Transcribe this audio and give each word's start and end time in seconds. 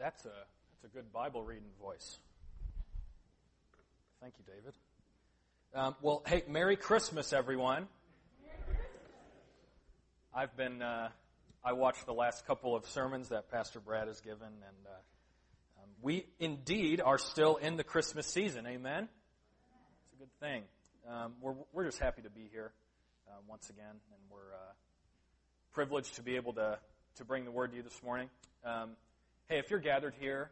That's 0.00 0.24
a 0.24 0.30
that's 0.30 0.94
a 0.94 0.96
good 0.96 1.12
Bible 1.12 1.42
reading 1.42 1.68
voice. 1.78 2.16
Thank 4.22 4.32
you, 4.38 4.44
David. 4.50 4.72
Um, 5.74 5.94
well, 6.00 6.22
hey, 6.26 6.42
Merry 6.48 6.76
Christmas, 6.76 7.34
everyone. 7.34 7.86
I've 10.34 10.56
been 10.56 10.80
uh, 10.80 11.10
I 11.62 11.74
watched 11.74 12.06
the 12.06 12.14
last 12.14 12.46
couple 12.46 12.74
of 12.74 12.86
sermons 12.86 13.28
that 13.28 13.50
Pastor 13.50 13.78
Brad 13.78 14.08
has 14.08 14.22
given, 14.22 14.46
and 14.46 14.86
uh, 14.86 15.82
um, 15.82 15.90
we 16.00 16.24
indeed 16.38 17.02
are 17.04 17.18
still 17.18 17.56
in 17.56 17.76
the 17.76 17.84
Christmas 17.84 18.26
season. 18.26 18.66
Amen. 18.66 19.06
It's 19.06 20.14
a 20.14 20.18
good 20.18 20.40
thing. 20.40 20.62
Um, 21.10 21.34
we're 21.42 21.54
we're 21.74 21.84
just 21.84 21.98
happy 21.98 22.22
to 22.22 22.30
be 22.30 22.48
here 22.50 22.72
uh, 23.28 23.32
once 23.46 23.68
again, 23.68 23.84
and 23.84 24.20
we're 24.30 24.54
uh, 24.54 24.72
privileged 25.74 26.14
to 26.14 26.22
be 26.22 26.36
able 26.36 26.54
to 26.54 26.78
to 27.16 27.24
bring 27.26 27.44
the 27.44 27.50
word 27.50 27.72
to 27.72 27.76
you 27.76 27.82
this 27.82 28.02
morning. 28.02 28.30
Hey, 29.50 29.58
if 29.58 29.68
you're 29.68 29.80
gathered 29.80 30.14
here 30.20 30.48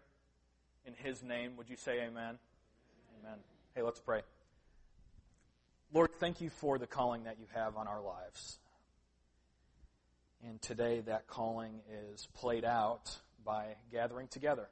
in 0.85 0.93
His 0.93 1.23
name, 1.23 1.53
would 1.57 1.71
you 1.71 1.77
say 1.77 2.01
Amen? 2.01 2.37
Amen. 3.21 3.39
Hey, 3.77 3.83
let's 3.83 4.01
pray. 4.01 4.23
Lord, 5.93 6.11
thank 6.19 6.41
you 6.41 6.51
for 6.51 6.79
the 6.79 6.89
calling 6.89 7.23
that 7.23 7.37
you 7.39 7.47
have 7.55 7.77
on 7.77 7.87
our 7.87 8.03
lives. 8.03 8.59
And 10.45 10.61
today 10.61 10.99
that 11.07 11.29
calling 11.29 11.75
is 12.11 12.27
played 12.35 12.65
out 12.65 13.17
by 13.45 13.77
gathering 13.93 14.27
together. 14.27 14.69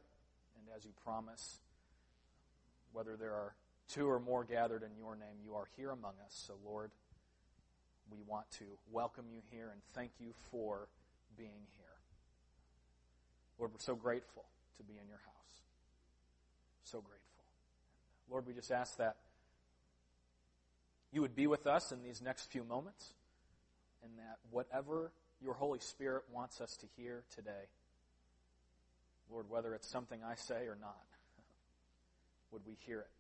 And 0.56 0.76
as 0.76 0.84
you 0.84 0.90
promise, 1.04 1.60
whether 2.92 3.14
there 3.14 3.32
are 3.32 3.54
two 3.88 4.10
or 4.10 4.18
more 4.18 4.42
gathered 4.42 4.82
in 4.82 4.90
your 4.98 5.14
name, 5.14 5.38
you 5.44 5.54
are 5.54 5.68
here 5.76 5.92
among 5.92 6.14
us. 6.24 6.42
So, 6.48 6.54
Lord, 6.64 6.90
we 8.10 8.18
want 8.26 8.50
to 8.58 8.64
welcome 8.90 9.26
you 9.32 9.38
here 9.52 9.70
and 9.72 9.80
thank 9.94 10.10
you 10.18 10.32
for 10.50 10.88
being 11.36 11.68
here. 11.76 11.95
Lord, 13.58 13.72
we're 13.72 13.78
so 13.78 13.94
grateful 13.94 14.44
to 14.76 14.82
be 14.82 14.94
in 14.94 15.08
your 15.08 15.18
house. 15.18 15.62
So 16.84 17.00
grateful. 17.00 17.20
Lord, 18.30 18.46
we 18.46 18.52
just 18.52 18.70
ask 18.70 18.96
that 18.98 19.16
you 21.12 21.22
would 21.22 21.34
be 21.34 21.46
with 21.46 21.66
us 21.66 21.92
in 21.92 22.02
these 22.02 22.20
next 22.20 22.50
few 22.50 22.64
moments 22.64 23.12
and 24.02 24.12
that 24.18 24.38
whatever 24.50 25.12
your 25.42 25.54
Holy 25.54 25.78
Spirit 25.80 26.24
wants 26.32 26.60
us 26.60 26.76
to 26.78 26.86
hear 26.96 27.22
today. 27.34 27.68
Lord, 29.30 29.46
whether 29.48 29.74
it's 29.74 29.88
something 29.88 30.20
I 30.24 30.34
say 30.36 30.66
or 30.66 30.76
not, 30.80 31.04
would 32.52 32.62
we 32.66 32.76
hear 32.86 33.00
it? 33.00 33.10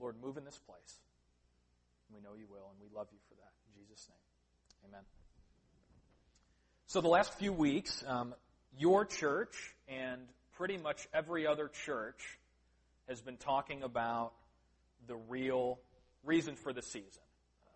Lord, 0.00 0.16
move 0.22 0.36
in 0.36 0.44
this 0.44 0.58
place. 0.58 0.96
We 2.14 2.20
know 2.20 2.34
you 2.38 2.46
will, 2.50 2.70
and 2.70 2.78
we 2.80 2.94
love 2.94 3.08
you 3.12 3.18
for 3.28 3.34
that. 3.36 3.52
In 3.66 3.82
Jesus' 3.82 4.08
name, 4.08 4.90
amen. 4.90 5.04
So, 6.86 7.00
the 7.00 7.08
last 7.08 7.34
few 7.38 7.52
weeks, 7.52 8.04
um, 8.06 8.34
your 8.78 9.04
church 9.04 9.74
and 9.88 10.20
pretty 10.56 10.78
much 10.78 11.08
every 11.12 11.46
other 11.46 11.68
church 11.68 12.38
has 13.08 13.20
been 13.20 13.36
talking 13.36 13.82
about 13.82 14.32
the 15.06 15.16
real 15.16 15.78
reason 16.24 16.54
for 16.54 16.72
the 16.72 16.82
season. 16.82 17.22
Uh, 17.66 17.70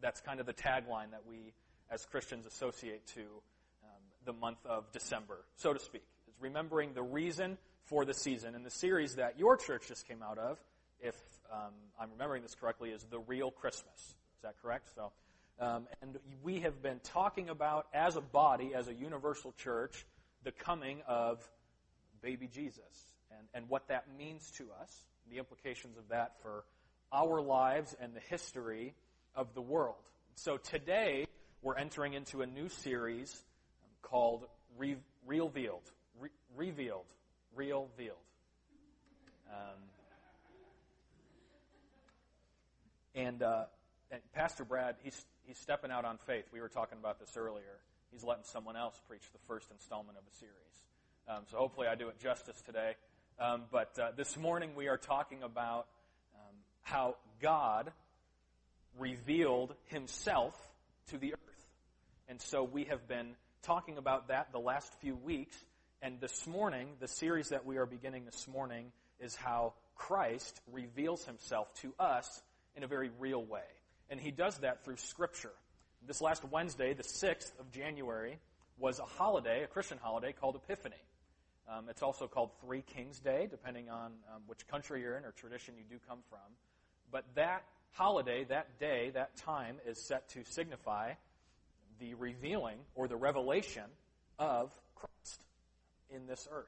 that's 0.00 0.20
kind 0.20 0.40
of 0.40 0.46
the 0.46 0.52
tagline 0.52 1.10
that 1.10 1.22
we 1.28 1.52
as 1.90 2.04
Christians 2.04 2.46
associate 2.46 3.06
to 3.08 3.20
um, 3.20 4.02
the 4.24 4.32
month 4.32 4.58
of 4.66 4.90
December, 4.92 5.38
so 5.56 5.72
to 5.72 5.80
speak. 5.80 6.04
It's 6.26 6.36
remembering 6.40 6.92
the 6.94 7.02
reason 7.02 7.56
for 7.84 8.04
the 8.04 8.14
season. 8.14 8.54
And 8.54 8.64
the 8.64 8.70
series 8.70 9.16
that 9.16 9.38
your 9.38 9.56
church 9.56 9.88
just 9.88 10.06
came 10.06 10.22
out 10.22 10.38
of, 10.38 10.58
if 11.00 11.16
um, 11.52 11.72
I'm 11.98 12.10
remembering 12.12 12.42
this 12.42 12.54
correctly, 12.54 12.90
is 12.90 13.04
The 13.04 13.20
Real 13.20 13.50
Christmas. 13.50 13.98
Is 13.98 14.42
that 14.42 14.54
correct? 14.60 14.88
So, 14.94 15.12
um, 15.60 15.86
and 16.00 16.18
we 16.42 16.60
have 16.60 16.82
been 16.82 17.00
talking 17.02 17.48
about, 17.48 17.86
as 17.92 18.16
a 18.16 18.20
body, 18.20 18.72
as 18.74 18.88
a 18.88 18.94
universal 18.94 19.52
church, 19.52 20.06
the 20.44 20.52
coming 20.52 21.00
of 21.06 21.46
baby 22.22 22.48
Jesus 22.52 22.82
and, 23.30 23.46
and 23.54 23.68
what 23.68 23.88
that 23.88 24.06
means 24.16 24.50
to 24.52 24.64
us, 24.80 25.04
the 25.30 25.38
implications 25.38 25.96
of 25.98 26.08
that 26.08 26.34
for 26.42 26.64
our 27.12 27.40
lives 27.40 27.94
and 28.00 28.14
the 28.14 28.20
history 28.20 28.94
of 29.34 29.54
the 29.54 29.60
world. 29.60 29.96
So 30.36 30.56
today, 30.56 31.26
we're 31.62 31.76
entering 31.76 32.12
into 32.14 32.42
a 32.42 32.46
new 32.46 32.68
series 32.68 33.42
called 34.02 34.46
Re- 34.76 34.96
Revealed. 35.26 35.82
Re- 36.20 36.30
revealed. 36.56 37.04
Um, 39.50 39.78
and, 43.14 43.42
uh, 43.42 43.64
and 44.10 44.20
Pastor 44.34 44.64
Brad, 44.64 44.96
he's, 45.02 45.26
he's 45.48 45.58
stepping 45.58 45.90
out 45.90 46.04
on 46.04 46.18
faith. 46.18 46.44
We 46.52 46.60
were 46.60 46.68
talking 46.68 46.98
about 46.98 47.18
this 47.18 47.36
earlier. 47.36 47.80
He's 48.12 48.22
letting 48.22 48.44
someone 48.44 48.76
else 48.76 49.00
preach 49.08 49.22
the 49.32 49.38
first 49.48 49.70
installment 49.72 50.18
of 50.18 50.24
a 50.30 50.36
series. 50.36 50.54
Um, 51.26 51.44
so 51.50 51.56
hopefully 51.56 51.88
I 51.88 51.94
do 51.94 52.08
it 52.08 52.20
justice 52.20 52.60
today. 52.66 52.92
Um, 53.40 53.62
but 53.72 53.98
uh, 53.98 54.10
this 54.16 54.36
morning 54.36 54.72
we 54.76 54.88
are 54.88 54.98
talking 54.98 55.42
about 55.42 55.86
um, 56.34 56.54
how 56.82 57.16
God 57.40 57.90
revealed 58.98 59.74
himself 59.86 60.54
to 61.10 61.18
the 61.18 61.32
earth. 61.32 61.66
And 62.28 62.40
so 62.40 62.62
we 62.62 62.84
have 62.84 63.08
been 63.08 63.34
talking 63.62 63.96
about 63.96 64.28
that 64.28 64.52
the 64.52 64.60
last 64.60 64.92
few 65.00 65.16
weeks. 65.16 65.56
And 66.02 66.20
this 66.20 66.46
morning, 66.46 66.88
the 67.00 67.08
series 67.08 67.48
that 67.48 67.64
we 67.64 67.78
are 67.78 67.86
beginning 67.86 68.26
this 68.26 68.46
morning 68.46 68.92
is 69.18 69.34
how 69.34 69.72
Christ 69.96 70.60
reveals 70.70 71.24
himself 71.24 71.72
to 71.80 71.94
us 71.98 72.42
in 72.76 72.84
a 72.84 72.86
very 72.86 73.10
real 73.18 73.42
way. 73.42 73.62
And 74.10 74.20
he 74.20 74.30
does 74.30 74.58
that 74.58 74.84
through 74.84 74.96
Scripture. 74.96 75.52
This 76.06 76.20
last 76.20 76.44
Wednesday, 76.44 76.94
the 76.94 77.02
6th 77.02 77.58
of 77.58 77.70
January, 77.72 78.38
was 78.78 78.98
a 78.98 79.04
holiday, 79.04 79.64
a 79.64 79.66
Christian 79.66 79.98
holiday 80.00 80.32
called 80.32 80.56
Epiphany. 80.56 80.96
Um, 81.68 81.86
it's 81.90 82.02
also 82.02 82.26
called 82.26 82.50
Three 82.64 82.82
Kings 82.82 83.18
Day, 83.18 83.46
depending 83.50 83.90
on 83.90 84.12
um, 84.34 84.42
which 84.46 84.66
country 84.68 85.02
you're 85.02 85.16
in 85.18 85.24
or 85.24 85.32
tradition 85.32 85.74
you 85.76 85.84
do 85.88 86.00
come 86.08 86.20
from. 86.30 86.38
But 87.10 87.24
that 87.34 87.64
holiday, 87.92 88.44
that 88.44 88.78
day, 88.78 89.10
that 89.14 89.36
time 89.36 89.76
is 89.86 89.98
set 89.98 90.28
to 90.30 90.44
signify 90.44 91.12
the 91.98 92.14
revealing 92.14 92.78
or 92.94 93.08
the 93.08 93.16
revelation 93.16 93.84
of 94.38 94.72
Christ 94.94 95.42
in 96.10 96.26
this 96.26 96.48
earth. 96.50 96.66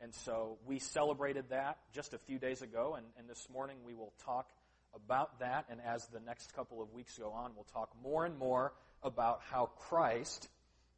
And 0.00 0.14
so 0.14 0.58
we 0.66 0.78
celebrated 0.78 1.46
that 1.50 1.78
just 1.92 2.12
a 2.14 2.18
few 2.18 2.38
days 2.38 2.62
ago, 2.62 2.94
and, 2.96 3.06
and 3.18 3.28
this 3.28 3.48
morning 3.52 3.78
we 3.84 3.94
will 3.94 4.12
talk 4.24 4.48
about 4.96 5.40
that. 5.40 5.66
And 5.70 5.80
as 5.80 6.06
the 6.06 6.20
next 6.20 6.54
couple 6.54 6.82
of 6.82 6.92
weeks 6.92 7.18
go 7.18 7.30
on, 7.30 7.52
we'll 7.54 7.66
talk 7.72 7.90
more 8.02 8.24
and 8.24 8.38
more 8.38 8.72
about 9.02 9.40
how 9.50 9.70
Christ 9.88 10.48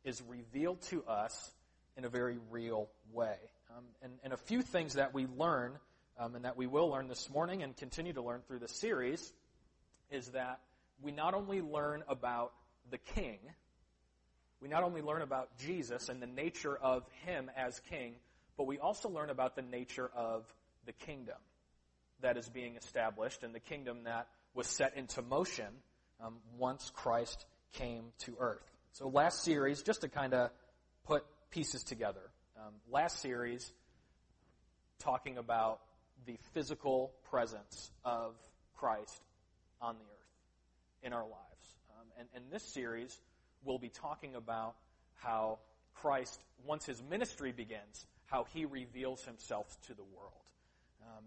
is 0.05 0.23
revealed 0.29 0.81
to 0.83 1.05
us 1.05 1.51
in 1.97 2.05
a 2.05 2.09
very 2.09 2.39
real 2.51 2.89
way. 3.13 3.37
Um, 3.77 3.85
and, 4.03 4.13
and, 4.25 4.33
a 4.33 4.37
few 4.37 4.63
things 4.63 4.95
that 4.95 5.13
we 5.13 5.27
learn 5.27 5.73
um, 6.19 6.35
and 6.35 6.45
that 6.47 6.57
we 6.57 6.67
will 6.67 6.89
learn 6.89 7.09
this 7.09 7.29
morning 7.29 7.63
and 7.63 7.77
continue 7.77 8.15
to 8.15 8.23
learn 8.23 8.41
through 8.47 8.61
the 8.61 8.69
series 8.69 9.33
is 10.11 10.29
that 10.29 10.61
we 11.03 11.13
not 11.13 11.35
only 11.35 11.61
learn 11.61 12.03
about 12.09 12.53
the 12.91 12.99
King, 12.99 13.39
we 14.61 14.69
not 14.69 14.83
only 14.83 15.03
learn 15.03 15.23
about 15.23 15.57
Jesus 15.59 16.09
and 16.09 16.21
the 16.21 16.27
nature 16.27 16.77
of 16.77 17.05
him 17.25 17.51
as 17.57 17.81
king, 17.91 18.15
but 18.57 18.67
we 18.67 18.79
also 18.79 19.09
learn 19.09 19.31
about 19.31 19.55
the 19.55 19.63
nature 19.63 20.11
of 20.17 20.53
the 20.87 20.93
kingdom 20.93 21.37
that 22.21 22.37
is 22.37 22.49
being 22.49 22.77
established 22.77 23.43
and 23.43 23.55
the 23.55 23.61
kingdom 23.61 24.05
that 24.05 24.29
was 24.55 24.67
set 24.67 24.97
into 24.97 25.23
motion 25.23 25.67
um, 26.21 26.37
once 26.59 26.91
Christ 26.95 27.45
came 27.75 28.05
to 28.21 28.37
earth. 28.41 28.65
So, 28.93 29.09
last 29.09 29.45
series, 29.45 29.83
just 29.83 30.01
to 30.01 30.09
kind 30.09 30.35
of 30.35 30.51
put 31.05 31.25
pieces 31.51 31.85
together, 31.85 32.31
um, 32.57 32.75
last 32.91 33.21
series 33.21 33.71
talking 34.99 35.39
about 35.39 35.81
the 36.27 36.37
physical 36.53 37.13
presence 37.31 37.91
of 38.05 38.35
Christ 38.77 39.23
on 39.81 39.97
the 39.97 40.05
earth 40.05 41.05
in 41.05 41.13
our 41.13 41.23
lives. 41.23 41.77
Um, 41.99 42.07
and, 42.19 42.29
and 42.35 42.45
this 42.51 42.65
series 42.65 43.17
we'll 43.65 43.79
be 43.79 43.89
talking 43.89 44.35
about 44.35 44.75
how 45.17 45.59
Christ, 45.95 46.41
once 46.65 46.87
his 46.87 47.03
ministry 47.03 47.53
begins, 47.53 48.07
how 48.27 48.45
he 48.53 48.65
reveals 48.65 49.25
himself 49.25 49.77
to 49.87 49.95
the 49.95 50.05
world. 50.05 50.33
Um, 51.03 51.25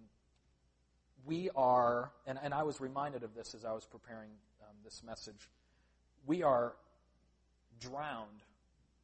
we 1.25 1.49
are, 1.55 2.11
and, 2.25 2.39
and 2.41 2.53
I 2.53 2.63
was 2.63 2.81
reminded 2.81 3.23
of 3.23 3.35
this 3.35 3.53
as 3.53 3.65
I 3.65 3.73
was 3.73 3.85
preparing 3.85 4.29
um, 4.61 4.75
this 4.83 5.01
message, 5.05 5.49
we 6.25 6.43
are 6.43 6.73
drowned 7.79 8.43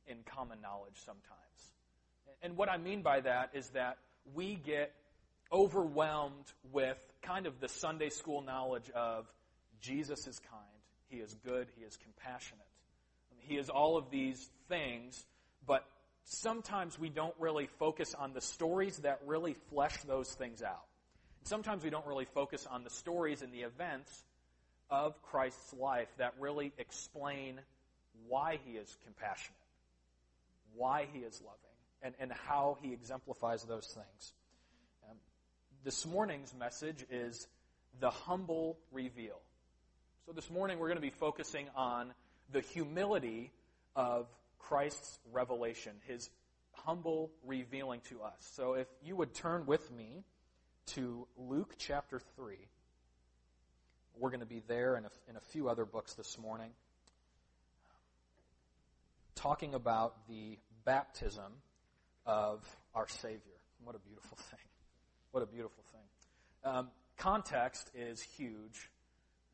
in 0.07 0.17
common 0.25 0.61
knowledge 0.61 0.95
sometimes. 1.05 1.23
And 2.41 2.55
what 2.55 2.69
I 2.69 2.77
mean 2.77 3.01
by 3.01 3.21
that 3.21 3.51
is 3.53 3.69
that 3.69 3.97
we 4.33 4.55
get 4.55 4.93
overwhelmed 5.51 6.45
with 6.71 6.97
kind 7.21 7.45
of 7.45 7.59
the 7.59 7.67
Sunday 7.67 8.09
school 8.09 8.41
knowledge 8.41 8.89
of 8.95 9.25
Jesus 9.81 10.27
is 10.27 10.39
kind, 10.39 10.63
he 11.09 11.17
is 11.17 11.35
good, 11.45 11.67
he 11.77 11.83
is 11.83 11.97
compassionate. 11.97 12.65
He 13.39 13.57
is 13.57 13.69
all 13.69 13.97
of 13.97 14.09
these 14.11 14.49
things, 14.67 15.25
but 15.65 15.85
sometimes 16.25 16.99
we 16.99 17.09
don't 17.09 17.33
really 17.39 17.67
focus 17.79 18.13
on 18.13 18.33
the 18.33 18.41
stories 18.41 18.97
that 18.99 19.21
really 19.25 19.55
flesh 19.69 19.95
those 20.05 20.29
things 20.33 20.61
out. 20.61 20.83
Sometimes 21.47 21.81
we 21.81 21.89
don't 21.89 22.05
really 22.05 22.25
focus 22.25 22.67
on 22.69 22.83
the 22.83 22.89
stories 22.89 23.41
and 23.41 23.53
the 23.53 23.61
events 23.61 24.11
of 24.89 25.21
Christ's 25.21 25.73
life 25.73 26.09
that 26.17 26.33
really 26.39 26.73
explain 26.77 27.61
why 28.27 28.59
he 28.65 28.73
is 28.73 28.97
compassionate, 29.05 29.55
why 30.75 31.07
he 31.13 31.19
is 31.19 31.41
loving, 31.41 31.57
and, 32.01 32.15
and 32.19 32.33
how 32.49 32.77
he 32.81 32.91
exemplifies 32.91 33.63
those 33.63 33.85
things. 33.85 34.33
Um, 35.09 35.15
this 35.85 36.05
morning's 36.05 36.53
message 36.53 37.05
is 37.09 37.47
the 38.01 38.09
humble 38.09 38.77
reveal. 38.91 39.39
So 40.25 40.33
this 40.33 40.49
morning 40.51 40.79
we're 40.79 40.89
going 40.89 40.97
to 40.97 41.01
be 41.01 41.11
focusing 41.11 41.67
on 41.77 42.11
the 42.51 42.59
humility 42.59 43.53
of 43.95 44.27
Christ's 44.59 45.17
revelation, 45.31 45.93
his 46.09 46.29
humble 46.73 47.31
revealing 47.45 48.01
to 48.09 48.21
us. 48.21 48.51
So 48.53 48.73
if 48.73 48.87
you 49.01 49.15
would 49.15 49.33
turn 49.33 49.65
with 49.65 49.89
me 49.93 50.25
to 50.87 51.27
Luke 51.37 51.75
chapter 51.77 52.19
3. 52.35 52.55
We're 54.17 54.29
going 54.29 54.39
to 54.39 54.45
be 54.45 54.61
there 54.67 54.95
in 54.95 55.05
a, 55.05 55.09
in 55.29 55.35
a 55.35 55.39
few 55.39 55.69
other 55.69 55.85
books 55.85 56.13
this 56.13 56.37
morning, 56.39 56.71
talking 59.35 59.73
about 59.73 60.27
the 60.27 60.57
baptism 60.85 61.51
of 62.25 62.65
our 62.95 63.07
Savior. 63.07 63.39
What 63.83 63.95
a 63.95 63.99
beautiful 63.99 64.37
thing. 64.37 64.59
What 65.31 65.43
a 65.43 65.45
beautiful 65.45 65.83
thing. 65.91 66.71
Um, 66.71 66.87
context 67.17 67.91
is 67.93 68.21
huge 68.21 68.89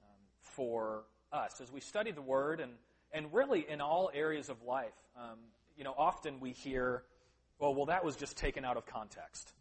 um, 0.03 0.21
for 0.41 1.03
us. 1.31 1.59
As 1.61 1.71
we 1.71 1.81
study 1.81 2.11
the 2.11 2.21
Word 2.21 2.59
and, 2.59 2.71
and 3.11 3.33
really 3.33 3.65
in 3.67 3.81
all 3.81 4.09
areas 4.13 4.49
of 4.49 4.61
life, 4.61 4.93
um, 5.17 5.39
you 5.75 5.83
know, 5.83 5.95
often 5.97 6.39
we 6.39 6.51
hear, 6.51 7.03
well, 7.59 7.73
well, 7.73 7.87
that 7.87 8.05
was 8.05 8.15
just 8.15 8.37
taken 8.37 8.63
out 8.63 8.77
of 8.77 8.85
context. 8.85 9.51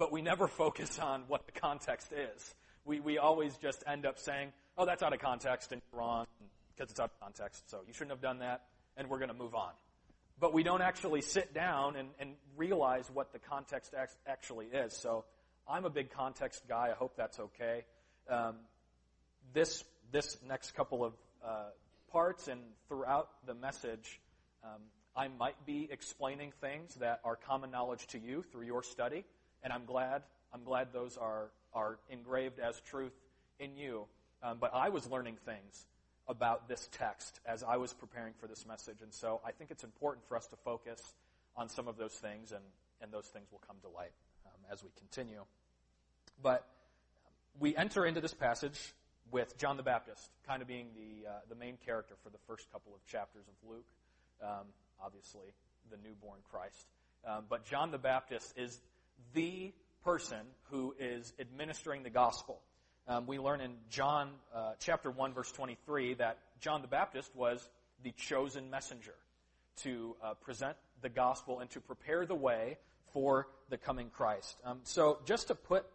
But 0.00 0.10
we 0.10 0.20
never 0.20 0.48
focus 0.48 0.98
on 0.98 1.22
what 1.28 1.46
the 1.46 1.52
context 1.52 2.10
is. 2.12 2.54
We, 2.84 2.98
we 2.98 3.18
always 3.18 3.56
just 3.58 3.84
end 3.86 4.04
up 4.04 4.18
saying, 4.18 4.52
oh, 4.76 4.84
that's 4.84 5.04
out 5.04 5.12
of 5.12 5.20
context 5.20 5.70
and 5.70 5.80
wrong 5.92 6.26
because 6.74 6.90
it's 6.90 6.98
out 6.98 7.12
of 7.14 7.20
context, 7.20 7.70
so 7.70 7.82
you 7.86 7.92
shouldn't 7.92 8.10
have 8.10 8.22
done 8.22 8.40
that, 8.40 8.62
and 8.96 9.08
we're 9.08 9.18
going 9.18 9.28
to 9.28 9.34
move 9.34 9.54
on 9.54 9.70
but 10.40 10.54
we 10.54 10.62
don't 10.62 10.80
actually 10.80 11.20
sit 11.20 11.52
down 11.52 11.96
and, 11.96 12.08
and 12.18 12.30
realize 12.56 13.08
what 13.12 13.32
the 13.32 13.38
context 13.38 13.94
actually 14.26 14.66
is. 14.66 14.96
So 14.96 15.24
I'm 15.68 15.84
a 15.84 15.90
big 15.90 16.10
context 16.10 16.62
guy. 16.66 16.88
I 16.90 16.94
hope 16.94 17.14
that's 17.16 17.38
okay. 17.38 17.84
Um, 18.28 18.56
this 19.52 19.84
this 20.12 20.38
next 20.48 20.74
couple 20.74 21.04
of 21.04 21.12
uh, 21.44 21.66
parts 22.10 22.48
and 22.48 22.60
throughout 22.88 23.28
the 23.46 23.54
message, 23.54 24.20
um, 24.64 24.80
I 25.14 25.28
might 25.28 25.64
be 25.66 25.88
explaining 25.92 26.52
things 26.60 26.94
that 26.96 27.20
are 27.22 27.36
common 27.36 27.70
knowledge 27.70 28.06
to 28.08 28.18
you 28.18 28.42
through 28.50 28.66
your 28.66 28.82
study, 28.82 29.24
and 29.62 29.72
I'm 29.72 29.84
glad 29.84 30.22
I'm 30.52 30.64
glad 30.64 30.92
those 30.92 31.16
are 31.16 31.50
are 31.72 31.98
engraved 32.08 32.58
as 32.58 32.80
truth 32.80 33.12
in 33.58 33.76
you. 33.76 34.06
Um, 34.42 34.58
but 34.60 34.74
I 34.74 34.88
was 34.88 35.08
learning 35.08 35.36
things 35.44 35.86
about 36.28 36.68
this 36.68 36.88
text 36.92 37.40
as 37.44 37.62
I 37.62 37.76
was 37.76 37.92
preparing 37.92 38.32
for 38.40 38.46
this 38.46 38.64
message. 38.66 39.02
And 39.02 39.12
so 39.12 39.40
I 39.44 39.50
think 39.50 39.70
it's 39.70 39.84
important 39.84 40.26
for 40.28 40.36
us 40.36 40.46
to 40.48 40.56
focus 40.64 41.02
on 41.56 41.68
some 41.68 41.88
of 41.88 41.96
those 41.98 42.14
things, 42.14 42.52
and, 42.52 42.62
and 43.02 43.12
those 43.12 43.26
things 43.26 43.48
will 43.50 43.60
come 43.66 43.76
to 43.82 43.88
light 43.88 44.12
um, 44.46 44.60
as 44.72 44.82
we 44.82 44.90
continue. 44.96 45.42
But 46.42 46.66
we 47.58 47.76
enter 47.76 48.06
into 48.06 48.20
this 48.20 48.32
passage 48.32 48.94
with 49.30 49.58
John 49.58 49.76
the 49.76 49.82
Baptist 49.82 50.30
kind 50.46 50.62
of 50.62 50.68
being 50.68 50.86
the, 50.94 51.28
uh, 51.28 51.32
the 51.48 51.54
main 51.54 51.76
character 51.84 52.14
for 52.22 52.30
the 52.30 52.38
first 52.46 52.70
couple 52.72 52.94
of 52.94 53.04
chapters 53.06 53.44
of 53.46 53.68
Luke, 53.68 53.86
um, 54.42 54.66
obviously, 55.04 55.52
the 55.90 55.96
newborn 56.02 56.38
Christ. 56.50 56.86
Um, 57.26 57.44
but 57.48 57.64
John 57.66 57.90
the 57.90 57.98
Baptist 57.98 58.54
is 58.56 58.80
the 59.34 59.72
person 60.04 60.40
who 60.70 60.94
is 60.98 61.32
administering 61.38 62.02
the 62.02 62.10
gospel. 62.10 62.60
Um, 63.06 63.26
we 63.26 63.38
learn 63.38 63.60
in 63.60 63.72
John 63.90 64.30
uh, 64.54 64.72
chapter 64.78 65.10
1, 65.10 65.34
verse 65.34 65.50
23, 65.52 66.14
that 66.14 66.38
John 66.60 66.82
the 66.82 66.88
Baptist 66.88 67.34
was 67.34 67.68
the 68.02 68.12
chosen 68.12 68.70
messenger 68.70 69.14
to 69.82 70.16
uh, 70.22 70.34
present 70.34 70.76
the 71.02 71.08
gospel 71.08 71.60
and 71.60 71.70
to 71.70 71.80
prepare 71.80 72.26
the 72.26 72.34
way 72.34 72.78
for 73.12 73.48
the 73.68 73.76
coming 73.76 74.10
Christ. 74.10 74.56
Um, 74.64 74.80
so, 74.84 75.18
just 75.24 75.48
to 75.48 75.54
put 75.54 75.86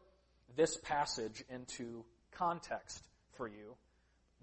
this 0.55 0.77
passage 0.77 1.43
into 1.49 2.03
context 2.31 3.03
for 3.33 3.47
you, 3.47 3.75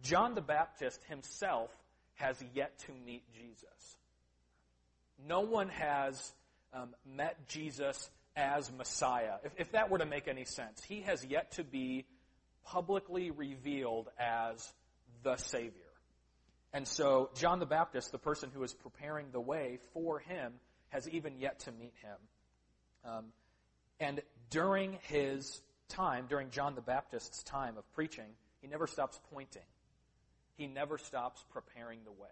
John 0.03 0.35
the 0.35 0.41
Baptist 0.41 1.03
himself 1.09 1.71
has 2.15 2.43
yet 2.55 2.79
to 2.81 2.93
meet 3.05 3.23
Jesus. 3.35 3.97
No 5.27 5.41
one 5.41 5.69
has 5.69 6.33
um, 6.73 6.95
met 7.05 7.49
Jesus 7.49 8.11
as 8.37 8.71
Messiah. 8.73 9.35
If, 9.45 9.53
if 9.59 9.73
that 9.73 9.91
were 9.91 9.99
to 9.99 10.07
make 10.07 10.29
any 10.29 10.45
sense, 10.45 10.83
he 10.83 11.03
has 11.03 11.25
yet 11.25 11.53
to 11.53 11.65
be 11.65 12.07
publicly 12.65 13.31
revealed 13.31 14.09
as 14.19 14.73
the 15.23 15.37
Savior. 15.37 15.83
And 16.73 16.89
so, 16.89 17.31
John 17.35 17.59
the 17.59 17.67
Baptist, 17.67 18.13
the 18.13 18.19
person 18.19 18.51
who 18.53 18.63
is 18.63 18.73
preparing 18.73 19.27
the 19.31 19.41
way 19.41 19.79
for 19.93 20.19
him, 20.21 20.55
has 20.89 21.09
even 21.09 21.39
yet 21.39 21.61
to 21.61 21.73
meet 21.73 21.93
him. 22.03 23.11
Um, 23.11 23.25
and 24.01 24.23
during 24.51 24.99
his 25.03 25.61
time, 25.89 26.27
during 26.29 26.51
John 26.51 26.75
the 26.75 26.81
Baptist's 26.81 27.43
time 27.43 27.77
of 27.77 27.91
preaching, 27.93 28.31
he 28.61 28.69
never 28.69 28.87
stops 28.87 29.21
pointing. 29.33 29.63
He 30.57 30.67
never 30.67 30.97
stops 30.99 31.45
preparing 31.53 32.01
the 32.05 32.13
way. 32.13 32.29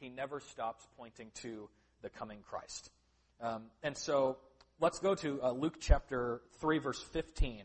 He 0.00 0.08
never 0.08 0.40
stops 0.40 0.86
pointing 0.96 1.30
to 1.42 1.68
the 2.02 2.08
coming 2.08 2.38
Christ. 2.48 2.90
Um, 3.40 3.64
and 3.82 3.96
so, 3.96 4.38
let's 4.80 4.98
go 4.98 5.14
to 5.14 5.42
uh, 5.42 5.52
Luke 5.52 5.76
chapter 5.80 6.40
3, 6.60 6.78
verse 6.78 7.02
15. 7.12 7.62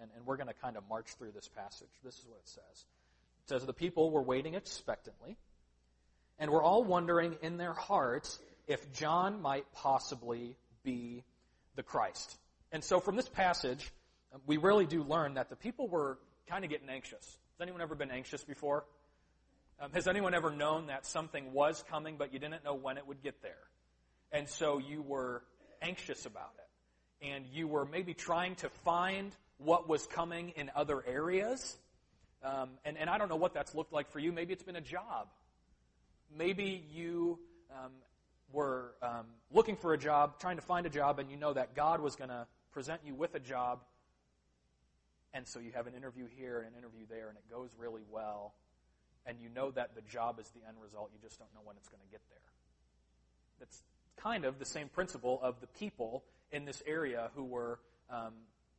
And, 0.00 0.10
and 0.16 0.26
we're 0.26 0.36
going 0.36 0.48
to 0.48 0.54
kind 0.54 0.76
of 0.76 0.84
march 0.88 1.06
through 1.18 1.32
this 1.32 1.48
passage. 1.48 1.88
This 2.04 2.14
is 2.18 2.26
what 2.26 2.38
it 2.38 2.48
says. 2.48 2.84
It 3.44 3.48
says, 3.48 3.66
The 3.66 3.72
people 3.72 4.10
were 4.10 4.22
waiting 4.22 4.54
expectantly, 4.54 5.36
and 6.38 6.50
were 6.50 6.62
all 6.62 6.84
wondering 6.84 7.36
in 7.42 7.56
their 7.56 7.72
hearts 7.72 8.38
if 8.66 8.92
John 8.92 9.42
might 9.42 9.64
possibly 9.72 10.56
be 10.84 11.24
the 11.74 11.82
Christ. 11.82 12.38
And 12.70 12.84
so 12.84 13.00
from 13.00 13.16
this 13.16 13.28
passage, 13.28 13.90
we 14.46 14.56
really 14.56 14.86
do 14.86 15.02
learn 15.02 15.34
that 15.34 15.48
the 15.48 15.56
people 15.56 15.88
were 15.88 16.18
kind 16.48 16.64
of 16.64 16.70
getting 16.70 16.88
anxious. 16.88 17.24
Has 17.24 17.60
anyone 17.62 17.80
ever 17.80 17.94
been 17.94 18.10
anxious 18.10 18.44
before? 18.44 18.84
Um, 19.80 19.90
has 19.92 20.06
anyone 20.06 20.34
ever 20.34 20.50
known 20.50 20.86
that 20.86 21.06
something 21.06 21.52
was 21.52 21.82
coming, 21.90 22.16
but 22.18 22.32
you 22.32 22.38
didn't 22.38 22.64
know 22.64 22.74
when 22.74 22.98
it 22.98 23.06
would 23.06 23.22
get 23.22 23.42
there? 23.42 23.54
And 24.32 24.48
so 24.48 24.78
you 24.78 25.02
were 25.02 25.42
anxious 25.82 26.26
about 26.26 26.52
it. 26.58 27.26
And 27.26 27.44
you 27.52 27.66
were 27.66 27.84
maybe 27.84 28.14
trying 28.14 28.54
to 28.56 28.68
find 28.68 29.32
what 29.58 29.88
was 29.88 30.06
coming 30.06 30.50
in 30.56 30.70
other 30.74 31.02
areas. 31.06 31.76
Um, 32.42 32.70
and, 32.84 32.96
and 32.96 33.10
I 33.10 33.18
don't 33.18 33.28
know 33.28 33.36
what 33.36 33.54
that's 33.54 33.74
looked 33.74 33.92
like 33.92 34.10
for 34.10 34.20
you. 34.20 34.32
Maybe 34.32 34.52
it's 34.52 34.62
been 34.62 34.76
a 34.76 34.80
job. 34.80 35.28
Maybe 36.36 36.84
you 36.94 37.38
um, 37.72 37.90
were 38.52 38.92
um, 39.02 39.26
looking 39.52 39.76
for 39.76 39.92
a 39.92 39.98
job, 39.98 40.38
trying 40.38 40.56
to 40.56 40.62
find 40.62 40.86
a 40.86 40.90
job, 40.90 41.18
and 41.18 41.30
you 41.30 41.36
know 41.36 41.52
that 41.52 41.74
God 41.74 42.00
was 42.00 42.16
going 42.16 42.30
to 42.30 42.46
present 42.72 43.00
you 43.04 43.14
with 43.14 43.34
a 43.34 43.40
job. 43.40 43.80
And 45.34 45.46
so 45.46 45.58
you 45.58 45.72
have 45.74 45.86
an 45.86 45.94
interview 45.94 46.26
here 46.36 46.58
and 46.58 46.68
an 46.68 46.78
interview 46.78 47.04
there, 47.08 47.28
and 47.28 47.36
it 47.36 47.44
goes 47.50 47.70
really 47.78 48.02
well. 48.10 48.54
And 49.26 49.38
you 49.40 49.48
know 49.54 49.70
that 49.72 49.94
the 49.94 50.00
job 50.02 50.38
is 50.40 50.48
the 50.50 50.66
end 50.66 50.76
result. 50.82 51.10
You 51.12 51.18
just 51.20 51.38
don't 51.38 51.52
know 51.54 51.60
when 51.64 51.76
it's 51.76 51.88
going 51.88 52.00
to 52.00 52.10
get 52.10 52.22
there. 52.30 52.38
That's 53.58 53.82
kind 54.22 54.44
of 54.44 54.58
the 54.58 54.64
same 54.64 54.88
principle 54.88 55.40
of 55.42 55.60
the 55.60 55.66
people 55.66 56.24
in 56.52 56.64
this 56.64 56.82
area 56.86 57.30
who 57.34 57.44
were 57.44 57.78
um, 58.10 58.34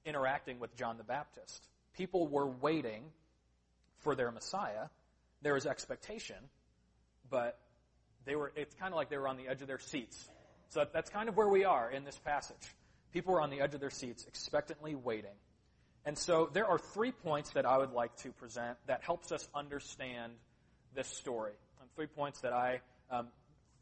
interacting 0.06 0.60
with 0.60 0.76
John 0.76 0.98
the 0.98 1.04
Baptist. 1.04 1.68
People 1.96 2.28
were 2.28 2.48
waiting 2.48 3.04
for 4.00 4.16
their 4.16 4.32
Messiah. 4.32 4.88
There 5.42 5.54
was 5.54 5.66
expectation, 5.66 6.38
but 7.30 7.58
they 8.26 8.36
were, 8.36 8.52
it's 8.56 8.74
kind 8.76 8.94
of 8.94 8.98
like 8.98 9.10
they 9.10 9.18
were 9.18 9.28
on 9.28 9.38
the 9.38 9.48
edge 9.48 9.62
of 9.62 9.68
their 9.68 9.80
seats. 9.80 10.30
So 10.70 10.86
that's 10.92 11.10
kind 11.10 11.30
of 11.30 11.38
where 11.38 11.48
we 11.48 11.66
are 11.66 11.90
in 11.90 12.04
this 12.04 12.18
passage. 12.18 12.76
People 13.12 13.34
were 13.34 13.42
on 13.42 13.50
the 13.50 13.62
edge 13.62 13.74
of 13.74 13.80
their 13.80 13.90
seats, 13.90 14.26
expectantly 14.28 14.96
waiting. 14.96 15.36
And 16.06 16.18
so 16.18 16.50
there 16.54 16.66
are 16.66 16.78
three 16.78 17.12
points 17.12 17.52
that 17.52 17.66
I 17.66 17.78
would 17.78 17.92
like 17.92 18.16
to 18.18 18.32
present 18.32 18.78
that 18.88 19.04
helps 19.04 19.32
us 19.32 19.48
understand 19.54 20.34
this 20.96 21.08
story. 21.08 21.54
And 21.82 21.90
three 21.96 22.08
points 22.08 22.42
that 22.42 22.54
I, 22.54 22.82
um, 23.12 23.28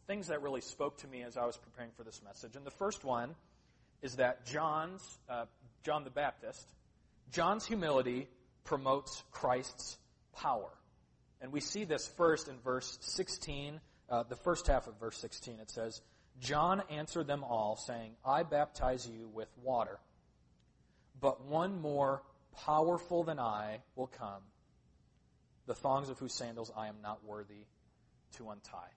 things 0.08 0.28
that 0.28 0.42
really 0.42 0.62
spoke 0.62 0.98
to 1.00 1.08
me 1.08 1.24
as 1.24 1.38
I 1.38 1.46
was 1.46 1.58
preparing 1.58 1.92
for 1.98 2.04
this 2.04 2.22
message. 2.24 2.56
And 2.56 2.66
the 2.66 2.72
first 2.72 3.04
one 3.04 3.36
is 4.02 4.16
that 4.16 4.46
John's, 4.46 5.02
uh, 5.30 5.46
John 5.84 6.06
the 6.06 6.10
Baptist, 6.10 6.66
John's 7.32 7.66
humility 7.66 8.28
promotes 8.64 9.22
Christ's 9.32 9.98
power. 10.34 10.70
And 11.42 11.52
we 11.52 11.60
see 11.60 11.84
this 11.84 12.08
first 12.08 12.48
in 12.48 12.56
verse 12.64 12.98
16, 13.02 13.80
uh, 14.10 14.24
the 14.24 14.36
first 14.38 14.68
half 14.68 14.88
of 14.88 14.98
verse 15.00 15.18
16. 15.18 15.60
It 15.60 15.70
says, 15.70 16.02
John 16.40 16.82
answered 16.90 17.28
them 17.28 17.44
all, 17.44 17.76
saying, 17.76 18.12
I 18.26 18.44
baptize 18.44 19.08
you 19.08 19.28
with 19.34 19.50
water, 19.62 20.00
but 21.20 21.46
one 21.46 21.82
more 21.82 22.22
powerful 22.66 23.24
than 23.24 23.40
I 23.40 23.80
will 23.96 24.08
come, 24.08 24.42
the 25.66 25.76
thongs 25.76 26.10
of 26.10 26.18
whose 26.20 26.34
sandals 26.34 26.72
I 26.76 26.88
am 26.88 26.98
not 27.04 27.26
worthy 27.26 27.66
to 28.38 28.50
untie. 28.50 28.92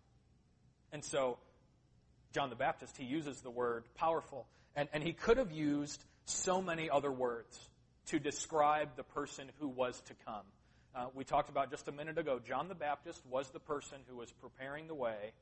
And 0.92 1.04
so, 1.04 1.38
John 2.32 2.50
the 2.50 2.56
Baptist, 2.56 2.96
he 2.96 3.04
uses 3.04 3.40
the 3.40 3.50
word 3.50 3.84
powerful. 3.94 4.46
And, 4.76 4.88
and 4.92 5.02
he 5.02 5.12
could 5.12 5.36
have 5.36 5.52
used 5.52 6.02
so 6.24 6.62
many 6.62 6.88
other 6.88 7.10
words 7.10 7.58
to 8.06 8.18
describe 8.18 8.96
the 8.96 9.02
person 9.02 9.48
who 9.58 9.68
was 9.68 10.00
to 10.02 10.14
come. 10.26 10.44
Uh, 10.94 11.06
we 11.14 11.24
talked 11.24 11.48
about 11.48 11.70
just 11.70 11.86
a 11.88 11.92
minute 11.92 12.18
ago, 12.18 12.40
John 12.44 12.68
the 12.68 12.74
Baptist 12.74 13.22
was 13.30 13.48
the 13.50 13.60
person 13.60 13.98
who 14.08 14.16
was 14.16 14.30
preparing 14.32 14.88
the 14.88 14.94
way 14.94 15.32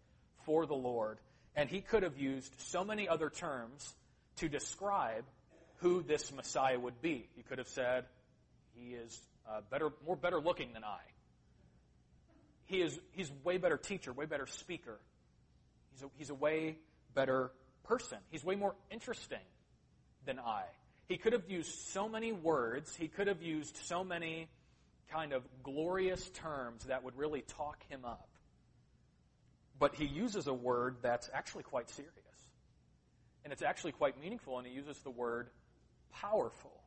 for 0.44 0.66
the 0.66 0.74
Lord. 0.74 1.18
And 1.56 1.68
he 1.68 1.80
could 1.80 2.02
have 2.02 2.18
used 2.18 2.52
so 2.58 2.84
many 2.84 3.08
other 3.08 3.30
terms 3.30 3.94
to 4.36 4.48
describe 4.48 5.24
who 5.76 6.02
this 6.02 6.32
Messiah 6.32 6.78
would 6.78 7.00
be. 7.00 7.28
He 7.36 7.42
could 7.42 7.58
have 7.58 7.68
said, 7.68 8.04
he 8.74 8.90
is 8.90 9.18
uh, 9.48 9.60
better, 9.70 9.90
more 10.06 10.16
better 10.16 10.40
looking 10.40 10.72
than 10.72 10.84
I. 10.84 10.98
He 12.66 12.82
is, 12.82 12.98
he's 13.12 13.32
way 13.44 13.56
better 13.56 13.78
teacher, 13.78 14.12
way 14.12 14.26
better 14.26 14.46
speaker. 14.46 14.98
He's 15.98 16.04
a, 16.04 16.10
he's 16.16 16.30
a 16.30 16.34
way 16.34 16.76
better 17.14 17.50
person. 17.84 18.18
He's 18.30 18.44
way 18.44 18.54
more 18.54 18.74
interesting 18.90 19.38
than 20.24 20.38
I. 20.38 20.62
He 21.08 21.16
could 21.16 21.32
have 21.32 21.48
used 21.48 21.72
so 21.88 22.08
many 22.08 22.32
words. 22.32 22.94
He 22.94 23.08
could 23.08 23.26
have 23.26 23.42
used 23.42 23.76
so 23.76 24.04
many 24.04 24.48
kind 25.10 25.32
of 25.32 25.42
glorious 25.62 26.28
terms 26.30 26.84
that 26.84 27.02
would 27.02 27.16
really 27.16 27.40
talk 27.40 27.82
him 27.88 28.04
up. 28.04 28.28
But 29.78 29.94
he 29.94 30.04
uses 30.04 30.46
a 30.46 30.54
word 30.54 30.96
that's 31.02 31.30
actually 31.32 31.62
quite 31.64 31.88
serious. 31.88 32.12
And 33.44 33.52
it's 33.52 33.62
actually 33.62 33.92
quite 33.92 34.20
meaningful, 34.20 34.58
and 34.58 34.66
he 34.66 34.72
uses 34.72 34.98
the 34.98 35.10
word 35.10 35.48
powerful. 36.12 36.82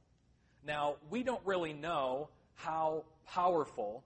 Now, 0.65 0.95
we 1.09 1.23
don't 1.23 1.41
really 1.45 1.73
know 1.73 2.29
how 2.55 3.05
powerful 3.27 4.03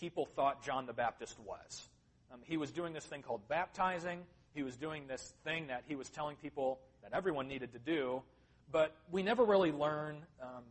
people 0.00 0.26
thought 0.34 0.64
John 0.64 0.86
the 0.86 0.92
Baptist 0.92 1.38
was. 1.40 1.86
Um, 2.32 2.40
he 2.44 2.56
was 2.56 2.70
doing 2.70 2.92
this 2.92 3.04
thing 3.04 3.22
called 3.22 3.46
baptizing. 3.48 4.20
He 4.54 4.62
was 4.62 4.76
doing 4.76 5.06
this 5.06 5.34
thing 5.44 5.68
that 5.68 5.84
he 5.86 5.96
was 5.96 6.08
telling 6.08 6.36
people 6.36 6.78
that 7.02 7.12
everyone 7.12 7.48
needed 7.48 7.72
to 7.72 7.78
do. 7.78 8.22
But 8.70 8.94
we 9.10 9.22
never 9.22 9.44
really 9.44 9.72
learn 9.72 10.16
um, 10.40 10.64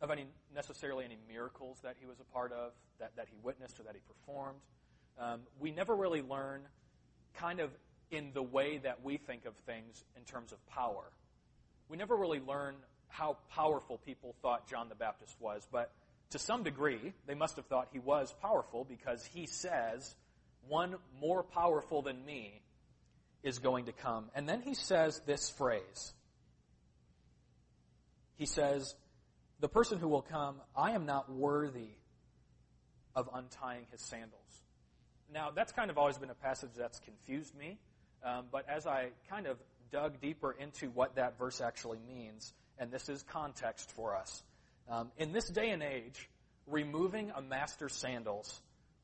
of 0.00 0.10
any 0.10 0.26
necessarily 0.54 1.04
any 1.04 1.18
miracles 1.28 1.78
that 1.82 1.96
he 2.00 2.06
was 2.06 2.18
a 2.20 2.24
part 2.34 2.52
of, 2.52 2.72
that, 2.98 3.12
that 3.16 3.26
he 3.30 3.36
witnessed 3.42 3.78
or 3.78 3.84
that 3.84 3.94
he 3.94 4.00
performed. 4.00 4.58
Um, 5.18 5.40
we 5.60 5.70
never 5.70 5.94
really 5.94 6.22
learn 6.22 6.62
kind 7.34 7.60
of 7.60 7.70
in 8.10 8.30
the 8.34 8.42
way 8.42 8.78
that 8.78 9.04
we 9.04 9.16
think 9.16 9.44
of 9.44 9.54
things 9.66 10.04
in 10.16 10.24
terms 10.24 10.52
of 10.52 10.66
power. 10.68 11.04
We 11.88 11.96
never 11.96 12.16
really 12.16 12.40
learn 12.40 12.76
how 13.08 13.36
powerful 13.50 13.98
people 13.98 14.34
thought 14.42 14.68
John 14.68 14.88
the 14.88 14.94
Baptist 14.94 15.36
was, 15.40 15.66
but 15.70 15.92
to 16.30 16.38
some 16.38 16.64
degree, 16.64 17.12
they 17.26 17.34
must 17.34 17.56
have 17.56 17.66
thought 17.66 17.88
he 17.92 17.98
was 17.98 18.34
powerful 18.42 18.84
because 18.84 19.24
he 19.24 19.46
says, 19.46 20.16
one 20.68 20.96
more 21.20 21.42
powerful 21.42 22.02
than 22.02 22.24
me 22.24 22.60
is 23.42 23.58
going 23.58 23.86
to 23.86 23.92
come. 23.92 24.30
And 24.34 24.48
then 24.48 24.62
he 24.62 24.74
says 24.74 25.20
this 25.26 25.50
phrase. 25.50 26.12
He 28.36 28.46
says, 28.46 28.94
the 29.60 29.68
person 29.68 29.98
who 29.98 30.08
will 30.08 30.22
come, 30.22 30.56
I 30.76 30.92
am 30.92 31.06
not 31.06 31.30
worthy 31.30 31.90
of 33.14 33.28
untying 33.32 33.86
his 33.92 34.00
sandals. 34.00 34.40
Now, 35.32 35.50
that's 35.54 35.72
kind 35.72 35.90
of 35.90 35.98
always 35.98 36.18
been 36.18 36.30
a 36.30 36.34
passage 36.34 36.70
that's 36.76 36.98
confused 37.00 37.54
me, 37.56 37.78
um, 38.24 38.46
but 38.50 38.68
as 38.68 38.86
I 38.86 39.08
kind 39.30 39.46
of 39.46 39.58
dug 39.92 40.20
deeper 40.20 40.52
into 40.52 40.90
what 40.90 41.16
that 41.16 41.38
verse 41.38 41.60
actually 41.60 41.98
means, 42.06 42.52
and 42.78 42.90
this 42.90 43.08
is 43.08 43.22
context 43.22 43.90
for 43.92 44.16
us, 44.16 44.42
um, 44.88 45.10
in 45.16 45.32
this 45.32 45.48
day 45.48 45.70
and 45.70 45.82
age, 45.82 46.28
removing 46.66 47.30
a 47.34 47.42
master's 47.42 47.94
sandals 47.94 48.60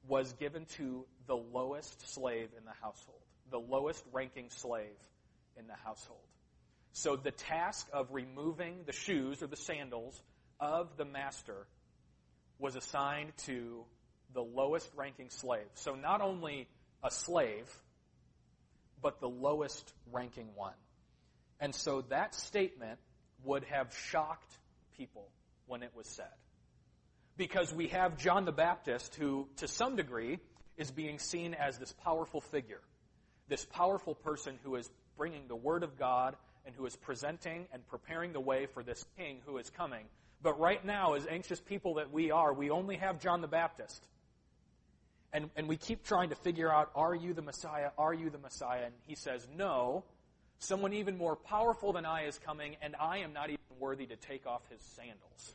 was 0.09 0.33
given 0.35 0.65
to 0.77 1.05
the 1.27 1.37
lowest 1.37 2.13
slave 2.13 2.49
in 2.57 2.65
the 2.65 2.73
household, 2.81 3.21
the 3.51 3.61
lowest 3.61 4.05
ranking 4.13 4.51
slave 4.51 4.97
in 5.59 5.67
the 5.67 5.77
household. 5.85 6.21
So 6.93 7.17
the 7.17 7.31
task 7.31 7.87
of 7.93 8.09
removing 8.13 8.81
the 8.87 8.93
shoes 8.93 9.43
or 9.43 9.47
the 9.47 9.57
sandals 9.57 10.21
of 10.59 10.97
the 10.97 11.05
master 11.05 11.67
was 12.59 12.77
assigned 12.77 13.37
to 13.45 13.85
the 14.35 14.43
lowest 14.43 14.91
ranking 14.97 15.31
slave. 15.31 15.67
So 15.75 15.95
not 15.95 16.21
only 16.21 16.69
a 17.03 17.11
slave, 17.11 17.71
but 19.03 19.21
the 19.21 19.29
lowest 19.29 19.93
ranking 20.13 20.49
one. 20.55 20.75
And 21.59 21.75
so 21.75 22.03
that 22.09 22.35
statement 22.35 22.99
would 23.45 23.65
have 23.65 23.95
shocked 24.11 24.53
people 24.97 25.29
when 25.67 25.83
it 25.83 25.93
was 25.95 26.07
said. 26.07 26.27
Because 27.41 27.73
we 27.73 27.89
have 27.89 28.19
John 28.19 28.45
the 28.45 28.53
Baptist, 28.53 29.15
who, 29.15 29.49
to 29.57 29.67
some 29.67 29.97
degree, 29.97 30.41
is 30.77 30.91
being 30.91 31.19
seen 31.19 31.55
as 31.55 31.79
this 31.79 31.91
powerful 32.05 32.43
figure, 32.43 32.83
this 33.49 33.65
powerful 33.65 34.15
person 34.15 34.59
who 34.63 34.77
is 34.77 34.91
bringing 35.17 35.49
the 35.49 35.57
Word 35.57 35.83
of 35.83 35.99
God 35.99 36.37
and 36.67 36.75
who 36.75 36.85
is 36.85 36.95
presenting 36.97 37.67
and 37.73 37.87
preparing 37.89 38.35
the 38.35 38.41
way 38.41 38.67
for 38.67 38.83
this 38.83 39.03
king 39.17 39.39
who 39.47 39.57
is 39.57 39.71
coming. 39.71 40.05
But 40.43 40.61
right 40.61 40.85
now, 40.85 41.15
as 41.15 41.27
anxious 41.27 41.59
people 41.59 41.95
that 41.95 42.13
we 42.13 42.31
are, 42.31 42.53
we 42.53 42.69
only 42.69 42.97
have 42.97 43.23
John 43.23 43.41
the 43.41 43.49
Baptist. 43.49 44.07
And, 45.33 45.49
and 45.57 45.67
we 45.67 45.79
keep 45.79 46.05
trying 46.05 46.29
to 46.29 46.37
figure 46.37 46.71
out, 46.71 46.91
are 46.95 47.15
you 47.15 47.33
the 47.33 47.41
Messiah? 47.41 47.89
Are 47.97 48.13
you 48.13 48.29
the 48.29 48.37
Messiah? 48.37 48.85
And 48.85 48.95
he 49.07 49.15
says, 49.15 49.49
no. 49.57 50.05
Someone 50.59 50.93
even 50.93 51.17
more 51.17 51.37
powerful 51.37 51.95
than 51.95 52.05
I 52.05 52.27
is 52.27 52.39
coming, 52.45 52.77
and 52.83 52.95
I 53.01 53.21
am 53.21 53.33
not 53.33 53.49
even 53.49 53.65
worthy 53.79 54.05
to 54.09 54.17
take 54.17 54.47
off 54.47 54.61
his 54.69 54.83
sandals. 54.95 55.55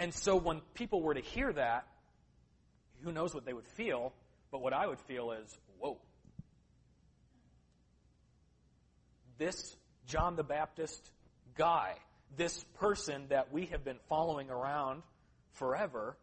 And 0.00 0.12
so 0.12 0.34
when 0.34 0.60
people 0.74 1.00
were 1.00 1.14
to 1.14 1.20
hear 1.20 1.52
that, 1.52 1.86
who 3.04 3.12
knows 3.12 3.32
what 3.32 3.44
they 3.44 3.52
would 3.52 3.68
feel, 3.68 4.12
but 4.50 4.60
what 4.60 4.72
I 4.72 4.88
would 4.88 4.98
feel 5.00 5.30
is, 5.30 5.56
whoa. 5.78 5.98
This 9.38 9.76
John 10.08 10.34
the 10.34 10.42
Baptist 10.42 11.08
guy 11.56 11.94
this 12.36 12.64
person 12.78 13.26
that 13.28 13.52
we 13.52 13.66
have 13.66 13.84
been 13.84 13.98
following 14.08 14.50
around 14.50 15.02
forever 15.54 16.16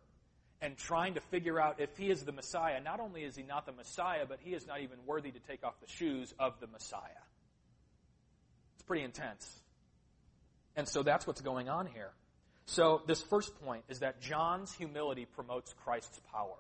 and 0.62 0.77
trying 0.77 1.13
to 1.15 1.19
figure 1.19 1.60
out 1.60 1.79
if 1.79 1.96
he 1.98 2.10
is 2.10 2.24
the 2.24 2.31
Messiah. 2.31 2.79
Not 2.81 3.00
only 3.00 3.24
is 3.24 3.36
he 3.36 3.43
not 3.43 3.65
the 3.65 3.72
Messiah, 3.72 4.25
but 4.27 4.39
he 4.41 4.51
is 4.51 4.65
not 4.65 4.81
even 4.81 4.98
worthy 5.05 5.31
to 5.31 5.39
take 5.39 5.63
off 5.63 5.75
the 5.81 5.91
shoes 5.91 6.34
of 6.39 6.60
the 6.60 6.67
Messiah. 6.67 7.01
It's 8.75 8.84
pretty 8.84 9.03
intense. 9.03 9.62
And 10.75 10.88
so 10.88 11.03
that's 11.03 11.27
what's 11.27 11.41
going 11.41 11.69
on 11.69 11.88
here. 11.88 12.12
So 12.67 13.01
this 13.07 13.21
first 13.21 13.59
point 13.63 13.86
is 13.88 14.00
that 14.00 14.21
John's 14.21 14.74
humility 14.74 15.25
promotes 15.25 15.74
Christ's 15.83 16.19
power. 16.31 16.57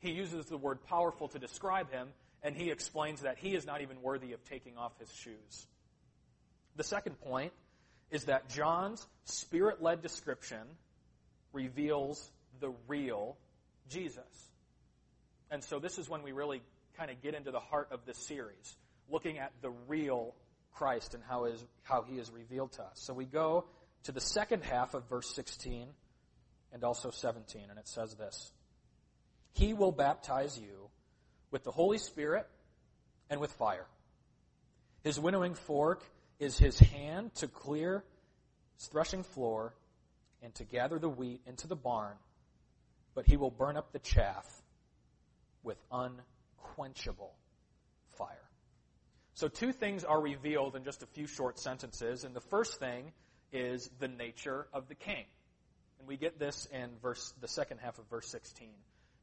He 0.00 0.10
uses 0.10 0.46
the 0.46 0.58
word 0.58 0.84
powerful 0.84 1.28
to 1.28 1.38
describe 1.38 1.90
him, 1.90 2.08
and 2.42 2.54
he 2.54 2.70
explains 2.70 3.22
that 3.22 3.38
he 3.38 3.54
is 3.54 3.64
not 3.64 3.80
even 3.80 4.02
worthy 4.02 4.32
of 4.32 4.44
taking 4.44 4.76
off 4.76 4.92
his 4.98 5.10
shoes. 5.12 5.66
The 6.76 6.84
second 6.84 7.20
point 7.20 7.52
is 8.10 8.24
that 8.24 8.48
John's 8.48 9.06
spirit 9.24 9.80
led 9.80 10.02
description 10.02 10.66
reveals 11.52 12.30
the 12.60 12.72
real 12.88 13.36
Jesus. 13.88 14.48
And 15.50 15.62
so 15.62 15.78
this 15.78 15.96
is 15.96 16.08
when 16.08 16.22
we 16.24 16.32
really 16.32 16.60
kind 16.98 17.10
of 17.10 17.22
get 17.22 17.34
into 17.34 17.52
the 17.52 17.60
heart 17.60 17.88
of 17.92 18.04
this 18.04 18.18
series, 18.18 18.76
looking 19.08 19.38
at 19.38 19.52
the 19.62 19.70
real 19.86 20.34
Christ 20.74 21.14
and 21.14 21.22
how, 21.22 21.44
is, 21.44 21.64
how 21.84 22.02
he 22.02 22.18
is 22.18 22.30
revealed 22.32 22.72
to 22.72 22.82
us. 22.82 22.94
So 22.94 23.14
we 23.14 23.26
go 23.26 23.64
to 24.04 24.12
the 24.12 24.20
second 24.20 24.62
half 24.62 24.94
of 24.94 25.08
verse 25.08 25.34
16 25.34 25.88
and 26.72 26.84
also 26.84 27.10
17, 27.10 27.62
and 27.70 27.78
it 27.78 27.88
says 27.88 28.14
this 28.14 28.52
He 29.52 29.74
will 29.74 29.92
baptize 29.92 30.58
you 30.58 30.88
with 31.50 31.64
the 31.64 31.70
Holy 31.70 31.98
Spirit 31.98 32.46
and 33.30 33.40
with 33.40 33.52
fire. 33.52 33.86
His 35.02 35.20
winnowing 35.20 35.54
fork 35.54 36.02
is 36.38 36.58
his 36.58 36.78
hand 36.78 37.34
to 37.36 37.48
clear 37.48 38.04
his 38.78 38.88
threshing 38.88 39.22
floor 39.22 39.74
and 40.42 40.54
to 40.56 40.64
gather 40.64 40.98
the 40.98 41.08
wheat 41.08 41.40
into 41.46 41.66
the 41.66 41.76
barn, 41.76 42.16
but 43.14 43.26
he 43.26 43.36
will 43.36 43.50
burn 43.50 43.76
up 43.76 43.92
the 43.92 43.98
chaff 43.98 44.46
with 45.62 45.78
unquenchable 45.90 47.32
fire. 48.18 48.36
So, 49.34 49.48
two 49.48 49.72
things 49.72 50.04
are 50.04 50.20
revealed 50.20 50.76
in 50.76 50.84
just 50.84 51.02
a 51.02 51.06
few 51.06 51.26
short 51.26 51.58
sentences, 51.58 52.24
and 52.24 52.36
the 52.36 52.40
first 52.40 52.78
thing 52.78 53.12
is 53.54 53.88
the 54.00 54.08
nature 54.08 54.66
of 54.74 54.88
the 54.88 54.94
king. 54.94 55.24
And 55.98 56.08
we 56.08 56.16
get 56.18 56.38
this 56.38 56.68
in 56.72 56.90
verse, 57.00 57.32
the 57.40 57.48
second 57.48 57.78
half 57.78 57.98
of 57.98 58.04
verse 58.10 58.28
16. 58.28 58.68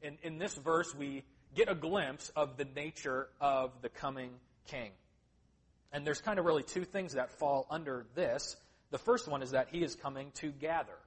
In, 0.01 0.17
in 0.23 0.39
this 0.39 0.55
verse, 0.55 0.95
we 0.95 1.23
get 1.53 1.69
a 1.69 1.75
glimpse 1.75 2.31
of 2.35 2.57
the 2.57 2.65
nature 2.65 3.27
of 3.39 3.71
the 3.81 3.89
coming 3.89 4.31
king. 4.67 4.91
And 5.91 6.07
there's 6.07 6.21
kind 6.21 6.39
of 6.39 6.45
really 6.45 6.63
two 6.63 6.85
things 6.85 7.13
that 7.13 7.31
fall 7.31 7.67
under 7.69 8.05
this. 8.15 8.55
The 8.91 8.97
first 8.97 9.27
one 9.27 9.43
is 9.43 9.51
that 9.51 9.67
he 9.71 9.83
is 9.83 9.95
coming 9.95 10.31
to 10.35 10.51
gather. 10.51 10.97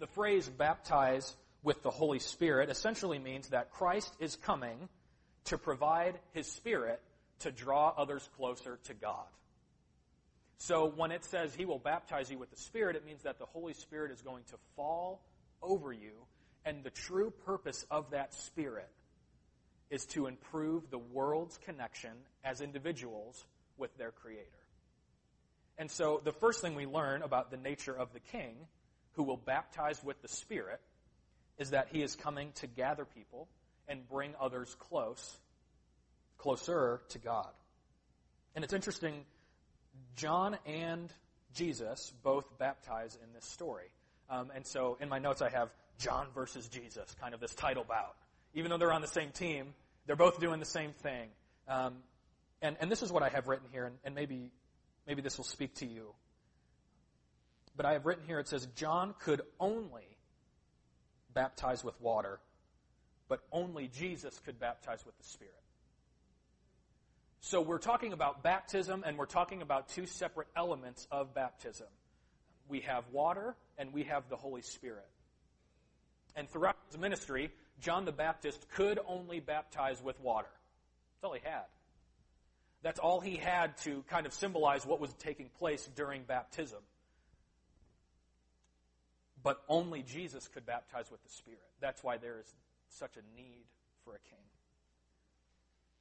The 0.00 0.08
phrase 0.08 0.48
baptize 0.48 1.36
with 1.62 1.82
the 1.82 1.90
Holy 1.90 2.18
Spirit 2.18 2.70
essentially 2.70 3.18
means 3.18 3.48
that 3.48 3.70
Christ 3.70 4.12
is 4.18 4.36
coming 4.36 4.88
to 5.46 5.58
provide 5.58 6.18
his 6.32 6.46
Spirit 6.46 7.00
to 7.40 7.52
draw 7.52 7.92
others 7.96 8.28
closer 8.36 8.78
to 8.84 8.94
God. 8.94 9.26
So 10.58 10.92
when 10.94 11.12
it 11.12 11.24
says 11.24 11.54
he 11.54 11.64
will 11.64 11.78
baptize 11.78 12.30
you 12.30 12.38
with 12.38 12.50
the 12.50 12.56
Spirit, 12.56 12.96
it 12.96 13.06
means 13.06 13.22
that 13.22 13.38
the 13.38 13.46
Holy 13.46 13.74
Spirit 13.74 14.10
is 14.10 14.20
going 14.22 14.44
to 14.50 14.56
fall 14.76 15.22
over 15.62 15.92
you, 15.92 16.12
and 16.64 16.82
the 16.84 16.90
true 16.90 17.32
purpose 17.46 17.86
of 17.90 18.10
that 18.10 18.34
Spirit 18.34 18.88
is 19.90 20.04
to 20.06 20.26
improve 20.26 20.90
the 20.90 20.98
world's 20.98 21.58
connection 21.64 22.12
as 22.44 22.60
individuals 22.60 23.44
with 23.76 23.96
their 23.96 24.10
Creator. 24.10 24.44
And 25.78 25.90
so 25.90 26.20
the 26.22 26.32
first 26.32 26.60
thing 26.60 26.74
we 26.74 26.86
learn 26.86 27.22
about 27.22 27.50
the 27.50 27.56
nature 27.56 27.96
of 27.96 28.12
the 28.12 28.20
King, 28.20 28.56
who 29.12 29.22
will 29.22 29.36
baptize 29.36 30.02
with 30.02 30.20
the 30.22 30.28
Spirit, 30.28 30.80
is 31.56 31.70
that 31.70 31.88
he 31.90 32.02
is 32.02 32.16
coming 32.16 32.52
to 32.56 32.66
gather 32.66 33.04
people 33.04 33.48
and 33.86 34.06
bring 34.08 34.34
others 34.40 34.74
close 34.78 35.38
closer 36.36 37.00
to 37.10 37.18
God. 37.18 37.48
And 38.54 38.64
it's 38.64 38.72
interesting, 38.72 39.24
John 40.16 40.56
and 40.66 41.12
Jesus 41.54 42.12
both 42.22 42.58
baptize 42.58 43.16
in 43.22 43.32
this 43.32 43.44
story. 43.44 43.90
Um, 44.30 44.50
and 44.54 44.66
so 44.66 44.98
in 45.00 45.08
my 45.08 45.18
notes 45.18 45.42
I 45.42 45.50
have 45.50 45.70
John 45.98 46.26
versus 46.34 46.68
Jesus, 46.68 47.14
kind 47.20 47.34
of 47.34 47.40
this 47.40 47.54
title 47.54 47.84
bout. 47.84 48.16
Even 48.54 48.70
though 48.70 48.78
they're 48.78 48.92
on 48.92 49.02
the 49.02 49.08
same 49.08 49.30
team, 49.30 49.74
they're 50.06 50.16
both 50.16 50.40
doing 50.40 50.60
the 50.60 50.66
same 50.66 50.92
thing. 50.92 51.28
Um, 51.66 51.96
and, 52.62 52.76
and 52.80 52.90
this 52.90 53.02
is 53.02 53.12
what 53.12 53.22
I 53.22 53.28
have 53.28 53.46
written 53.48 53.68
here, 53.70 53.84
and, 53.84 53.96
and 54.04 54.14
maybe, 54.14 54.50
maybe 55.06 55.22
this 55.22 55.36
will 55.36 55.44
speak 55.44 55.74
to 55.76 55.86
you. 55.86 56.14
But 57.76 57.86
I 57.86 57.92
have 57.92 58.06
written 58.06 58.24
here, 58.26 58.40
it 58.40 58.48
says, 58.48 58.66
John 58.74 59.14
could 59.20 59.42
only 59.60 60.16
baptize 61.32 61.84
with 61.84 62.00
water, 62.00 62.40
but 63.28 63.40
only 63.52 63.88
Jesus 63.88 64.40
could 64.44 64.58
baptize 64.58 65.04
with 65.06 65.16
the 65.18 65.24
Spirit. 65.24 65.54
So 67.40 67.60
we're 67.60 67.78
talking 67.78 68.12
about 68.12 68.42
baptism, 68.42 69.04
and 69.06 69.16
we're 69.16 69.26
talking 69.26 69.62
about 69.62 69.88
two 69.88 70.06
separate 70.06 70.48
elements 70.56 71.06
of 71.10 71.34
baptism. 71.34 71.86
We 72.68 72.80
have 72.80 73.04
water, 73.12 73.56
and 73.78 73.92
we 73.92 74.04
have 74.04 74.28
the 74.28 74.36
Holy 74.36 74.62
Spirit. 74.62 75.06
And 76.34 76.48
throughout 76.48 76.76
his 76.90 76.98
ministry, 76.98 77.50
John 77.80 78.04
the 78.04 78.12
Baptist 78.12 78.68
could 78.70 78.98
only 79.06 79.40
baptize 79.40 80.02
with 80.02 80.20
water. 80.20 80.48
That's 81.20 81.24
all 81.24 81.34
he 81.34 81.40
had. 81.44 81.64
That's 82.82 82.98
all 82.98 83.20
he 83.20 83.36
had 83.36 83.76
to 83.78 84.04
kind 84.08 84.26
of 84.26 84.32
symbolize 84.32 84.84
what 84.84 85.00
was 85.00 85.12
taking 85.14 85.48
place 85.58 85.88
during 85.96 86.22
baptism. 86.22 86.78
But 89.42 89.62
only 89.68 90.02
Jesus 90.02 90.48
could 90.48 90.66
baptize 90.66 91.10
with 91.10 91.22
the 91.22 91.30
Spirit. 91.30 91.60
That's 91.80 92.02
why 92.02 92.18
there 92.18 92.38
is 92.40 92.52
such 92.88 93.16
a 93.16 93.36
need 93.36 93.64
for 94.04 94.14
a 94.14 94.18
king. 94.28 94.47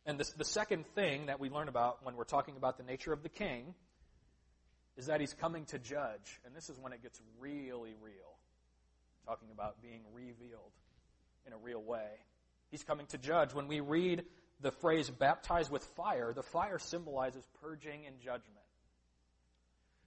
And 0.07 0.17
the 0.17 0.45
second 0.45 0.85
thing 0.95 1.25
that 1.25 1.37
we 1.41 1.49
learn 1.49 1.67
about 1.67 2.05
when 2.05 2.15
we're 2.15 2.23
talking 2.23 2.55
about 2.55 2.77
the 2.77 2.83
nature 2.83 3.11
of 3.11 3.23
the 3.23 3.29
king 3.29 3.75
is 4.95 5.07
that 5.07 5.19
he's 5.19 5.33
coming 5.33 5.65
to 5.65 5.77
judge. 5.77 6.39
And 6.45 6.55
this 6.55 6.69
is 6.69 6.79
when 6.79 6.93
it 6.93 7.03
gets 7.03 7.19
really 7.39 7.93
real. 8.01 8.37
Talking 9.25 9.49
about 9.53 9.81
being 9.81 9.99
revealed 10.13 10.71
in 11.45 11.51
a 11.51 11.57
real 11.57 11.83
way. 11.83 12.07
He's 12.71 12.85
coming 12.85 13.05
to 13.07 13.17
judge. 13.17 13.53
When 13.53 13.67
we 13.67 13.81
read 13.81 14.23
the 14.61 14.71
phrase 14.71 15.09
baptized 15.09 15.69
with 15.69 15.83
fire, 15.97 16.31
the 16.33 16.41
fire 16.41 16.79
symbolizes 16.79 17.45
purging 17.61 18.05
and 18.05 18.17
judgment. 18.21 18.45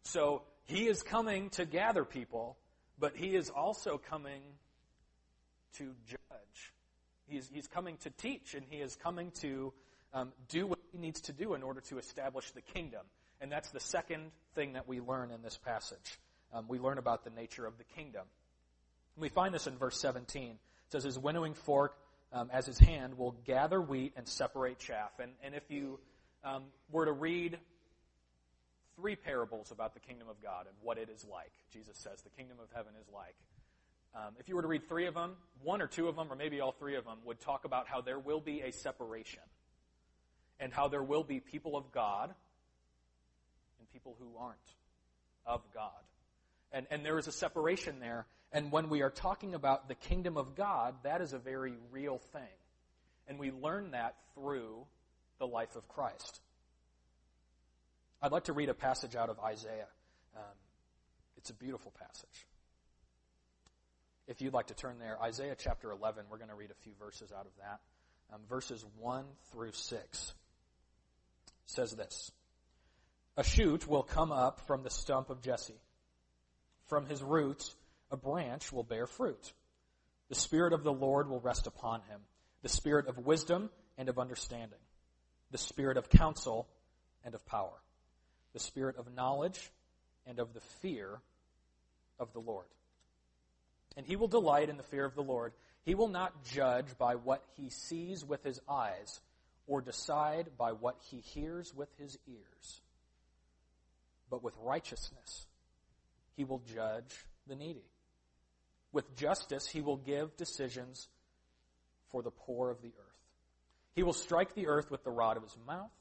So 0.04 0.44
he 0.64 0.88
is 0.88 1.02
coming 1.02 1.50
to 1.50 1.66
gather 1.66 2.06
people, 2.06 2.56
but 2.98 3.16
he 3.16 3.36
is 3.36 3.50
also 3.50 3.98
coming 3.98 4.40
to 5.74 5.94
judge. 6.08 6.72
He's, 7.26 7.50
he's 7.52 7.68
coming 7.68 7.98
to 7.98 8.10
teach, 8.10 8.54
and 8.54 8.64
he 8.68 8.78
is 8.78 8.96
coming 8.96 9.30
to 9.42 9.74
um, 10.12 10.32
do 10.48 10.66
what 10.66 10.78
he 10.92 10.98
needs 10.98 11.20
to 11.22 11.32
do 11.32 11.54
in 11.54 11.62
order 11.62 11.80
to 11.82 11.98
establish 11.98 12.50
the 12.50 12.60
kingdom. 12.60 13.02
And 13.40 13.50
that's 13.50 13.70
the 13.70 13.80
second 13.80 14.32
thing 14.54 14.74
that 14.74 14.88
we 14.88 15.00
learn 15.00 15.30
in 15.30 15.42
this 15.42 15.56
passage. 15.56 16.18
Um, 16.52 16.66
we 16.68 16.78
learn 16.78 16.98
about 16.98 17.24
the 17.24 17.30
nature 17.30 17.66
of 17.66 17.78
the 17.78 17.84
kingdom. 17.84 18.24
we 19.16 19.28
find 19.28 19.54
this 19.54 19.66
in 19.66 19.76
verse 19.78 19.98
17. 20.00 20.50
It 20.50 20.58
says, 20.88 21.04
His 21.04 21.18
winnowing 21.18 21.54
fork, 21.54 21.96
um, 22.32 22.50
as 22.52 22.66
his 22.66 22.78
hand, 22.78 23.16
will 23.16 23.36
gather 23.46 23.80
wheat 23.80 24.12
and 24.16 24.26
separate 24.26 24.78
chaff. 24.78 25.12
And, 25.20 25.32
and 25.42 25.54
if 25.54 25.62
you 25.68 26.00
um, 26.44 26.64
were 26.90 27.04
to 27.04 27.12
read 27.12 27.58
three 28.96 29.16
parables 29.16 29.70
about 29.70 29.94
the 29.94 30.00
kingdom 30.00 30.28
of 30.28 30.42
God 30.42 30.66
and 30.66 30.74
what 30.82 30.98
it 30.98 31.08
is 31.08 31.24
like, 31.30 31.52
Jesus 31.72 31.96
says 31.96 32.20
the 32.22 32.30
kingdom 32.30 32.58
of 32.62 32.68
heaven 32.74 32.92
is 33.00 33.06
like. 33.14 33.34
Um, 34.14 34.34
if 34.40 34.48
you 34.48 34.56
were 34.56 34.62
to 34.62 34.68
read 34.68 34.88
three 34.88 35.06
of 35.06 35.14
them, 35.14 35.36
one 35.62 35.80
or 35.80 35.86
two 35.86 36.08
of 36.08 36.16
them, 36.16 36.32
or 36.32 36.36
maybe 36.36 36.60
all 36.60 36.72
three 36.72 36.96
of 36.96 37.04
them, 37.04 37.18
would 37.24 37.40
talk 37.40 37.64
about 37.64 37.86
how 37.86 38.00
there 38.00 38.18
will 38.18 38.40
be 38.40 38.60
a 38.62 38.72
separation 38.72 39.42
and 40.60 40.72
how 40.72 40.88
there 40.88 41.02
will 41.02 41.24
be 41.24 41.40
people 41.40 41.76
of 41.76 41.90
God 41.90 42.32
and 43.78 43.92
people 43.92 44.14
who 44.20 44.38
aren't 44.38 44.58
of 45.46 45.62
God. 45.74 45.90
And, 46.72 46.86
and 46.90 47.04
there 47.04 47.18
is 47.18 47.26
a 47.26 47.32
separation 47.32 47.98
there. 47.98 48.26
And 48.52 48.70
when 48.70 48.90
we 48.90 49.02
are 49.02 49.10
talking 49.10 49.54
about 49.54 49.88
the 49.88 49.94
kingdom 49.94 50.36
of 50.36 50.54
God, 50.54 50.94
that 51.02 51.20
is 51.20 51.32
a 51.32 51.38
very 51.38 51.74
real 51.90 52.18
thing. 52.32 52.42
And 53.26 53.38
we 53.38 53.50
learn 53.50 53.92
that 53.92 54.16
through 54.34 54.86
the 55.38 55.46
life 55.46 55.74
of 55.76 55.88
Christ. 55.88 56.40
I'd 58.22 58.32
like 58.32 58.44
to 58.44 58.52
read 58.52 58.68
a 58.68 58.74
passage 58.74 59.16
out 59.16 59.30
of 59.30 59.40
Isaiah. 59.40 59.88
Um, 60.36 60.42
it's 61.38 61.50
a 61.50 61.54
beautiful 61.54 61.92
passage. 61.98 62.46
If 64.28 64.42
you'd 64.42 64.52
like 64.52 64.66
to 64.66 64.74
turn 64.74 64.98
there, 64.98 65.20
Isaiah 65.22 65.56
chapter 65.58 65.90
11, 65.90 66.26
we're 66.30 66.36
going 66.36 66.50
to 66.50 66.54
read 66.54 66.70
a 66.70 66.82
few 66.82 66.92
verses 67.00 67.32
out 67.32 67.46
of 67.46 67.52
that. 67.58 67.80
Um, 68.32 68.40
verses 68.48 68.84
1 68.98 69.24
through 69.52 69.72
6 69.72 70.34
says 71.70 71.92
this 71.92 72.30
A 73.36 73.44
shoot 73.44 73.86
will 73.86 74.02
come 74.02 74.32
up 74.32 74.60
from 74.66 74.82
the 74.82 74.90
stump 74.90 75.30
of 75.30 75.42
Jesse. 75.42 75.80
From 76.86 77.06
his 77.06 77.22
roots, 77.22 77.74
a 78.10 78.16
branch 78.16 78.72
will 78.72 78.82
bear 78.82 79.06
fruit. 79.06 79.52
The 80.28 80.34
Spirit 80.34 80.72
of 80.72 80.82
the 80.82 80.92
Lord 80.92 81.28
will 81.28 81.40
rest 81.40 81.66
upon 81.66 82.00
him 82.02 82.20
the 82.62 82.68
Spirit 82.68 83.06
of 83.06 83.18
wisdom 83.18 83.70
and 83.96 84.08
of 84.08 84.18
understanding, 84.18 84.78
the 85.50 85.58
Spirit 85.58 85.96
of 85.96 86.10
counsel 86.10 86.68
and 87.24 87.34
of 87.34 87.46
power, 87.46 87.82
the 88.52 88.60
Spirit 88.60 88.96
of 88.96 89.14
knowledge 89.14 89.70
and 90.26 90.38
of 90.38 90.52
the 90.52 90.60
fear 90.82 91.20
of 92.18 92.32
the 92.32 92.40
Lord. 92.40 92.66
And 93.96 94.06
he 94.06 94.16
will 94.16 94.28
delight 94.28 94.68
in 94.68 94.76
the 94.76 94.82
fear 94.82 95.04
of 95.04 95.14
the 95.14 95.22
Lord. 95.22 95.52
He 95.84 95.94
will 95.94 96.08
not 96.08 96.44
judge 96.44 96.86
by 96.98 97.14
what 97.14 97.42
he 97.56 97.70
sees 97.70 98.24
with 98.24 98.44
his 98.44 98.60
eyes 98.68 99.20
or 99.70 99.80
decide 99.80 100.48
by 100.58 100.72
what 100.72 100.96
he 100.98 101.20
hears 101.20 101.72
with 101.72 101.88
his 101.96 102.18
ears. 102.26 102.80
But 104.28 104.42
with 104.42 104.52
righteousness, 104.60 105.46
he 106.36 106.42
will 106.42 106.60
judge 106.74 107.24
the 107.46 107.54
needy. 107.54 107.84
With 108.92 109.16
justice, 109.16 109.68
he 109.68 109.80
will 109.80 109.96
give 109.96 110.36
decisions 110.36 111.06
for 112.10 112.20
the 112.20 112.32
poor 112.32 112.70
of 112.70 112.82
the 112.82 112.88
earth. 112.88 113.20
He 113.94 114.02
will 114.02 114.12
strike 114.12 114.56
the 114.56 114.66
earth 114.66 114.90
with 114.90 115.04
the 115.04 115.12
rod 115.12 115.36
of 115.36 115.44
his 115.44 115.56
mouth. 115.64 115.92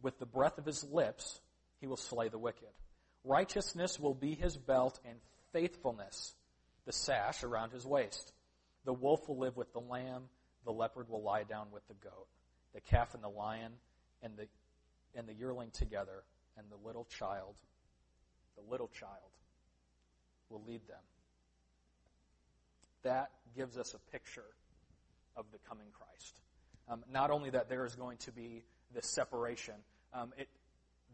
With 0.00 0.18
the 0.18 0.24
breath 0.24 0.56
of 0.56 0.64
his 0.64 0.82
lips, 0.82 1.38
he 1.82 1.86
will 1.86 1.98
slay 1.98 2.30
the 2.30 2.38
wicked. 2.38 2.68
Righteousness 3.22 4.00
will 4.00 4.14
be 4.14 4.34
his 4.34 4.56
belt, 4.56 4.98
and 5.04 5.18
faithfulness 5.52 6.32
the 6.86 6.92
sash 6.92 7.44
around 7.44 7.72
his 7.72 7.84
waist. 7.84 8.32
The 8.86 8.94
wolf 8.94 9.28
will 9.28 9.36
live 9.36 9.58
with 9.58 9.74
the 9.74 9.80
lamb. 9.80 10.30
The 10.64 10.72
leopard 10.72 11.10
will 11.10 11.22
lie 11.22 11.42
down 11.42 11.66
with 11.70 11.86
the 11.88 11.94
goat 12.02 12.28
the 12.74 12.80
calf 12.80 13.14
and 13.14 13.22
the 13.22 13.28
lion 13.28 13.72
and 14.22 14.36
the 14.36 14.46
and 15.14 15.26
the 15.26 15.34
yearling 15.34 15.70
together, 15.70 16.24
and 16.58 16.66
the 16.70 16.86
little 16.86 17.04
child, 17.04 17.54
the 18.54 18.70
little 18.70 18.88
child, 18.88 19.32
will 20.50 20.62
lead 20.66 20.86
them. 20.86 21.00
That 23.02 23.30
gives 23.56 23.78
us 23.78 23.94
a 23.94 24.10
picture 24.12 24.44
of 25.36 25.46
the 25.52 25.58
coming 25.68 25.86
Christ. 25.92 26.40
Um, 26.88 27.02
not 27.10 27.30
only 27.30 27.50
that 27.50 27.68
there 27.68 27.84
is 27.84 27.94
going 27.94 28.18
to 28.18 28.32
be 28.32 28.64
this 28.94 29.06
separation, 29.06 29.74
um, 30.12 30.32
it, 30.36 30.48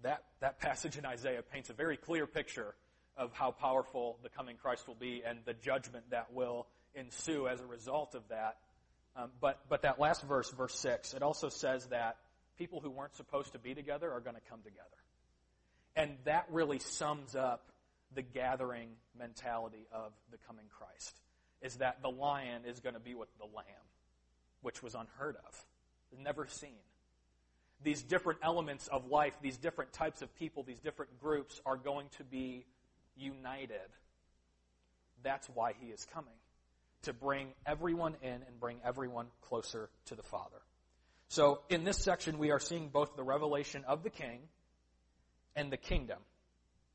that, 0.02 0.24
that 0.40 0.58
passage 0.58 0.98
in 0.98 1.06
Isaiah 1.06 1.42
paints 1.42 1.70
a 1.70 1.74
very 1.74 1.96
clear 1.96 2.26
picture 2.26 2.74
of 3.16 3.32
how 3.32 3.50
powerful 3.50 4.18
the 4.22 4.28
coming 4.28 4.56
Christ 4.56 4.88
will 4.88 4.94
be 4.94 5.22
and 5.26 5.38
the 5.44 5.54
judgment 5.54 6.10
that 6.10 6.32
will 6.32 6.66
ensue 6.94 7.46
as 7.46 7.60
a 7.60 7.66
result 7.66 8.14
of 8.14 8.28
that 8.28 8.56
um, 9.16 9.30
but, 9.40 9.60
but 9.68 9.82
that 9.82 10.00
last 10.00 10.22
verse, 10.22 10.50
verse 10.50 10.74
6, 10.78 11.14
it 11.14 11.22
also 11.22 11.48
says 11.48 11.86
that 11.86 12.16
people 12.58 12.80
who 12.80 12.90
weren't 12.90 13.14
supposed 13.16 13.52
to 13.52 13.58
be 13.58 13.74
together 13.74 14.10
are 14.10 14.20
going 14.20 14.36
to 14.36 14.42
come 14.48 14.60
together. 14.62 14.88
And 15.94 16.16
that 16.24 16.46
really 16.50 16.78
sums 16.78 17.36
up 17.36 17.70
the 18.14 18.22
gathering 18.22 18.88
mentality 19.18 19.86
of 19.92 20.12
the 20.30 20.38
coming 20.46 20.64
Christ, 20.70 21.14
is 21.60 21.76
that 21.76 22.00
the 22.02 22.10
lion 22.10 22.62
is 22.66 22.80
going 22.80 22.94
to 22.94 23.00
be 23.00 23.14
with 23.14 23.28
the 23.38 23.44
lamb, 23.44 23.64
which 24.62 24.82
was 24.82 24.94
unheard 24.94 25.36
of, 25.46 25.66
never 26.22 26.46
seen. 26.46 26.70
These 27.82 28.02
different 28.02 28.38
elements 28.42 28.88
of 28.88 29.10
life, 29.10 29.34
these 29.42 29.56
different 29.56 29.92
types 29.92 30.22
of 30.22 30.34
people, 30.36 30.62
these 30.62 30.80
different 30.80 31.20
groups 31.20 31.60
are 31.66 31.76
going 31.76 32.06
to 32.16 32.24
be 32.24 32.64
united. 33.16 33.90
That's 35.22 35.48
why 35.48 35.72
he 35.78 35.88
is 35.88 36.06
coming 36.14 36.32
to 37.02 37.12
bring 37.12 37.48
everyone 37.66 38.16
in 38.22 38.30
and 38.30 38.60
bring 38.60 38.78
everyone 38.84 39.26
closer 39.42 39.90
to 40.06 40.14
the 40.14 40.22
Father. 40.22 40.60
So 41.28 41.60
in 41.68 41.84
this 41.84 41.98
section, 41.98 42.38
we 42.38 42.50
are 42.50 42.60
seeing 42.60 42.88
both 42.88 43.16
the 43.16 43.22
revelation 43.22 43.84
of 43.86 44.02
the 44.02 44.10
King 44.10 44.40
and 45.56 45.72
the 45.72 45.76
kingdom 45.76 46.18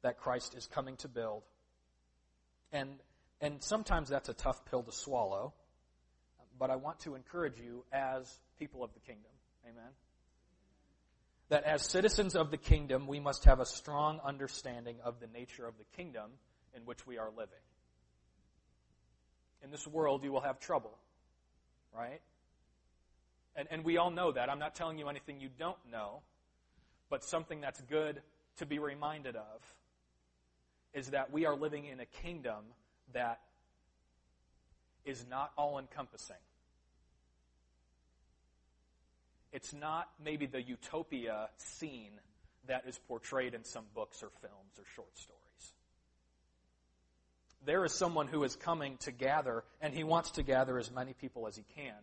that 0.04 0.20
Christ 0.20 0.56
is 0.56 0.67
coming 0.67 0.96
to 0.98 1.08
build. 1.08 1.43
And, 2.72 2.91
and 3.41 3.63
sometimes 3.63 4.10
that's 4.10 4.30
a 4.30 4.34
tough 4.34 4.63
pill 4.65 4.84
to 4.84 4.91
swallow, 4.91 5.54
but 6.60 6.70
I 6.70 6.76
want 6.76 7.00
to 7.02 7.15
encourage 7.15 7.60
you 7.60 7.84
as 7.91 8.39
people 8.60 8.84
of 8.84 8.93
the 8.93 9.00
kingdom. 9.00 9.32
Amen. 9.65 9.91
That 11.50 11.63
as 11.63 11.82
citizens 11.82 12.36
of 12.36 12.52
the 12.52 12.58
kingdom, 12.58 13.08
we 13.08 13.20
must 13.20 13.46
have 13.46 13.60
a 13.60 13.65
strong 13.65 14.20
understanding 14.24 14.98
of 15.04 15.20
the 15.20 15.28
nature 15.28 15.65
of 15.65 15.78
the 15.78 15.86
kingdom 15.96 16.32
in 16.76 16.84
which 16.84 17.08
we 17.08 17.17
are 17.17 17.30
living 17.30 17.60
in 19.63 19.72
this 19.72 19.88
world 19.88 20.24
you 20.24 20.32
will 20.32 20.41
have 20.41 20.60
trouble, 20.60 20.98
right? 21.96 22.22
And, 23.56 23.67
and 23.72 23.84
we 23.84 23.98
all 23.98 24.12
know 24.12 24.32
that. 24.32 24.50
I'm 24.50 24.60
not 24.60 24.76
telling 24.76 24.98
you 24.98 25.10
anything 25.10 25.39
you 25.39 25.50
don't 25.58 25.78
know, 25.91 26.22
but 27.10 27.24
something 27.24 27.62
that's 27.62 27.82
good 27.82 28.22
to 28.58 28.65
be 28.65 28.80
reminded 28.80 29.36
of 29.36 29.62
is 30.93 31.10
that 31.10 31.32
we 31.32 31.46
are 31.46 31.56
living 31.56 31.86
in 31.86 32.00
a 32.00 32.06
kingdom 32.06 32.63
that 33.13 33.39
is 35.06 35.26
not 35.30 35.52
all 35.58 35.80
encompassing. 35.80 36.36
It's 39.52 39.74
not 39.74 40.10
maybe 40.24 40.46
the 40.46 40.62
utopia 40.62 41.50
scene 41.58 42.20
that 42.67 42.84
is 42.88 43.00
portrayed 43.08 43.54
in 43.54 43.63
some 43.63 43.86
books 43.96 44.22
or 44.22 44.30
films 44.41 44.78
or 44.78 44.84
short 44.93 45.17
stories. 45.17 45.37
There 47.67 47.84
is 47.84 47.93
someone 47.93 48.27
who 48.27 48.45
is 48.45 48.56
coming 48.56 48.95
to 48.99 49.12
gather, 49.12 49.65
and 49.82 49.93
he 49.93 50.06
wants 50.06 50.32
to 50.32 50.43
gather 50.43 50.80
as 50.80 50.89
many 50.89 51.12
people 51.12 51.47
as 51.47 51.58
he 51.58 51.65
can. 51.75 51.97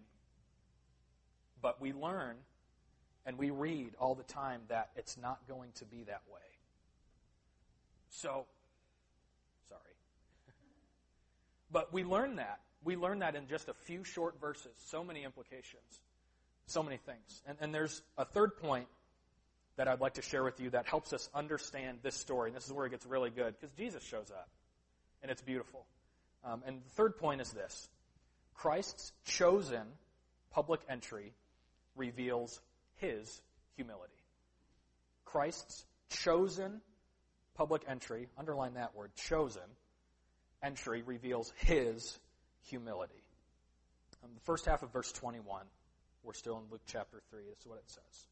But 1.62 1.80
we 1.80 1.94
learn 1.94 2.36
and 3.24 3.38
we 3.38 3.48
read 3.48 3.92
all 3.98 4.14
the 4.14 4.24
time 4.24 4.60
that 4.68 4.90
it's 4.94 5.16
not 5.16 5.38
going 5.48 5.70
to 5.76 5.86
be 5.86 6.04
that 6.04 6.20
way. 6.30 6.42
So, 8.10 8.44
sorry. 9.70 9.80
but 11.72 11.94
we 11.94 12.04
learn 12.04 12.36
that. 12.36 12.60
We 12.84 12.96
learn 12.96 13.20
that 13.20 13.34
in 13.34 13.46
just 13.48 13.70
a 13.70 13.74
few 13.86 14.04
short 14.04 14.38
verses. 14.38 14.72
So 14.88 15.02
many 15.02 15.24
implications. 15.24 16.02
So 16.66 16.82
many 16.82 16.98
things. 16.98 17.42
And, 17.46 17.56
and 17.62 17.74
there's 17.74 18.02
a 18.18 18.26
third 18.26 18.58
point 18.58 18.88
that 19.76 19.88
I'd 19.88 20.02
like 20.02 20.14
to 20.14 20.22
share 20.22 20.44
with 20.44 20.60
you 20.60 20.68
that 20.70 20.86
helps 20.86 21.14
us 21.14 21.30
understand 21.34 22.00
this 22.02 22.16
story. 22.16 22.50
And 22.50 22.56
this 22.56 22.66
is 22.66 22.72
where 22.74 22.84
it 22.84 22.90
gets 22.90 23.06
really 23.06 23.30
good 23.30 23.54
because 23.58 23.74
Jesus 23.74 24.04
shows 24.04 24.30
up. 24.30 24.50
And 25.24 25.30
it's 25.30 25.40
beautiful. 25.40 25.86
Um, 26.44 26.62
and 26.66 26.82
the 26.84 26.90
third 26.90 27.16
point 27.16 27.40
is 27.40 27.50
this 27.50 27.88
Christ's 28.54 29.10
chosen 29.24 29.86
public 30.50 30.82
entry 30.86 31.32
reveals 31.96 32.60
his 32.96 33.40
humility. 33.74 34.12
Christ's 35.24 35.86
chosen 36.10 36.82
public 37.54 37.84
entry, 37.88 38.28
underline 38.36 38.74
that 38.74 38.94
word, 38.94 39.12
chosen 39.16 39.62
entry 40.62 41.00
reveals 41.00 41.54
his 41.56 42.18
humility. 42.68 43.14
Um, 44.22 44.30
the 44.34 44.44
first 44.44 44.66
half 44.66 44.82
of 44.82 44.92
verse 44.92 45.10
21, 45.10 45.64
we're 46.22 46.34
still 46.34 46.58
in 46.58 46.64
Luke 46.70 46.82
chapter 46.86 47.22
3, 47.30 47.44
this 47.48 47.60
is 47.60 47.66
what 47.66 47.78
it 47.78 47.88
says. 47.88 48.26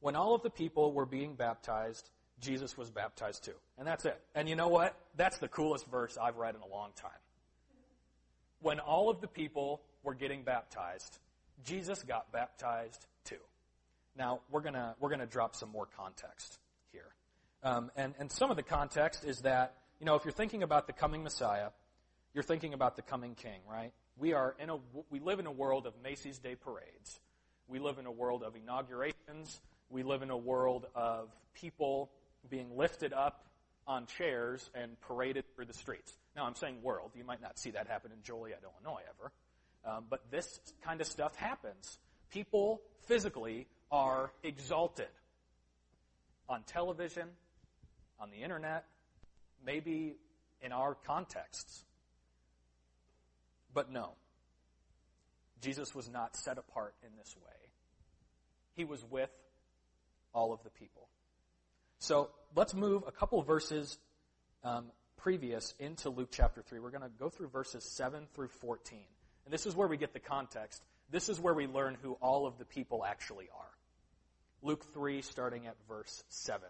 When 0.00 0.16
all 0.16 0.34
of 0.34 0.42
the 0.42 0.50
people 0.50 0.92
were 0.92 1.06
being 1.06 1.34
baptized, 1.34 2.10
Jesus 2.40 2.76
was 2.76 2.90
baptized 2.90 3.44
too. 3.44 3.54
And 3.78 3.86
that's 3.86 4.04
it. 4.04 4.20
And 4.34 4.48
you 4.48 4.56
know 4.56 4.68
what? 4.68 4.96
That's 5.16 5.38
the 5.38 5.48
coolest 5.48 5.86
verse 5.86 6.18
I've 6.20 6.36
read 6.36 6.54
in 6.54 6.60
a 6.60 6.66
long 6.66 6.90
time. 6.96 7.10
When 8.60 8.80
all 8.80 9.10
of 9.10 9.20
the 9.20 9.28
people 9.28 9.82
were 10.02 10.14
getting 10.14 10.42
baptized, 10.42 11.18
Jesus 11.64 12.02
got 12.02 12.32
baptized 12.32 13.06
too. 13.24 13.36
Now, 14.16 14.40
we're 14.50 14.60
going 14.60 14.74
to 14.74 14.94
we're 15.00 15.10
gonna 15.10 15.26
drop 15.26 15.56
some 15.56 15.70
more 15.70 15.86
context 15.96 16.58
here. 16.92 17.14
Um, 17.62 17.90
and, 17.96 18.14
and 18.18 18.30
some 18.30 18.50
of 18.50 18.56
the 18.56 18.62
context 18.62 19.24
is 19.24 19.40
that, 19.40 19.74
you 19.98 20.06
know, 20.06 20.14
if 20.14 20.24
you're 20.24 20.32
thinking 20.32 20.62
about 20.62 20.86
the 20.86 20.92
coming 20.92 21.22
Messiah, 21.22 21.68
you're 22.32 22.44
thinking 22.44 22.74
about 22.74 22.96
the 22.96 23.02
coming 23.02 23.34
king, 23.34 23.60
right? 23.70 23.92
We 24.16 24.32
are 24.32 24.54
in 24.58 24.70
a, 24.70 24.76
we 25.10 25.20
live 25.20 25.40
in 25.40 25.46
a 25.46 25.52
world 25.52 25.86
of 25.86 25.94
Macy's 26.02 26.38
Day 26.38 26.54
parades. 26.54 27.20
We 27.68 27.78
live 27.78 27.98
in 27.98 28.06
a 28.06 28.12
world 28.12 28.42
of 28.42 28.54
inaugurations. 28.54 29.60
We 29.88 30.02
live 30.02 30.22
in 30.22 30.30
a 30.30 30.36
world 30.36 30.86
of 30.94 31.28
people 31.54 32.10
being 32.50 32.76
lifted 32.76 33.12
up 33.12 33.44
on 33.86 34.06
chairs 34.06 34.70
and 34.74 35.00
paraded 35.02 35.44
through 35.54 35.66
the 35.66 35.74
streets. 35.74 36.12
Now, 36.36 36.44
I'm 36.44 36.54
saying 36.54 36.82
world. 36.82 37.12
You 37.14 37.24
might 37.24 37.42
not 37.42 37.58
see 37.58 37.72
that 37.72 37.86
happen 37.86 38.10
in 38.12 38.22
Joliet, 38.22 38.62
Illinois, 38.62 39.02
ever. 39.18 39.32
Um, 39.84 40.04
but 40.08 40.30
this 40.30 40.60
kind 40.82 41.00
of 41.00 41.06
stuff 41.06 41.36
happens. 41.36 41.98
People 42.30 42.80
physically 43.06 43.66
are 43.90 44.32
exalted 44.42 45.08
on 46.48 46.62
television, 46.62 47.28
on 48.18 48.30
the 48.30 48.38
internet, 48.38 48.84
maybe 49.64 50.16
in 50.62 50.72
our 50.72 50.94
contexts. 51.06 51.84
But 53.72 53.90
no, 53.92 54.12
Jesus 55.60 55.94
was 55.94 56.08
not 56.08 56.36
set 56.36 56.58
apart 56.58 56.94
in 57.02 57.10
this 57.18 57.34
way. 57.36 57.52
He 58.76 58.84
was 58.84 59.04
with 59.10 59.30
all 60.32 60.52
of 60.52 60.62
the 60.64 60.70
people. 60.70 61.08
So 62.04 62.28
let's 62.54 62.74
move 62.74 63.04
a 63.06 63.10
couple 63.10 63.40
verses 63.40 63.96
um, 64.62 64.90
previous 65.16 65.72
into 65.78 66.10
Luke 66.10 66.28
chapter 66.30 66.60
3. 66.60 66.78
We're 66.78 66.90
going 66.90 67.00
to 67.00 67.08
go 67.18 67.30
through 67.30 67.48
verses 67.48 67.82
7 67.82 68.26
through 68.34 68.48
14. 68.48 68.98
And 69.46 69.54
this 69.54 69.64
is 69.64 69.74
where 69.74 69.88
we 69.88 69.96
get 69.96 70.12
the 70.12 70.20
context. 70.20 70.82
This 71.10 71.30
is 71.30 71.40
where 71.40 71.54
we 71.54 71.66
learn 71.66 71.96
who 72.02 72.18
all 72.20 72.46
of 72.46 72.58
the 72.58 72.66
people 72.66 73.06
actually 73.06 73.48
are. 73.58 73.70
Luke 74.60 74.84
3, 74.92 75.22
starting 75.22 75.66
at 75.66 75.76
verse 75.88 76.22
7. 76.28 76.60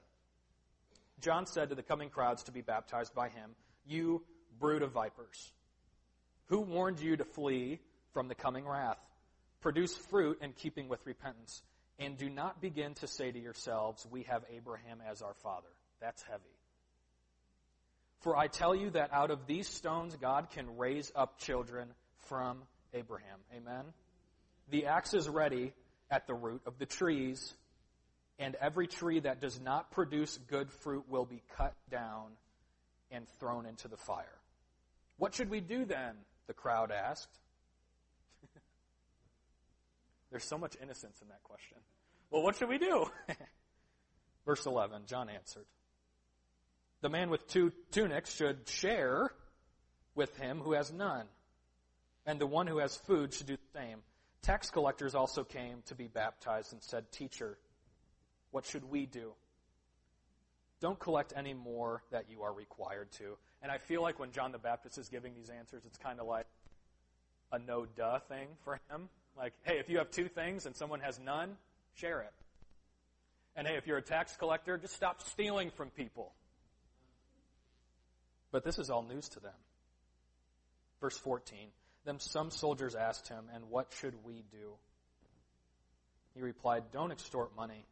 John 1.20 1.46
said 1.46 1.70
to 1.70 1.74
the 1.74 1.82
coming 1.82 2.10
crowds 2.10 2.44
to 2.44 2.52
be 2.52 2.60
baptized 2.60 3.12
by 3.12 3.28
him, 3.28 3.56
You 3.84 4.22
brood 4.60 4.82
of 4.82 4.92
vipers, 4.92 5.50
who 6.46 6.60
warned 6.60 7.00
you 7.00 7.16
to 7.16 7.24
flee 7.24 7.80
from 8.12 8.28
the 8.28 8.36
coming 8.36 8.68
wrath? 8.68 9.00
Produce 9.60 9.96
fruit 9.96 10.38
in 10.40 10.52
keeping 10.52 10.88
with 10.88 11.04
repentance, 11.04 11.64
and 11.98 12.16
do 12.16 12.28
not 12.28 12.60
begin 12.60 12.94
to 12.94 13.06
say 13.06 13.30
to 13.30 13.38
yourselves, 13.38 14.06
We 14.10 14.24
have 14.24 14.44
Abraham 14.54 14.98
as 15.08 15.22
our 15.22 15.34
father. 15.42 15.68
That's 16.00 16.22
heavy. 16.22 16.42
For 18.20 18.36
I 18.36 18.48
tell 18.48 18.74
you 18.74 18.90
that 18.90 19.12
out 19.12 19.30
of 19.30 19.46
these 19.46 19.68
stones 19.68 20.16
God 20.16 20.50
can 20.50 20.76
raise 20.78 21.12
up 21.14 21.38
children 21.38 21.88
from 22.28 22.62
Abraham. 22.92 23.38
Amen? 23.54 23.84
The 24.70 24.86
axe 24.86 25.14
is 25.14 25.28
ready 25.28 25.72
at 26.10 26.26
the 26.26 26.34
root 26.34 26.62
of 26.66 26.78
the 26.78 26.86
trees, 26.86 27.54
and 28.38 28.54
every 28.56 28.86
tree 28.86 29.20
that 29.20 29.40
does 29.40 29.60
not 29.60 29.90
produce 29.90 30.38
good 30.48 30.70
fruit 30.70 31.04
will 31.08 31.26
be 31.26 31.42
cut 31.56 31.74
down 31.90 32.30
and 33.10 33.28
thrown 33.38 33.66
into 33.66 33.88
the 33.88 33.96
fire. 33.96 34.38
What 35.18 35.34
should 35.34 35.50
we 35.50 35.60
do 35.60 35.84
then? 35.84 36.14
The 36.46 36.54
crowd 36.54 36.90
asked. 36.90 37.28
There's 40.34 40.42
so 40.42 40.58
much 40.58 40.76
innocence 40.82 41.22
in 41.22 41.28
that 41.28 41.44
question. 41.44 41.76
Well, 42.28 42.42
what 42.42 42.56
should 42.56 42.68
we 42.68 42.78
do? 42.78 43.06
Verse 44.44 44.66
11, 44.66 45.02
John 45.06 45.28
answered. 45.28 45.66
The 47.02 47.08
man 47.08 47.30
with 47.30 47.46
two 47.46 47.70
tunics 47.92 48.34
should 48.34 48.68
share 48.68 49.30
with 50.16 50.36
him 50.36 50.58
who 50.58 50.72
has 50.72 50.92
none, 50.92 51.26
and 52.26 52.40
the 52.40 52.48
one 52.48 52.66
who 52.66 52.78
has 52.78 52.96
food 52.96 53.32
should 53.32 53.46
do 53.46 53.56
the 53.56 53.78
same. 53.78 53.98
Tax 54.42 54.70
collectors 54.70 55.14
also 55.14 55.44
came 55.44 55.84
to 55.86 55.94
be 55.94 56.08
baptized 56.08 56.72
and 56.72 56.82
said, 56.82 57.12
Teacher, 57.12 57.56
what 58.50 58.66
should 58.66 58.90
we 58.90 59.06
do? 59.06 59.34
Don't 60.80 60.98
collect 60.98 61.32
any 61.36 61.54
more 61.54 62.02
that 62.10 62.24
you 62.28 62.42
are 62.42 62.52
required 62.52 63.12
to. 63.18 63.36
And 63.62 63.70
I 63.70 63.78
feel 63.78 64.02
like 64.02 64.18
when 64.18 64.32
John 64.32 64.50
the 64.50 64.58
Baptist 64.58 64.98
is 64.98 65.08
giving 65.08 65.32
these 65.36 65.48
answers, 65.48 65.84
it's 65.86 65.96
kind 65.96 66.18
of 66.18 66.26
like 66.26 66.46
a 67.52 67.60
no 67.60 67.86
duh 67.86 68.18
thing 68.18 68.48
for 68.64 68.80
him. 68.90 69.08
Like, 69.36 69.52
hey, 69.64 69.78
if 69.78 69.88
you 69.88 69.98
have 69.98 70.10
two 70.10 70.28
things 70.28 70.66
and 70.66 70.76
someone 70.76 71.00
has 71.00 71.18
none, 71.18 71.56
share 71.94 72.20
it. 72.20 72.32
And 73.56 73.66
hey, 73.66 73.76
if 73.76 73.86
you're 73.86 73.98
a 73.98 74.02
tax 74.02 74.36
collector, 74.36 74.78
just 74.78 74.94
stop 74.94 75.22
stealing 75.22 75.70
from 75.70 75.90
people. 75.90 76.32
But 78.52 78.64
this 78.64 78.78
is 78.78 78.90
all 78.90 79.02
news 79.02 79.28
to 79.30 79.40
them. 79.40 79.52
Verse 81.00 81.18
14. 81.18 81.68
Then 82.04 82.20
some 82.20 82.50
soldiers 82.50 82.94
asked 82.94 83.28
him, 83.28 83.44
And 83.54 83.70
what 83.70 83.92
should 83.98 84.14
we 84.24 84.44
do? 84.50 84.74
He 86.34 86.42
replied, 86.42 86.84
Don't 86.92 87.10
extort 87.10 87.56
money 87.56 87.86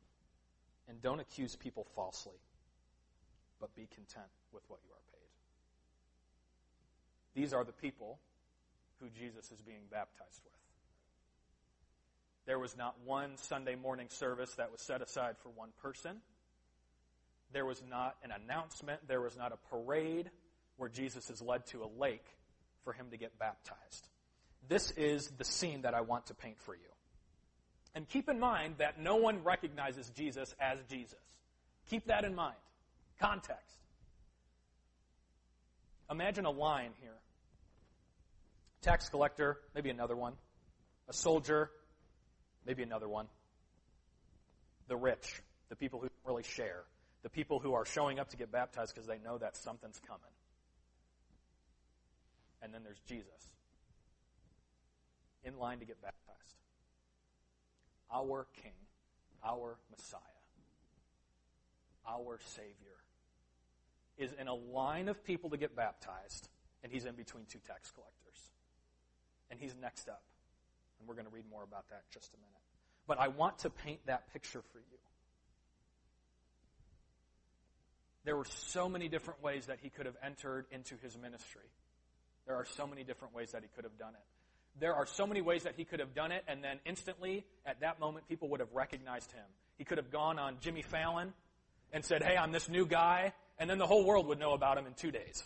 and 0.88 1.00
don't 1.00 1.20
accuse 1.20 1.56
people 1.56 1.86
falsely, 1.94 2.38
but 3.60 3.74
be 3.74 3.88
content 3.94 4.26
with 4.52 4.62
what 4.68 4.80
you 4.84 4.90
are 4.90 5.04
paid. 5.12 5.30
These 7.40 7.52
are 7.52 7.64
the 7.64 7.72
people 7.72 8.18
who 9.00 9.08
Jesus 9.08 9.50
is 9.50 9.60
being 9.62 9.82
baptized 9.90 10.40
with. 10.44 10.61
There 12.46 12.58
was 12.58 12.76
not 12.76 12.96
one 13.04 13.36
Sunday 13.36 13.76
morning 13.76 14.08
service 14.08 14.54
that 14.56 14.72
was 14.72 14.80
set 14.80 15.00
aside 15.00 15.36
for 15.42 15.50
one 15.50 15.70
person. 15.80 16.16
There 17.52 17.66
was 17.66 17.82
not 17.88 18.16
an 18.24 18.30
announcement. 18.32 19.00
There 19.06 19.20
was 19.20 19.36
not 19.36 19.52
a 19.52 19.56
parade 19.74 20.30
where 20.76 20.88
Jesus 20.88 21.30
is 21.30 21.40
led 21.40 21.66
to 21.66 21.84
a 21.84 21.90
lake 22.00 22.24
for 22.84 22.92
him 22.92 23.06
to 23.10 23.16
get 23.16 23.38
baptized. 23.38 24.08
This 24.68 24.90
is 24.92 25.28
the 25.38 25.44
scene 25.44 25.82
that 25.82 25.94
I 25.94 26.00
want 26.00 26.26
to 26.26 26.34
paint 26.34 26.58
for 26.60 26.74
you. 26.74 26.80
And 27.94 28.08
keep 28.08 28.28
in 28.28 28.40
mind 28.40 28.76
that 28.78 28.98
no 28.98 29.16
one 29.16 29.44
recognizes 29.44 30.08
Jesus 30.10 30.54
as 30.58 30.78
Jesus. 30.88 31.18
Keep 31.90 32.06
that 32.06 32.24
in 32.24 32.34
mind. 32.34 32.56
Context. 33.20 33.76
Imagine 36.10 36.46
a 36.46 36.50
line 36.50 36.90
here. 37.00 37.10
Tax 38.80 39.08
collector, 39.08 39.58
maybe 39.74 39.90
another 39.90 40.16
one. 40.16 40.32
A 41.08 41.12
soldier, 41.12 41.70
maybe 42.66 42.82
another 42.82 43.08
one. 43.08 43.26
The 44.88 44.96
rich, 44.96 45.42
the 45.68 45.76
people 45.76 46.00
who 46.00 46.08
really 46.26 46.42
share, 46.42 46.82
the 47.22 47.30
people 47.30 47.58
who 47.58 47.74
are 47.74 47.84
showing 47.84 48.18
up 48.18 48.30
to 48.30 48.36
get 48.36 48.50
baptized 48.50 48.94
because 48.94 49.06
they 49.06 49.18
know 49.18 49.38
that 49.38 49.56
something's 49.56 50.00
coming. 50.06 50.22
And 52.62 52.72
then 52.72 52.82
there's 52.84 53.00
Jesus 53.08 53.50
in 55.44 55.58
line 55.58 55.78
to 55.80 55.84
get 55.84 56.00
baptized. 56.00 56.56
our 58.12 58.46
King, 58.62 58.72
our 59.44 59.76
Messiah, 59.90 60.20
our 62.06 62.38
Savior, 62.44 62.68
is 64.18 64.32
in 64.38 64.46
a 64.48 64.54
line 64.54 65.08
of 65.08 65.24
people 65.24 65.50
to 65.50 65.56
get 65.56 65.74
baptized, 65.74 66.48
and 66.82 66.92
he's 66.92 67.06
in 67.06 67.14
between 67.14 67.44
two 67.46 67.58
tax 67.66 67.90
collectors. 67.90 68.50
And 69.50 69.58
he's 69.58 69.74
next 69.80 70.08
up. 70.08 70.22
And 71.02 71.08
we're 71.08 71.16
going 71.16 71.26
to 71.26 71.34
read 71.34 71.50
more 71.50 71.64
about 71.64 71.88
that 71.90 72.04
in 72.06 72.20
just 72.20 72.32
a 72.32 72.36
minute. 72.36 72.62
But 73.08 73.18
I 73.18 73.26
want 73.26 73.58
to 73.60 73.70
paint 73.70 73.98
that 74.06 74.32
picture 74.32 74.62
for 74.72 74.78
you. 74.78 74.98
There 78.24 78.36
were 78.36 78.44
so 78.44 78.88
many 78.88 79.08
different 79.08 79.42
ways 79.42 79.66
that 79.66 79.78
he 79.82 79.90
could 79.90 80.06
have 80.06 80.14
entered 80.24 80.66
into 80.70 80.94
his 81.02 81.18
ministry. 81.18 81.66
There 82.46 82.54
are 82.54 82.64
so 82.64 82.86
many 82.86 83.02
different 83.02 83.34
ways 83.34 83.50
that 83.50 83.62
he 83.62 83.68
could 83.74 83.82
have 83.82 83.98
done 83.98 84.14
it. 84.14 84.80
There 84.80 84.94
are 84.94 85.06
so 85.06 85.26
many 85.26 85.40
ways 85.40 85.64
that 85.64 85.74
he 85.76 85.84
could 85.84 85.98
have 85.98 86.14
done 86.14 86.30
it, 86.30 86.44
and 86.46 86.62
then 86.62 86.78
instantly, 86.86 87.44
at 87.66 87.80
that 87.80 87.98
moment, 87.98 88.28
people 88.28 88.48
would 88.50 88.60
have 88.60 88.72
recognized 88.72 89.32
him. 89.32 89.44
He 89.76 89.84
could 89.84 89.98
have 89.98 90.12
gone 90.12 90.38
on 90.38 90.58
Jimmy 90.60 90.82
Fallon 90.82 91.32
and 91.92 92.04
said, 92.04 92.22
Hey, 92.22 92.36
I'm 92.36 92.52
this 92.52 92.68
new 92.68 92.86
guy, 92.86 93.32
and 93.58 93.68
then 93.68 93.78
the 93.78 93.88
whole 93.88 94.06
world 94.06 94.28
would 94.28 94.38
know 94.38 94.52
about 94.52 94.78
him 94.78 94.86
in 94.86 94.94
two 94.94 95.10
days. 95.10 95.42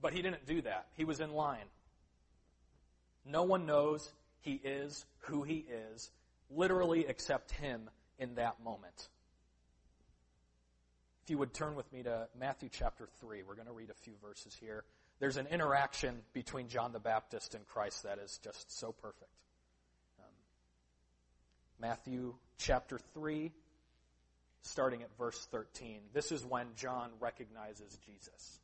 But 0.00 0.12
he 0.12 0.22
didn't 0.22 0.46
do 0.46 0.62
that. 0.62 0.86
He 0.94 1.04
was 1.04 1.18
in 1.18 1.32
line. 1.32 1.66
No 3.24 3.42
one 3.42 3.66
knows 3.66 4.12
he 4.40 4.60
is 4.62 5.04
who 5.20 5.42
he 5.42 5.64
is, 5.68 6.10
literally 6.50 7.06
except 7.06 7.52
him 7.52 7.88
in 8.18 8.34
that 8.34 8.62
moment. 8.62 9.08
If 11.24 11.30
you 11.30 11.38
would 11.38 11.54
turn 11.54 11.74
with 11.74 11.90
me 11.90 12.02
to 12.02 12.28
Matthew 12.38 12.68
chapter 12.70 13.08
3, 13.20 13.42
we're 13.42 13.54
going 13.54 13.66
to 13.66 13.72
read 13.72 13.88
a 13.88 13.94
few 13.94 14.12
verses 14.22 14.54
here. 14.60 14.84
There's 15.20 15.38
an 15.38 15.46
interaction 15.46 16.20
between 16.34 16.68
John 16.68 16.92
the 16.92 16.98
Baptist 16.98 17.54
and 17.54 17.66
Christ 17.66 18.02
that 18.02 18.18
is 18.18 18.38
just 18.44 18.78
so 18.78 18.92
perfect. 18.92 19.30
Um, 20.18 20.26
Matthew 21.80 22.34
chapter 22.58 22.98
3, 23.14 23.52
starting 24.60 25.02
at 25.02 25.08
verse 25.16 25.48
13. 25.50 26.00
This 26.12 26.30
is 26.30 26.44
when 26.44 26.66
John 26.76 27.10
recognizes 27.20 27.98
Jesus. 28.04 28.60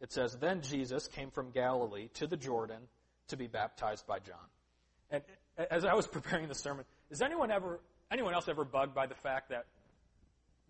It 0.00 0.12
says, 0.12 0.36
Then 0.36 0.62
Jesus 0.62 1.08
came 1.08 1.30
from 1.30 1.50
Galilee 1.50 2.08
to 2.14 2.26
the 2.26 2.36
Jordan 2.36 2.80
to 3.28 3.36
be 3.36 3.46
baptized 3.46 4.06
by 4.06 4.18
John. 4.18 4.36
And 5.10 5.22
as 5.70 5.84
I 5.84 5.94
was 5.94 6.06
preparing 6.12 6.48
the 6.48 6.54
sermon, 6.54 6.84
is 7.10 7.22
anyone 7.22 7.50
ever 7.50 7.80
anyone 8.10 8.34
else 8.34 8.48
ever 8.48 8.64
bugged 8.64 8.94
by 8.94 9.06
the 9.06 9.14
fact 9.14 9.50
that 9.50 9.66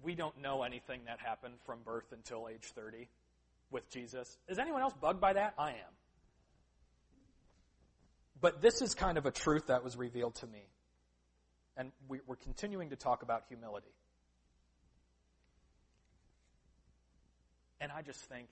we 0.03 0.15
don't 0.15 0.41
know 0.41 0.63
anything 0.63 1.01
that 1.07 1.19
happened 1.21 1.55
from 1.65 1.79
birth 1.85 2.13
until 2.13 2.49
age 2.49 2.65
30 2.75 3.09
with 3.71 3.89
Jesus? 3.91 4.39
Is 4.49 4.59
anyone 4.59 4.83
else 4.83 4.95
bugged 5.01 5.21
by 5.21 5.33
that? 5.35 5.55
I 5.59 5.71
am. 5.71 5.95
But 8.41 8.63
this 8.63 8.81
is 8.81 8.95
kind 8.95 9.19
of 9.19 9.27
a 9.27 9.31
truth 9.31 9.67
that 9.67 9.85
was 9.85 9.97
revealed 9.97 10.35
to 10.37 10.47
me. 10.47 10.63
And 11.77 11.93
we, 12.09 12.21
are 12.29 12.37
continuing 12.37 12.91
to 12.91 12.97
talk 12.97 13.23
about 13.23 13.45
humility. 13.49 13.93
And 17.81 17.91
I 17.93 18.03
just 18.03 18.21
think, 18.21 18.49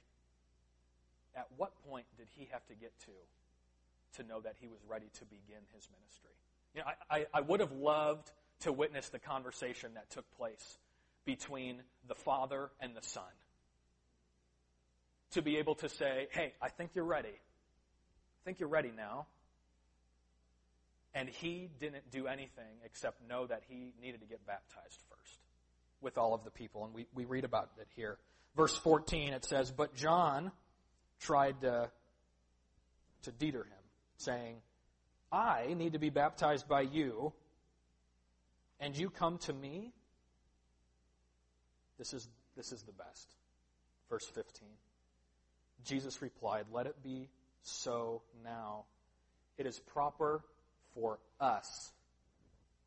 at 1.36 1.46
what 1.56 1.72
point 1.88 2.06
did 2.16 2.26
he 2.36 2.48
have 2.52 2.64
to 2.66 2.74
get 2.74 2.92
to 3.00 4.22
to 4.22 4.28
know 4.28 4.40
that 4.40 4.54
he 4.60 4.68
was 4.68 4.78
ready 4.88 5.06
to 5.18 5.24
begin 5.24 5.62
his 5.74 5.88
ministry? 5.92 6.30
You 6.74 6.80
know, 6.80 6.86
I, 7.10 7.16
I, 7.18 7.26
I 7.34 7.40
would 7.40 7.60
have 7.60 7.72
loved 7.72 8.30
to 8.60 8.72
witness 8.72 9.08
the 9.08 9.18
conversation 9.18 9.94
that 9.94 10.10
took 10.10 10.24
place 10.36 10.78
between 11.24 11.82
the 12.06 12.14
Father 12.14 12.70
and 12.80 12.96
the 12.96 13.02
Son. 13.02 13.22
To 15.32 15.42
be 15.42 15.58
able 15.58 15.74
to 15.76 15.88
say, 15.88 16.28
hey, 16.30 16.54
I 16.60 16.70
think 16.70 16.92
you're 16.94 17.04
ready. 17.04 17.28
I 17.28 18.40
think 18.44 18.60
you're 18.60 18.68
ready 18.68 18.92
now. 18.96 19.26
And 21.14 21.28
he 21.28 21.68
didn't 21.80 22.10
do 22.10 22.26
anything 22.26 22.80
except 22.84 23.26
know 23.28 23.46
that 23.46 23.62
he 23.68 23.92
needed 24.00 24.20
to 24.20 24.26
get 24.26 24.46
baptized 24.46 25.00
first 25.10 25.38
with 26.00 26.16
all 26.16 26.34
of 26.34 26.44
the 26.44 26.50
people. 26.50 26.84
And 26.84 26.94
we, 26.94 27.06
we 27.14 27.24
read 27.24 27.44
about 27.44 27.70
it 27.78 27.88
here. 27.94 28.18
Verse 28.56 28.76
14, 28.78 29.34
it 29.34 29.44
says, 29.44 29.70
But 29.70 29.94
John 29.94 30.50
tried 31.20 31.60
to, 31.62 31.90
to 33.22 33.32
deter 33.32 33.64
him, 33.64 33.84
saying, 34.16 34.56
I 35.30 35.74
need 35.76 35.92
to 35.92 35.98
be 35.98 36.10
baptized 36.10 36.68
by 36.68 36.82
you, 36.82 37.32
and 38.80 38.96
you 38.96 39.10
come 39.10 39.38
to 39.38 39.52
me? 39.52 39.92
This 41.98 42.14
is, 42.14 42.28
this 42.56 42.72
is 42.72 42.82
the 42.82 42.92
best. 42.92 43.28
Verse 44.08 44.26
15. 44.26 44.68
Jesus 45.84 46.22
replied, 46.22 46.66
Let 46.72 46.86
it 46.86 47.02
be 47.02 47.28
so 47.62 48.22
now. 48.44 48.84
It 49.58 49.66
is 49.66 49.78
proper 49.78 50.42
for 50.94 51.18
us 51.40 51.92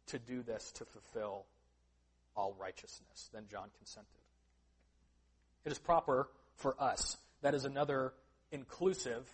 to 0.07 0.19
do 0.19 0.41
this 0.41 0.71
to 0.73 0.85
fulfill 0.85 1.45
all 2.35 2.55
righteousness. 2.59 3.29
Then 3.33 3.43
John 3.49 3.69
consented. 3.77 4.07
It 5.65 5.71
is 5.71 5.79
proper 5.79 6.29
for 6.55 6.75
us. 6.81 7.17
That 7.41 7.55
is 7.55 7.65
another 7.65 8.13
inclusive 8.51 9.27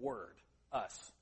word, 0.00 0.34
us. 0.72 1.12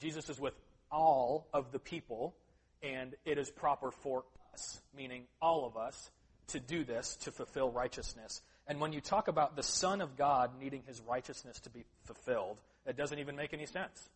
Jesus 0.00 0.28
is 0.28 0.38
with 0.38 0.54
all 0.90 1.48
of 1.52 1.72
the 1.72 1.78
people, 1.78 2.34
and 2.82 3.14
it 3.24 3.38
is 3.38 3.50
proper 3.50 3.90
for 3.90 4.24
us, 4.52 4.80
meaning 4.96 5.24
all 5.40 5.66
of 5.66 5.76
us, 5.76 6.10
to 6.48 6.60
do 6.60 6.84
this 6.84 7.16
to 7.16 7.32
fulfill 7.32 7.70
righteousness. 7.70 8.42
And 8.68 8.80
when 8.80 8.92
you 8.92 9.00
talk 9.00 9.28
about 9.28 9.56
the 9.56 9.62
Son 9.62 10.00
of 10.00 10.16
God 10.16 10.52
needing 10.60 10.82
his 10.86 11.00
righteousness 11.00 11.60
to 11.60 11.70
be 11.70 11.84
fulfilled, 12.04 12.58
it 12.86 12.96
doesn't 12.96 13.18
even 13.18 13.36
make 13.36 13.52
any 13.52 13.66
sense. 13.66 14.08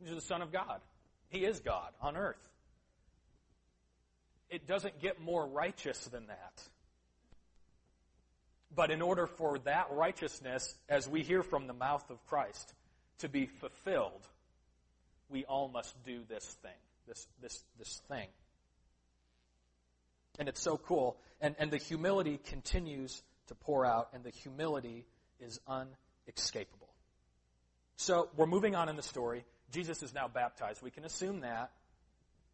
He's 0.00 0.14
the 0.14 0.20
Son 0.20 0.42
of 0.42 0.52
God. 0.52 0.80
He 1.28 1.44
is 1.44 1.60
God 1.60 1.92
on 2.00 2.16
earth. 2.16 2.36
It 4.50 4.66
doesn't 4.66 5.00
get 5.00 5.20
more 5.20 5.46
righteous 5.46 5.98
than 6.06 6.26
that. 6.28 6.62
But 8.74 8.90
in 8.90 9.02
order 9.02 9.26
for 9.26 9.58
that 9.60 9.88
righteousness, 9.92 10.74
as 10.88 11.08
we 11.08 11.22
hear 11.22 11.42
from 11.42 11.66
the 11.66 11.72
mouth 11.72 12.08
of 12.10 12.24
Christ, 12.26 12.74
to 13.18 13.28
be 13.28 13.46
fulfilled, 13.46 14.26
we 15.28 15.44
all 15.44 15.68
must 15.68 15.94
do 16.04 16.20
this 16.28 16.44
thing, 16.62 16.70
this, 17.06 17.26
this, 17.40 17.64
this 17.78 18.00
thing. 18.08 18.28
And 20.38 20.48
it's 20.48 20.60
so 20.60 20.76
cool. 20.76 21.16
And, 21.40 21.56
and 21.58 21.70
the 21.70 21.78
humility 21.78 22.38
continues 22.44 23.22
to 23.48 23.54
pour 23.54 23.84
out, 23.84 24.10
and 24.12 24.22
the 24.22 24.30
humility 24.30 25.04
is 25.40 25.60
unescapable. 25.66 26.88
So 27.96 28.28
we're 28.36 28.46
moving 28.46 28.76
on 28.76 28.88
in 28.88 28.96
the 28.96 29.02
story. 29.02 29.44
Jesus 29.72 30.02
is 30.02 30.14
now 30.14 30.28
baptized. 30.28 30.82
We 30.82 30.90
can 30.90 31.04
assume 31.04 31.40
that. 31.40 31.70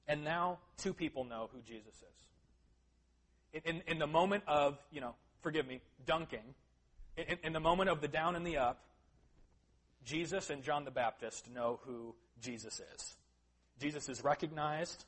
And 0.08 0.24
now 0.24 0.58
two 0.78 0.94
people 0.94 1.24
know 1.24 1.50
who 1.52 1.60
Jesus 1.60 1.94
is. 1.94 3.62
In, 3.64 3.76
in, 3.76 3.82
in 3.86 3.98
the 3.98 4.06
moment 4.06 4.44
of, 4.46 4.78
you 4.90 5.00
know, 5.00 5.14
forgive 5.44 5.68
me, 5.68 5.80
dunking, 6.06 6.54
in, 7.16 7.38
in 7.44 7.52
the 7.52 7.60
moment 7.60 7.90
of 7.90 8.00
the 8.00 8.08
down 8.08 8.34
and 8.34 8.44
the 8.44 8.56
up, 8.56 8.80
Jesus 10.04 10.50
and 10.50 10.64
John 10.64 10.84
the 10.84 10.90
Baptist 10.90 11.48
know 11.54 11.78
who 11.84 12.14
Jesus 12.40 12.80
is. 12.94 13.14
Jesus 13.78 14.08
is 14.08 14.24
recognized 14.24 15.04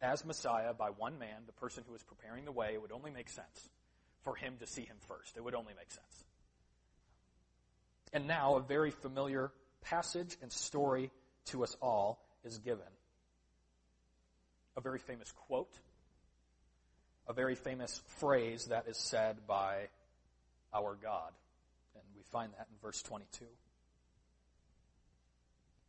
as 0.00 0.24
Messiah 0.24 0.72
by 0.72 0.90
one 0.90 1.18
man, 1.18 1.42
the 1.46 1.52
person 1.52 1.84
who 1.86 1.94
is 1.94 2.02
preparing 2.02 2.44
the 2.44 2.52
way. 2.52 2.70
It 2.72 2.80
would 2.80 2.92
only 2.92 3.10
make 3.10 3.28
sense 3.28 3.68
for 4.22 4.34
him 4.34 4.54
to 4.60 4.66
see 4.66 4.82
him 4.82 4.96
first. 5.06 5.36
It 5.36 5.44
would 5.44 5.54
only 5.54 5.74
make 5.76 5.90
sense. 5.90 6.24
And 8.12 8.26
now 8.26 8.56
a 8.56 8.60
very 8.60 8.90
familiar 8.90 9.50
passage 9.82 10.36
and 10.42 10.50
story 10.50 11.10
to 11.46 11.64
us 11.64 11.76
all 11.82 12.24
is 12.44 12.58
given. 12.58 12.86
A 14.76 14.80
very 14.80 14.98
famous 14.98 15.32
quote, 15.32 15.74
a 17.28 17.32
very 17.34 17.54
famous 17.54 18.00
phrase 18.18 18.66
that 18.66 18.88
is 18.88 18.96
said 18.96 19.46
by 19.46 19.88
our 20.74 20.96
God. 21.00 21.32
And 21.94 22.02
we 22.16 22.22
find 22.32 22.52
that 22.54 22.66
in 22.70 22.76
verse 22.82 23.02
22. 23.02 23.44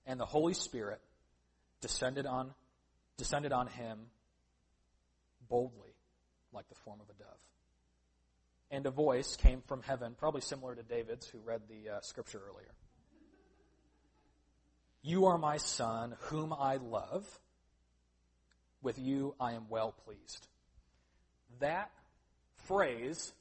And 0.06 0.20
the 0.20 0.26
Holy 0.26 0.54
Spirit 0.54 1.00
descended 1.82 2.26
on, 2.26 2.52
descended 3.18 3.54
on 3.54 3.68
him 3.68 4.00
boldly, 5.50 5.94
like 6.52 6.68
the 6.68 6.76
form 6.76 7.00
of 7.00 7.10
a 7.10 7.18
dove. 7.18 7.38
And 8.72 8.86
a 8.86 8.92
voice 8.92 9.36
came 9.36 9.62
from 9.62 9.82
heaven, 9.82 10.16
probably 10.18 10.42
similar 10.42 10.76
to 10.76 10.84
David's, 10.84 11.28
who 11.28 11.40
read 11.40 11.62
the 11.70 11.96
uh, 11.96 12.02
scripture 12.02 12.42
earlier. 12.52 12.74
You 15.02 15.28
are 15.28 15.38
my 15.38 15.58
son, 15.58 16.16
whom 16.24 16.54
I 16.54 16.76
love. 16.78 17.26
With 18.82 19.00
you 19.00 19.36
I 19.40 19.54
am 19.54 19.70
well 19.70 19.94
pleased. 20.06 20.48
That 21.60 21.92
phrase 22.68 23.34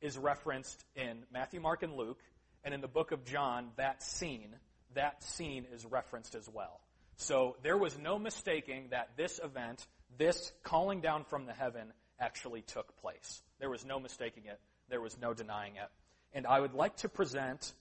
is 0.00 0.16
referenced 0.16 0.84
in 0.94 1.24
Matthew, 1.32 1.60
Mark, 1.60 1.82
and 1.82 1.94
Luke, 1.94 2.20
and 2.64 2.72
in 2.72 2.80
the 2.80 2.88
book 2.88 3.12
of 3.12 3.24
John, 3.24 3.68
that 3.76 4.02
scene, 4.02 4.54
that 4.94 5.22
scene 5.22 5.66
is 5.72 5.84
referenced 5.84 6.34
as 6.34 6.48
well. 6.48 6.80
So 7.16 7.56
there 7.62 7.76
was 7.76 7.98
no 7.98 8.18
mistaking 8.18 8.88
that 8.90 9.10
this 9.16 9.40
event, 9.42 9.86
this 10.16 10.52
calling 10.62 11.00
down 11.00 11.24
from 11.24 11.46
the 11.46 11.52
heaven, 11.52 11.92
actually 12.20 12.62
took 12.62 12.96
place. 13.00 13.42
There 13.58 13.70
was 13.70 13.84
no 13.84 13.98
mistaking 13.98 14.44
it. 14.46 14.60
There 14.88 15.00
was 15.00 15.18
no 15.20 15.34
denying 15.34 15.76
it. 15.76 15.88
And 16.32 16.46
I 16.46 16.60
would 16.60 16.74
like 16.74 16.96
to 16.98 17.08
present, 17.08 17.72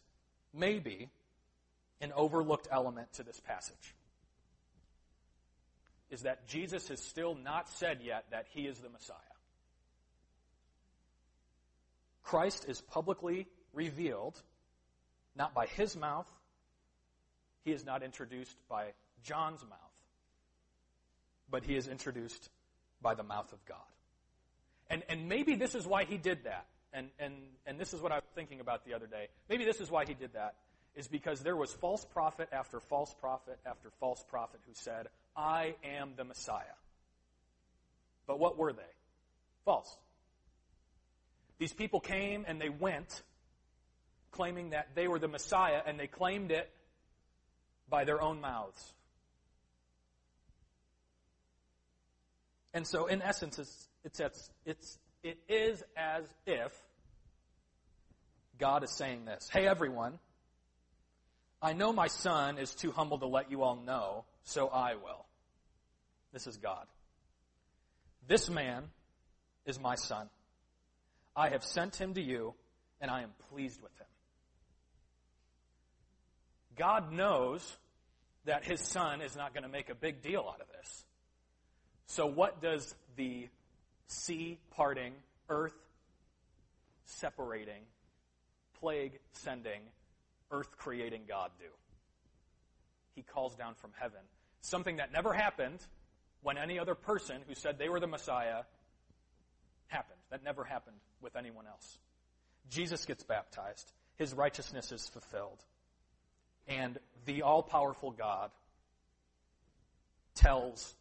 maybe, 0.54 1.10
an 2.02 2.12
overlooked 2.16 2.68
element 2.72 3.13
to 3.13 3.24
this 3.24 3.40
passage 3.40 3.96
is 6.10 6.22
that 6.22 6.48
Jesus 6.48 6.88
has 6.88 7.02
still 7.02 7.36
not 7.36 7.70
said 7.70 8.00
yet 8.02 8.26
that 8.32 8.46
he 8.54 8.62
is 8.62 8.80
the 8.80 8.90
Messiah. 8.90 9.18
Christ 12.28 12.66
is 12.68 12.82
publicly 12.82 13.48
revealed 13.74 14.38
not 15.38 15.54
by 15.54 15.66
his 15.66 15.96
mouth, 15.96 16.28
he 17.63 17.72
is 17.72 17.86
not 17.86 18.04
introduced 18.04 18.58
by 18.68 18.88
John's 19.24 19.62
mouth, 19.62 19.80
but 21.50 21.63
he 21.63 21.78
is 21.78 21.88
introduced 21.88 22.50
by 23.02 23.16
the 23.16 23.24
mouth 23.24 23.54
of 23.54 23.66
God. 23.66 23.78
And, 24.90 25.04
and 25.08 25.30
maybe 25.30 25.56
this 25.56 25.74
is 25.74 25.88
why 25.88 26.04
he 26.04 26.18
did 26.18 26.44
that. 26.44 26.66
And, 26.92 27.08
and, 27.18 27.34
and 27.66 27.80
this 27.80 27.94
is 27.94 28.02
what 28.02 28.12
I 28.12 28.16
was 28.16 28.30
thinking 28.36 28.60
about 28.60 28.86
the 28.86 28.94
other 28.94 29.08
day. 29.08 29.28
Maybe 29.48 29.63
this 29.63 29.80
is 29.80 29.90
why 29.90 30.04
he 30.04 30.13
did 30.13 30.34
that, 30.34 30.56
is 30.96 31.08
because 31.08 31.40
there 31.40 31.56
was 31.56 31.72
false 31.72 32.04
prophet 32.04 32.50
after 32.52 32.82
false 32.82 33.13
prophet 33.22 33.58
after 33.66 33.90
false 34.02 34.22
prophet 34.28 34.60
who 34.68 34.74
said, 34.74 35.08
I 35.34 35.76
am 35.82 36.12
the 36.18 36.26
Messiah. 36.26 36.76
But 38.26 38.38
what 38.38 38.58
were 38.58 38.74
they? 38.74 38.82
False. 39.63 39.98
These 41.60 41.74
people 41.74 42.00
came 42.00 42.46
and 42.48 42.62
they 42.62 42.70
went 42.70 43.24
claiming 44.32 44.70
that 44.72 44.89
they 44.96 45.08
were 45.08 45.20
the 45.20 45.28
Messiah, 45.28 45.82
and 45.86 46.00
they 46.00 46.08
claimed 46.08 46.52
it 46.52 46.70
by 47.89 48.04
their 48.04 48.22
own 48.22 48.39
mouths. 48.39 48.93
And 52.74 52.86
so, 52.86 53.08
in 53.08 53.22
essence, 53.22 53.58
it's, 53.58 53.88
it's, 54.04 54.52
it's, 54.65 55.00
it 55.24 55.39
is 55.50 55.84
as 55.96 56.26
if 56.46 56.72
God 58.60 58.84
is 58.84 58.91
saying 58.91 59.26
this 59.26 59.50
Hey, 59.52 59.67
everyone, 59.67 60.20
I 61.62 61.74
know 61.74 61.91
my 61.91 62.08
son 62.08 62.60
is 62.60 62.76
too 62.76 62.91
humble 62.91 63.17
to 63.20 63.28
let 63.28 63.50
you 63.50 63.63
all 63.63 63.78
know, 63.78 64.26
so 64.43 64.67
I 64.67 64.93
will. 64.96 65.26
This 66.34 66.46
is 66.46 66.58
God. 66.58 66.86
This 68.28 68.50
man 68.50 68.84
is 69.65 69.80
my 69.80 69.96
son. 69.96 70.30
I 71.38 71.50
have 71.50 71.63
sent 71.63 71.95
him 71.95 72.15
to 72.15 72.21
you, 72.21 72.56
and 73.00 73.12
I 73.12 73.21
am 73.21 73.30
pleased 73.52 73.80
with 73.82 73.95
him. 74.00 74.08
God 76.76 77.12
knows 77.12 77.78
that 78.45 78.65
his 78.65 78.82
son 78.82 79.21
is 79.21 79.36
not 79.36 79.54
going 79.54 79.63
to 79.63 79.69
make 79.69 79.89
a 79.89 79.95
big 79.95 80.23
deal 80.23 80.50
out 80.52 80.60
of 80.62 80.67
this. 80.67 81.06
So, 82.08 82.26
what 82.26 82.60
does 82.60 82.95
the 83.15 83.50
sea 84.08 84.58
parting, 84.71 85.13
earth 85.47 85.78
separating, 87.06 87.84
plague 88.80 89.19
sending, 89.34 89.82
earth 90.50 90.76
creating 90.78 91.23
God 91.28 91.52
do? 91.60 91.65
He 93.15 93.21
calls 93.21 93.56
down 93.56 93.76
from 93.76 93.91
heaven 94.00 94.21
something 94.62 94.97
that 94.97 95.12
never 95.12 95.34
happened 95.34 95.86
when 96.41 96.58
any 96.58 96.80
other 96.80 96.95
person 96.95 97.41
who 97.47 97.54
said 97.54 97.78
they 97.78 97.89
were 97.89 98.00
the 98.00 98.08
Messiah 98.08 98.63
happened. 99.88 100.16
That 100.32 100.44
never 100.44 100.63
happened 100.63 100.98
with 101.22 101.36
anyone 101.36 101.66
else. 101.68 102.00
Jesus 102.70 103.06
gets 103.06 103.24
baptized, 103.24 103.92
his 104.18 104.34
righteousness 104.34 104.92
is 104.92 105.08
fulfilled. 105.08 105.63
And 106.68 106.98
the 107.26 107.44
all 107.44 107.63
powerful 107.63 108.12
God 108.12 108.52
tells 110.36 110.96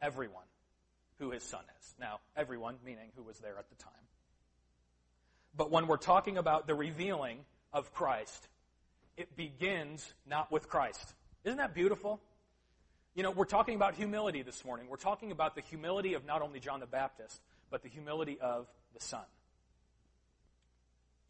everyone 0.00 0.44
who 1.18 1.30
his 1.32 1.42
son 1.42 1.62
is. 1.80 1.94
Now, 1.98 2.20
everyone, 2.36 2.76
meaning 2.84 3.10
who 3.16 3.24
was 3.24 3.38
there 3.40 3.58
at 3.58 3.68
the 3.68 3.74
time. 3.76 3.92
But 5.56 5.72
when 5.72 5.88
we're 5.88 5.96
talking 5.96 6.38
about 6.38 6.68
the 6.68 6.74
revealing 6.74 7.38
of 7.72 7.92
Christ, 7.92 8.48
it 9.16 9.36
begins 9.36 10.14
not 10.24 10.52
with 10.52 10.68
Christ. 10.68 11.14
Isn't 11.44 11.58
that 11.58 11.74
beautiful? 11.74 12.20
You 13.16 13.24
know, 13.24 13.32
we're 13.32 13.44
talking 13.46 13.74
about 13.74 13.96
humility 13.96 14.42
this 14.42 14.64
morning. 14.64 14.86
We're 14.88 14.96
talking 14.96 15.32
about 15.32 15.56
the 15.56 15.62
humility 15.62 16.14
of 16.14 16.24
not 16.24 16.40
only 16.40 16.60
John 16.60 16.78
the 16.78 16.86
Baptist, 16.86 17.40
but 17.70 17.82
the 17.82 17.88
humility 17.88 18.38
of 18.40 18.66
the 18.94 19.00
Son. 19.00 19.24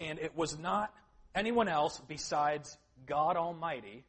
And 0.00 0.18
it 0.18 0.36
was 0.36 0.58
not 0.58 0.92
anyone 1.34 1.68
else 1.68 2.00
besides 2.06 2.76
God 3.06 3.36
Almighty 3.36 4.04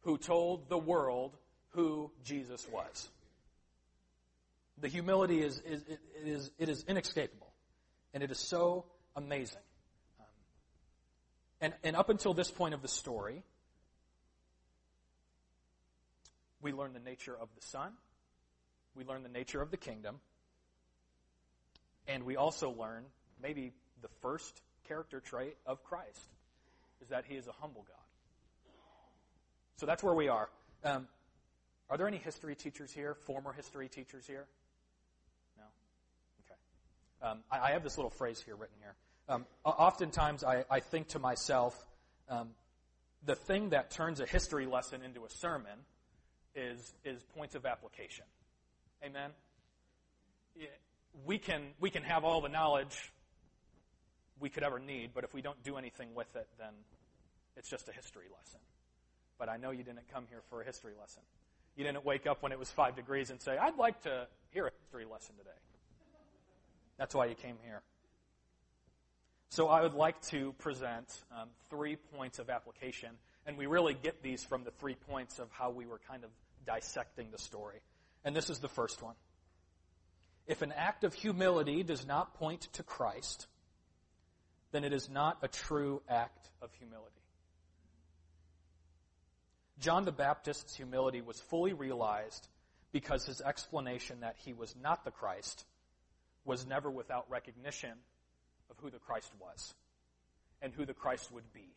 who 0.00 0.18
told 0.18 0.68
the 0.68 0.78
world 0.78 1.36
who 1.70 2.10
Jesus 2.24 2.66
was. 2.72 3.08
The 4.80 4.88
humility 4.88 5.42
is, 5.42 5.60
is, 5.60 5.82
it, 5.88 6.00
is, 6.24 6.50
it 6.58 6.68
is 6.68 6.84
inescapable. 6.88 7.52
And 8.14 8.22
it 8.22 8.30
is 8.30 8.38
so 8.38 8.84
amazing. 9.14 9.62
Um, 10.18 10.26
and, 11.60 11.74
and 11.84 11.96
up 11.96 12.08
until 12.08 12.34
this 12.34 12.50
point 12.50 12.74
of 12.74 12.82
the 12.82 12.88
story, 12.88 13.42
we 16.60 16.72
learn 16.72 16.92
the 16.92 17.00
nature 17.00 17.36
of 17.38 17.48
the 17.54 17.62
Son, 17.66 17.92
we 18.94 19.04
learn 19.04 19.22
the 19.22 19.28
nature 19.28 19.62
of 19.62 19.70
the 19.70 19.76
kingdom, 19.76 20.20
and 22.06 22.24
we 22.24 22.36
also 22.36 22.70
learn 22.70 23.04
maybe 23.42 23.72
the 24.00 24.08
first 24.20 24.60
character 24.88 25.20
trait 25.20 25.56
of 25.66 25.82
Christ 25.84 26.28
is 27.00 27.08
that 27.08 27.24
he 27.26 27.34
is 27.34 27.46
a 27.46 27.52
humble 27.52 27.84
God. 27.86 27.96
So 29.76 29.86
that's 29.86 30.02
where 30.02 30.14
we 30.14 30.28
are. 30.28 30.48
Um, 30.84 31.08
are 31.90 31.96
there 31.96 32.06
any 32.06 32.18
history 32.18 32.54
teachers 32.54 32.92
here? 32.92 33.14
Former 33.14 33.52
history 33.52 33.88
teachers 33.88 34.26
here? 34.26 34.46
No? 35.56 35.64
Okay. 36.46 37.30
Um, 37.30 37.38
I, 37.50 37.68
I, 37.68 37.72
have 37.72 37.82
this 37.82 37.98
little 37.98 38.10
phrase 38.10 38.40
here 38.44 38.54
written 38.54 38.76
here. 38.80 38.94
Um, 39.28 39.46
oftentimes 39.64 40.44
I, 40.44 40.64
I, 40.70 40.80
think 40.80 41.08
to 41.08 41.18
myself, 41.18 41.76
um, 42.28 42.50
the 43.24 43.34
thing 43.34 43.70
that 43.70 43.90
turns 43.90 44.20
a 44.20 44.26
history 44.26 44.66
lesson 44.66 45.02
into 45.02 45.24
a 45.24 45.30
sermon 45.30 45.78
is, 46.54 46.94
is 47.04 47.22
points 47.36 47.54
of 47.54 47.66
application. 47.66 48.24
Amen? 49.04 49.30
We 51.26 51.38
can, 51.38 51.62
we 51.80 51.90
can 51.90 52.02
have 52.02 52.24
all 52.24 52.40
the 52.40 52.48
knowledge 52.48 53.12
we 54.40 54.48
could 54.48 54.62
ever 54.62 54.78
need, 54.78 55.10
but 55.14 55.24
if 55.24 55.34
we 55.34 55.42
don't 55.42 55.62
do 55.62 55.76
anything 55.76 56.14
with 56.14 56.34
it, 56.34 56.48
then 56.58 56.72
it's 57.56 57.68
just 57.68 57.88
a 57.88 57.92
history 57.92 58.26
lesson. 58.36 58.60
But 59.38 59.48
I 59.48 59.56
know 59.56 59.70
you 59.70 59.84
didn't 59.84 60.12
come 60.12 60.24
here 60.28 60.40
for 60.50 60.62
a 60.62 60.64
history 60.64 60.92
lesson. 60.98 61.22
You 61.76 61.84
didn't 61.84 62.04
wake 62.04 62.26
up 62.26 62.42
when 62.42 62.52
it 62.52 62.58
was 62.58 62.70
five 62.70 62.96
degrees 62.96 63.30
and 63.30 63.40
say, 63.40 63.56
I'd 63.56 63.76
like 63.76 64.02
to 64.02 64.26
hear 64.50 64.66
a 64.66 64.70
history 64.82 65.04
lesson 65.10 65.36
today. 65.36 65.50
That's 66.98 67.14
why 67.14 67.26
you 67.26 67.34
came 67.34 67.56
here. 67.64 67.82
So 69.48 69.68
I 69.68 69.82
would 69.82 69.94
like 69.94 70.20
to 70.28 70.52
present 70.54 71.12
um, 71.30 71.48
three 71.68 71.96
points 71.96 72.38
of 72.38 72.48
application, 72.48 73.10
and 73.46 73.58
we 73.58 73.66
really 73.66 73.94
get 73.94 74.22
these 74.22 74.42
from 74.42 74.64
the 74.64 74.70
three 74.70 74.94
points 74.94 75.38
of 75.38 75.48
how 75.52 75.70
we 75.70 75.84
were 75.86 76.00
kind 76.08 76.24
of 76.24 76.30
dissecting 76.66 77.30
the 77.30 77.38
story. 77.38 77.80
And 78.24 78.34
this 78.34 78.48
is 78.48 78.60
the 78.60 78.68
first 78.68 79.02
one. 79.02 79.14
If 80.46 80.62
an 80.62 80.72
act 80.72 81.04
of 81.04 81.14
humility 81.14 81.82
does 81.82 82.06
not 82.06 82.34
point 82.34 82.62
to 82.74 82.82
Christ, 82.82 83.46
then 84.72 84.84
it 84.84 84.92
is 84.92 85.08
not 85.08 85.38
a 85.42 85.48
true 85.48 86.02
act 86.08 86.50
of 86.60 86.72
humility. 86.78 87.10
John 89.78 90.04
the 90.04 90.12
Baptist's 90.12 90.76
humility 90.76 91.20
was 91.20 91.40
fully 91.40 91.72
realized 91.72 92.48
because 92.92 93.26
his 93.26 93.40
explanation 93.40 94.20
that 94.20 94.36
he 94.44 94.52
was 94.52 94.74
not 94.80 95.04
the 95.04 95.10
Christ 95.10 95.64
was 96.44 96.66
never 96.66 96.90
without 96.90 97.30
recognition 97.30 97.92
of 98.70 98.76
who 98.80 98.90
the 98.90 98.98
Christ 98.98 99.30
was 99.40 99.74
and 100.60 100.72
who 100.72 100.84
the 100.84 100.94
Christ 100.94 101.30
would 101.32 101.52
be. 101.52 101.74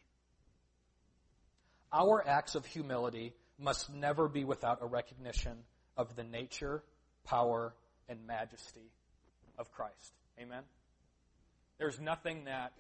Our 1.91 2.27
acts 2.27 2.55
of 2.55 2.65
humility 2.65 3.33
must 3.57 3.93
never 3.93 4.27
be 4.27 4.43
without 4.43 4.79
a 4.81 4.85
recognition 4.85 5.57
of 5.97 6.15
the 6.15 6.23
nature, 6.23 6.83
power, 7.23 7.73
and 8.09 8.25
majesty 8.27 8.91
of 9.57 9.71
Christ. 9.71 10.13
Amen? 10.39 10.63
There's 11.77 11.99
nothing 11.99 12.45
that 12.45 12.73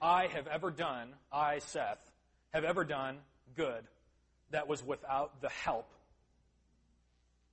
I 0.00 0.26
have 0.28 0.46
ever 0.46 0.70
done, 0.70 1.08
I, 1.32 1.58
Seth, 1.58 1.98
have 2.52 2.64
ever 2.64 2.84
done 2.84 3.18
good 3.56 3.84
that 4.50 4.68
was 4.68 4.84
without 4.84 5.40
the 5.40 5.48
help 5.48 5.88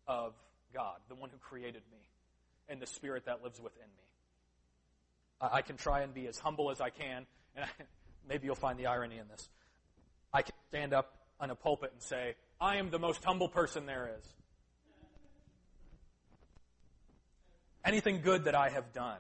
of 0.08 0.34
God, 0.74 0.98
the 1.10 1.16
one 1.16 1.30
who 1.30 1.38
created 1.38 1.82
me, 1.92 1.98
and 2.70 2.82
the 2.82 2.88
Spirit 2.88 3.26
that 3.26 3.44
lives 3.44 3.60
within 3.60 3.88
me. 3.88 4.04
I 5.42 5.62
can 5.62 5.78
try 5.78 6.02
and 6.02 6.14
be 6.14 6.28
as 6.28 6.38
humble 6.38 6.72
as 6.72 6.82
I 6.82 6.90
can, 6.90 7.26
and 7.56 7.66
I, 7.66 7.84
maybe 8.30 8.46
you'll 8.46 8.56
find 8.56 8.80
the 8.80 8.88
irony 8.88 9.18
in 9.18 9.28
this. 9.28 9.50
I 10.34 10.42
can 10.42 10.56
stand 10.70 10.94
up 10.94 11.14
on 11.40 11.50
a 11.50 11.56
pulpit 11.56 11.92
and 11.94 12.02
say, 12.02 12.36
I 12.60 12.78
am 12.78 12.90
the 12.90 13.00
most 13.00 13.24
humble 13.24 13.50
person 13.50 13.86
there 13.86 14.10
is. 14.20 14.26
Anything 17.86 18.22
good 18.22 18.46
that 18.46 18.56
I 18.56 18.70
have 18.70 18.92
done, 18.94 19.20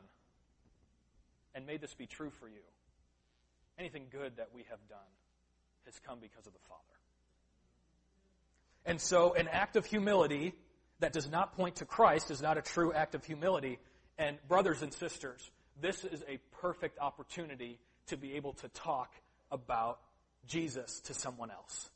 and 1.53 1.65
may 1.67 1.77
this 1.77 1.93
be 1.93 2.07
true 2.07 2.31
for 2.39 2.47
you, 2.47 2.63
anything 3.77 4.07
good 4.11 4.37
that 4.37 4.49
we 4.53 4.63
have 4.69 4.79
done 4.89 4.97
has 5.85 5.99
come 5.99 6.17
because 6.19 6.47
of 6.47 6.53
the 6.53 6.59
Father. 6.67 6.81
And 8.85 8.99
so, 8.99 9.33
an 9.33 9.47
act 9.47 9.75
of 9.75 9.85
humility 9.85 10.53
that 10.99 11.13
does 11.13 11.29
not 11.29 11.53
point 11.55 11.77
to 11.77 11.85
Christ 11.85 12.31
is 12.31 12.41
not 12.41 12.57
a 12.57 12.61
true 12.61 12.93
act 12.93 13.15
of 13.15 13.23
humility. 13.23 13.79
And, 14.17 14.37
brothers 14.47 14.81
and 14.81 14.93
sisters, 14.93 15.51
this 15.81 16.03
is 16.03 16.23
a 16.27 16.39
perfect 16.61 16.99
opportunity 16.99 17.79
to 18.07 18.17
be 18.17 18.33
able 18.33 18.53
to 18.53 18.67
talk 18.69 19.11
about 19.51 19.99
Jesus 20.47 21.01
to 21.01 21.13
someone 21.13 21.51
else. 21.51 21.89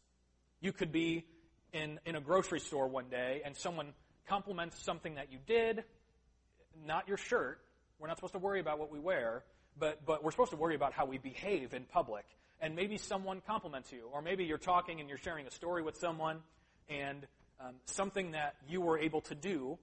You 0.62 0.72
could 0.72 0.92
be 0.92 1.26
in, 1.72 2.00
in 2.06 2.16
a 2.16 2.22
grocery 2.22 2.60
store 2.60 2.88
one 2.88 3.10
day 3.10 3.42
and 3.46 3.56
someone 3.56 3.94
compliments 4.28 4.84
something 4.84 5.16
that 5.16 5.32
you 5.32 5.40
did, 5.46 5.84
not 6.86 7.08
your 7.08 7.18
shirt. 7.18 7.60
We're 8.00 8.08
not 8.08 8.18
supposed 8.18 8.34
to 8.34 8.40
worry 8.40 8.60
about 8.60 8.80
what 8.80 8.92
we 8.92 9.00
wear, 9.00 9.44
but, 9.78 10.06
but 10.06 10.24
we're 10.24 10.32
supposed 10.32 10.52
to 10.52 10.58
worry 10.58 10.76
about 10.76 10.94
how 10.94 11.06
we 11.06 11.18
behave 11.18 11.74
in 11.74 11.84
public. 11.86 12.26
And 12.62 12.76
maybe 12.76 12.98
someone 12.98 13.42
compliments 13.46 13.92
you, 13.92 14.10
or 14.12 14.22
maybe 14.22 14.44
you're 14.44 14.58
talking 14.58 15.00
and 15.00 15.08
you're 15.08 15.18
sharing 15.18 15.48
a 15.48 15.52
story 15.52 15.82
with 15.82 15.98
someone, 15.98 16.40
and 16.90 17.26
um, 17.60 17.76
something 17.86 18.32
that 18.32 18.56
you 18.68 18.82
were 18.82 18.98
able 18.98 19.22
to 19.22 19.36
do 19.36 19.78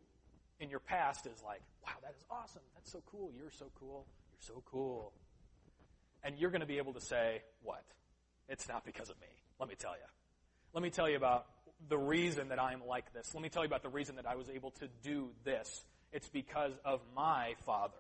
in 0.61 0.71
your 0.71 0.81
past 0.81 1.27
is 1.27 1.43
like, 1.45 1.61
wow, 1.85 1.93
that 2.03 2.15
is 2.17 2.25
awesome. 2.31 2.63
That's 2.75 2.91
so 2.91 3.03
cool. 3.11 3.31
You're 3.37 3.51
so 3.51 3.67
cool. 3.79 4.07
You're 4.33 4.55
so 4.57 4.63
cool. 4.71 5.13
And 6.23 6.39
you're 6.39 6.51
going 6.51 6.61
to 6.61 6.67
be 6.67 6.79
able 6.79 6.95
to 6.95 7.01
say, 7.01 7.43
what? 7.63 7.85
It's 8.49 8.69
not 8.69 8.85
because 8.85 9.11
of 9.11 9.21
me. 9.21 9.27
Let 9.59 9.69
me 9.69 9.75
tell 9.75 9.93
you. 9.93 10.07
Let 10.73 10.83
me 10.83 10.91
tell 10.91 11.09
you 11.09 11.17
about 11.17 11.47
the 11.89 11.99
reason 11.99 12.49
that 12.49 12.61
I'm 12.61 12.83
like 12.87 13.13
this. 13.13 13.35
Let 13.35 13.43
me 13.43 13.49
tell 13.49 13.63
you 13.63 13.69
about 13.69 13.83
the 13.83 13.89
reason 13.89 14.17
that 14.17 14.27
I 14.27 14.35
was 14.35 14.49
able 14.49 14.71
to 14.73 14.89
do 15.03 15.31
this. 15.45 15.85
It's 16.17 16.29
because 16.29 16.73
of 16.83 17.03
my 17.15 17.57
Father. 17.67 17.93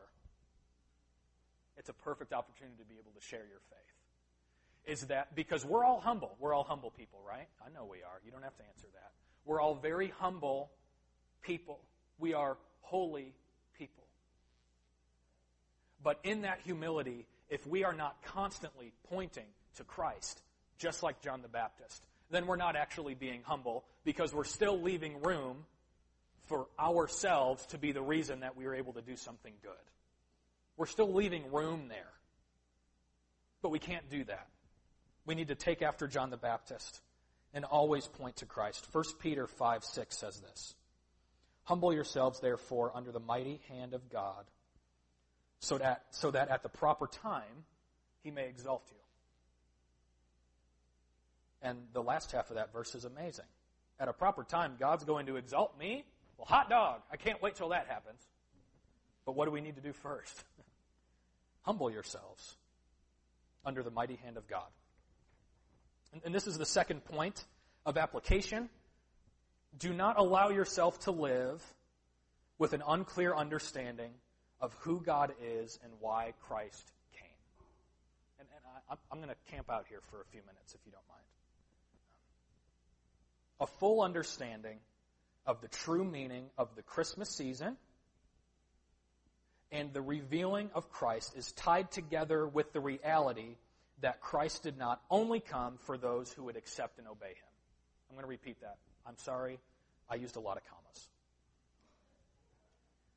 It's 1.76 1.90
a 1.90 1.92
perfect 1.92 2.32
opportunity 2.32 2.78
to 2.78 2.84
be 2.88 2.94
able 2.94 3.12
to 3.12 3.20
share 3.20 3.44
your 3.46 3.60
faith. 3.68 4.90
Is 4.90 5.08
that 5.08 5.34
because 5.34 5.66
we're 5.66 5.84
all 5.84 6.00
humble? 6.00 6.34
We're 6.40 6.54
all 6.54 6.64
humble 6.64 6.90
people, 6.90 7.18
right? 7.28 7.46
I 7.60 7.68
know 7.74 7.84
we 7.84 7.98
are. 7.98 8.18
You 8.24 8.32
don't 8.32 8.42
have 8.42 8.56
to 8.56 8.62
answer 8.74 8.86
that. 8.94 9.12
We're 9.44 9.60
all 9.60 9.74
very 9.74 10.14
humble 10.18 10.70
people. 11.42 11.78
We 12.18 12.32
are 12.32 12.56
holy 12.80 13.34
people. 13.78 14.04
But 16.02 16.18
in 16.24 16.40
that 16.42 16.60
humility, 16.64 17.26
if 17.50 17.66
we 17.66 17.84
are 17.84 17.92
not 17.92 18.16
constantly 18.24 18.94
pointing 19.10 19.48
to 19.76 19.84
Christ, 19.84 20.40
just 20.78 21.02
like 21.02 21.20
John 21.20 21.42
the 21.42 21.48
Baptist, 21.48 22.02
then 22.30 22.46
we're 22.46 22.56
not 22.56 22.76
actually 22.76 23.14
being 23.14 23.42
humble 23.44 23.84
because 24.04 24.32
we're 24.32 24.44
still 24.44 24.80
leaving 24.80 25.20
room 25.20 25.66
for 26.46 26.66
ourselves 26.78 27.66
to 27.66 27.78
be 27.78 27.92
the 27.92 28.02
reason 28.02 28.40
that 28.40 28.56
we 28.56 28.66
are 28.66 28.74
able 28.74 28.92
to 28.94 29.02
do 29.02 29.16
something 29.16 29.52
good. 29.62 29.72
We're 30.76 30.86
still 30.86 31.12
leaving 31.12 31.50
room 31.52 31.88
there. 31.88 32.12
But 33.62 33.70
we 33.70 33.78
can't 33.78 34.08
do 34.10 34.24
that. 34.24 34.48
We 35.24 35.34
need 35.34 35.48
to 35.48 35.54
take 35.54 35.82
after 35.82 36.06
John 36.06 36.30
the 36.30 36.36
Baptist 36.36 37.00
and 37.52 37.64
always 37.64 38.06
point 38.06 38.36
to 38.36 38.46
Christ. 38.46 38.86
1 38.92 39.04
Peter 39.18 39.46
5 39.46 39.84
6 39.84 40.16
says 40.16 40.40
this 40.40 40.74
Humble 41.64 41.92
yourselves, 41.92 42.38
therefore, 42.38 42.92
under 42.94 43.10
the 43.10 43.20
mighty 43.20 43.60
hand 43.68 43.92
of 43.92 44.08
God, 44.08 44.44
so 45.58 45.78
that, 45.78 46.04
so 46.10 46.30
that 46.30 46.48
at 46.48 46.62
the 46.62 46.68
proper 46.68 47.06
time 47.06 47.64
he 48.22 48.30
may 48.30 48.46
exalt 48.46 48.84
you. 48.90 48.96
And 51.62 51.78
the 51.92 52.02
last 52.02 52.30
half 52.30 52.50
of 52.50 52.56
that 52.56 52.72
verse 52.72 52.94
is 52.94 53.04
amazing. 53.04 53.46
At 53.98 54.08
a 54.08 54.12
proper 54.12 54.44
time, 54.44 54.76
God's 54.78 55.04
going 55.04 55.26
to 55.26 55.36
exalt 55.36 55.76
me. 55.78 56.04
Well, 56.38 56.46
hot 56.46 56.68
dog. 56.68 57.00
I 57.10 57.16
can't 57.16 57.40
wait 57.42 57.56
till 57.56 57.70
that 57.70 57.86
happens. 57.88 58.20
But 59.24 59.34
what 59.34 59.46
do 59.46 59.50
we 59.50 59.60
need 59.60 59.76
to 59.76 59.82
do 59.82 59.92
first? 59.92 60.44
Humble 61.62 61.90
yourselves 61.90 62.56
under 63.64 63.82
the 63.82 63.90
mighty 63.90 64.16
hand 64.16 64.36
of 64.36 64.46
God. 64.46 64.68
And, 66.12 66.22
and 66.24 66.34
this 66.34 66.46
is 66.46 66.56
the 66.56 66.66
second 66.66 67.04
point 67.04 67.44
of 67.84 67.96
application. 67.96 68.68
Do 69.78 69.92
not 69.92 70.18
allow 70.18 70.50
yourself 70.50 71.00
to 71.00 71.10
live 71.10 71.62
with 72.58 72.72
an 72.72 72.82
unclear 72.86 73.34
understanding 73.34 74.12
of 74.60 74.72
who 74.80 75.00
God 75.00 75.32
is 75.42 75.78
and 75.82 75.92
why 76.00 76.32
Christ 76.48 76.92
came. 77.12 77.28
And, 78.38 78.48
and 78.54 78.64
I, 78.88 78.94
I'm 79.10 79.18
going 79.18 79.28
to 79.28 79.52
camp 79.52 79.70
out 79.70 79.86
here 79.88 80.00
for 80.10 80.20
a 80.20 80.24
few 80.30 80.40
minutes, 80.42 80.74
if 80.74 80.80
you 80.86 80.92
don't 80.92 81.06
mind. 81.08 81.20
A 83.60 83.66
full 83.66 84.02
understanding 84.02 84.78
of 85.46 85.60
the 85.60 85.68
true 85.68 86.04
meaning 86.04 86.46
of 86.58 86.74
the 86.74 86.82
Christmas 86.82 87.30
season 87.30 87.76
and 89.72 89.92
the 89.92 90.02
revealing 90.02 90.70
of 90.74 90.90
Christ 90.90 91.34
is 91.36 91.52
tied 91.52 91.90
together 91.90 92.46
with 92.46 92.72
the 92.72 92.80
reality 92.80 93.56
that 94.00 94.20
Christ 94.20 94.62
did 94.62 94.78
not 94.78 95.00
only 95.10 95.40
come 95.40 95.78
for 95.78 95.96
those 95.96 96.32
who 96.32 96.44
would 96.44 96.56
accept 96.56 96.98
and 96.98 97.08
obey 97.08 97.28
him. 97.28 97.52
I'm 98.08 98.16
going 98.16 98.24
to 98.24 98.28
repeat 98.28 98.60
that. 98.60 98.76
I'm 99.06 99.18
sorry, 99.18 99.58
I 100.08 100.16
used 100.16 100.36
a 100.36 100.40
lot 100.40 100.56
of 100.56 100.62
commas. 100.64 101.08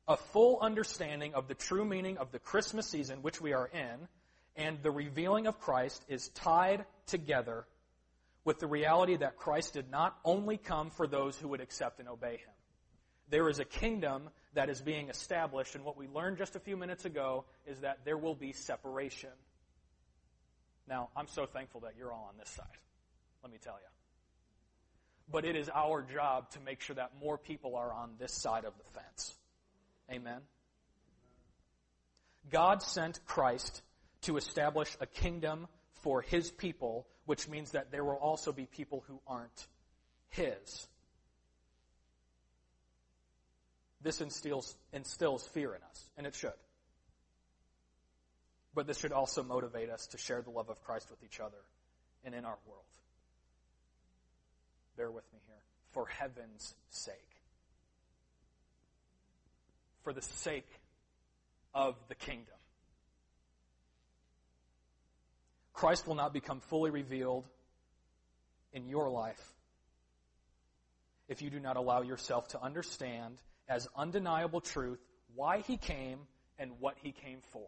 A 0.08 0.16
full 0.16 0.58
understanding 0.60 1.34
of 1.34 1.46
the 1.46 1.54
true 1.54 1.84
meaning 1.84 2.18
of 2.18 2.32
the 2.32 2.38
Christmas 2.38 2.86
season 2.86 3.22
which 3.22 3.40
we 3.40 3.52
are 3.52 3.70
in 3.72 4.08
and 4.56 4.82
the 4.82 4.90
revealing 4.90 5.46
of 5.46 5.60
Christ 5.60 6.04
is 6.08 6.28
tied 6.28 6.84
together 7.06 7.64
with 8.50 8.58
the 8.58 8.66
reality 8.66 9.14
that 9.14 9.36
Christ 9.36 9.74
did 9.74 9.92
not 9.92 10.18
only 10.24 10.56
come 10.56 10.90
for 10.90 11.06
those 11.06 11.36
who 11.36 11.46
would 11.46 11.60
accept 11.60 12.00
and 12.00 12.08
obey 12.08 12.32
him. 12.32 12.52
There 13.28 13.48
is 13.48 13.60
a 13.60 13.64
kingdom 13.64 14.28
that 14.54 14.68
is 14.68 14.80
being 14.80 15.08
established, 15.08 15.76
and 15.76 15.84
what 15.84 15.96
we 15.96 16.08
learned 16.08 16.38
just 16.38 16.56
a 16.56 16.58
few 16.58 16.76
minutes 16.76 17.04
ago 17.04 17.44
is 17.64 17.78
that 17.82 18.00
there 18.04 18.18
will 18.18 18.34
be 18.34 18.52
separation. 18.52 19.30
Now, 20.88 21.10
I'm 21.14 21.28
so 21.28 21.46
thankful 21.46 21.82
that 21.82 21.92
you're 21.96 22.12
all 22.12 22.26
on 22.28 22.38
this 22.40 22.50
side. 22.50 22.66
Let 23.44 23.52
me 23.52 23.58
tell 23.62 23.74
you. 23.74 23.88
But 25.30 25.44
it 25.44 25.54
is 25.54 25.70
our 25.72 26.02
job 26.02 26.50
to 26.50 26.60
make 26.60 26.80
sure 26.80 26.96
that 26.96 27.12
more 27.20 27.38
people 27.38 27.76
are 27.76 27.92
on 27.92 28.14
this 28.18 28.34
side 28.34 28.64
of 28.64 28.72
the 28.78 29.00
fence. 29.00 29.32
Amen. 30.10 30.40
God 32.50 32.82
sent 32.82 33.24
Christ 33.26 33.80
to 34.22 34.38
establish 34.38 34.96
a 34.98 35.06
kingdom 35.06 35.68
for 36.02 36.22
his 36.22 36.50
people, 36.50 37.06
which 37.30 37.46
means 37.46 37.70
that 37.70 37.92
there 37.92 38.02
will 38.02 38.16
also 38.16 38.50
be 38.50 38.66
people 38.66 39.04
who 39.06 39.20
aren't 39.24 39.68
his. 40.30 40.88
This 44.02 44.20
instills, 44.20 44.74
instills 44.92 45.46
fear 45.46 45.72
in 45.76 45.80
us, 45.80 46.10
and 46.16 46.26
it 46.26 46.34
should. 46.34 46.58
But 48.74 48.88
this 48.88 48.98
should 48.98 49.12
also 49.12 49.44
motivate 49.44 49.90
us 49.90 50.08
to 50.08 50.18
share 50.18 50.42
the 50.42 50.50
love 50.50 50.70
of 50.70 50.82
Christ 50.82 51.08
with 51.08 51.22
each 51.22 51.38
other 51.38 51.62
and 52.24 52.34
in 52.34 52.44
our 52.44 52.58
world. 52.66 52.82
Bear 54.96 55.12
with 55.12 55.32
me 55.32 55.38
here. 55.46 55.62
For 55.92 56.06
heaven's 56.06 56.74
sake. 56.88 57.14
For 60.02 60.12
the 60.12 60.22
sake 60.22 60.66
of 61.74 61.94
the 62.08 62.16
kingdom. 62.16 62.59
Christ 65.80 66.06
will 66.06 66.14
not 66.14 66.34
become 66.34 66.60
fully 66.60 66.90
revealed 66.90 67.48
in 68.74 68.86
your 68.86 69.08
life 69.08 69.42
if 71.26 71.40
you 71.40 71.48
do 71.48 71.58
not 71.58 71.78
allow 71.78 72.02
yourself 72.02 72.48
to 72.48 72.62
understand 72.62 73.38
as 73.66 73.88
undeniable 73.96 74.60
truth 74.60 74.98
why 75.34 75.60
he 75.60 75.78
came 75.78 76.18
and 76.58 76.72
what 76.80 76.98
he 77.02 77.12
came 77.12 77.38
for. 77.52 77.66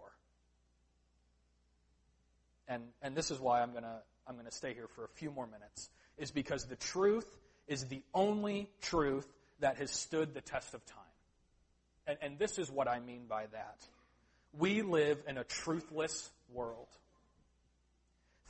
And, 2.69 2.83
and 3.01 3.17
this 3.17 3.31
is 3.31 3.41
why 3.41 3.63
I'm 3.63 3.71
going 3.71 3.85
to 3.85 4.03
I'm 4.29 4.39
to 4.45 4.51
stay 4.51 4.75
here 4.75 4.89
for 4.89 5.05
a 5.05 5.09
few 5.09 5.31
more 5.31 5.47
minutes, 5.47 5.89
is 6.19 6.31
because 6.31 6.67
the 6.67 6.77
truth 6.77 7.27
is 7.67 7.87
the 7.87 8.03
only 8.13 8.69
truth 8.83 9.27
that 9.61 9.79
has 9.79 9.91
stood 9.91 10.35
the 10.35 10.43
test 10.43 10.75
of 10.75 10.85
time. 10.85 10.99
And, 12.07 12.19
and 12.21 12.39
this 12.39 12.59
is 12.59 12.71
what 12.71 12.89
I 12.89 13.01
mean 13.01 13.23
by 13.27 13.47
that. 13.53 13.79
We 14.53 14.83
live 14.83 15.23
in 15.27 15.39
a 15.39 15.45
truthless 15.45 16.29
world. 16.53 16.89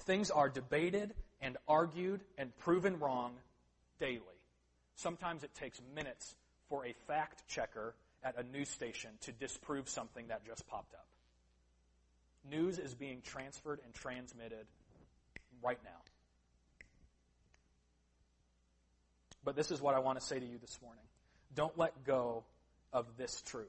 Things 0.03 0.31
are 0.31 0.49
debated 0.49 1.15
and 1.41 1.57
argued 1.69 2.21
and 2.37 2.57
proven 2.59 2.99
wrong 2.99 3.33
daily. 4.01 4.21
Sometimes 4.97 5.45
it 5.45 5.55
takes 5.55 5.81
minutes 5.95 6.35
for 6.69 6.85
a 6.85 6.93
fact 7.07 7.47
checker 7.49 7.95
at 8.25 8.37
a 8.39 8.43
news 8.43 8.69
station 8.69 9.11
to 9.23 9.33
disprove 9.33 9.89
something 9.89 10.29
that 10.29 10.45
just 10.45 10.67
popped 10.67 10.95
up. 10.95 11.07
News 12.51 12.79
is 12.79 12.95
being 12.95 13.21
transferred 13.23 13.81
and 13.85 13.95
transmitted 13.95 14.67
right 15.63 15.79
now. 15.85 15.91
But 19.45 19.57
this 19.57 19.71
is 19.71 19.81
what 19.81 19.95
I 19.95 20.01
want 20.01 20.21
to 20.21 20.25
say 20.25 20.39
to 20.39 20.47
you 20.47 20.59
this 20.59 20.79
morning. 20.83 21.05
Don't 21.55 21.77
let 21.79 22.05
go 22.05 22.45
of 22.93 23.07
this 23.17 23.43
truth. 23.43 23.67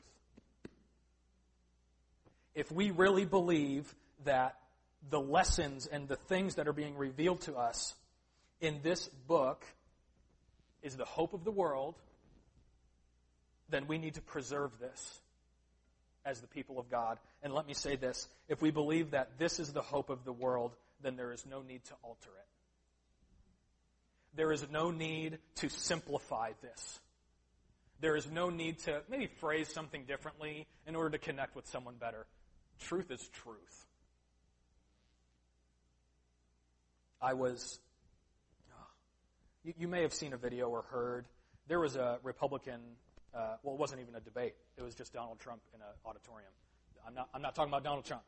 If 2.56 2.72
we 2.72 2.92
really 2.92 3.26
believe 3.26 3.94
that 4.26 4.58
the 5.10 5.20
lessons 5.20 5.88
and 5.88 6.08
the 6.08 6.16
things 6.16 6.56
that 6.56 6.68
are 6.68 6.74
being 6.74 6.96
revealed 6.96 7.42
to 7.42 7.56
us 7.56 7.94
in 8.62 8.80
this 8.84 9.08
book 9.28 9.66
is 10.82 10.96
the 10.96 11.06
hope 11.06 11.34
of 11.34 11.44
the 11.44 11.52
world, 11.52 11.96
then 13.70 13.88
we 13.88 13.98
need 13.98 14.16
to 14.16 14.22
preserve 14.22 14.72
this 14.80 15.20
as 16.26 16.40
the 16.40 16.48
people 16.48 16.80
of 16.80 16.90
God. 16.90 17.18
And 17.42 17.54
let 17.54 17.68
me 17.68 17.74
say 17.74 17.96
this 17.96 18.28
if 18.48 18.62
we 18.62 18.72
believe 18.72 19.12
that 19.12 19.38
this 19.38 19.60
is 19.60 19.74
the 19.74 19.82
hope 19.82 20.10
of 20.10 20.24
the 20.24 20.34
world, 20.34 20.72
then 21.02 21.16
there 21.16 21.32
is 21.32 21.46
no 21.46 21.62
need 21.62 21.84
to 21.86 21.94
alter 22.04 22.30
it. 22.30 22.48
There 24.36 24.52
is 24.52 24.66
no 24.72 24.92
need 24.92 25.38
to 25.56 25.70
simplify 25.70 26.52
this. 26.62 27.00
There 28.00 28.16
is 28.16 28.30
no 28.30 28.50
need 28.50 28.80
to 28.80 29.02
maybe 29.10 29.28
phrase 29.28 29.70
something 29.70 30.06
differently 30.06 30.68
in 30.88 30.96
order 30.96 31.12
to 31.12 31.18
connect 31.18 31.56
with 31.56 31.68
someone 31.68 31.96
better. 31.96 32.26
Truth 32.80 33.12
is 33.12 33.28
truth. 33.30 33.86
I 37.24 37.34
was 37.36 37.80
You, 39.64 39.74
you 39.80 39.88
may 39.88 40.02
have 40.02 40.14
seen 40.14 40.34
a 40.34 40.38
video 40.38 40.68
or 40.68 40.82
heard. 40.82 41.26
There 41.70 41.80
was 41.80 41.96
a 41.96 42.20
Republican, 42.22 42.82
uh, 43.34 43.56
well, 43.64 43.76
it 43.76 43.80
wasn't 43.80 44.02
even 44.02 44.14
a 44.16 44.20
debate. 44.20 44.56
It 44.78 44.84
was 44.84 44.94
just 44.94 45.14
Donald 45.14 45.40
Trump 45.40 45.62
in 45.74 45.80
an 45.80 45.88
auditorium. 46.06 46.52
I'm 47.08 47.16
not, 47.16 47.30
I'm 47.34 47.42
not 47.42 47.56
talking 47.56 47.72
about 47.72 47.86
Donald 47.86 48.04
Trump. 48.04 48.24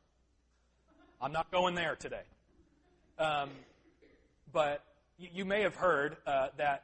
I'm 1.21 1.33
not 1.33 1.51
going 1.51 1.75
there 1.75 1.97
today. 1.97 2.21
Um, 3.19 3.49
but 4.53 4.81
you, 5.17 5.27
you, 5.33 5.45
may 5.45 5.63
have 5.63 5.75
heard 5.75 6.15
uh, 6.25 6.47
that 6.57 6.83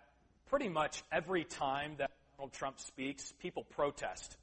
pretty 0.50 0.68
much 0.68 1.04
every 1.14 1.46
time 1.46 1.94
that 1.98 2.12
Donald 2.36 2.52
Trump 2.52 2.80
speaks, 2.82 3.34
people 3.42 3.64
protest. 3.64 4.36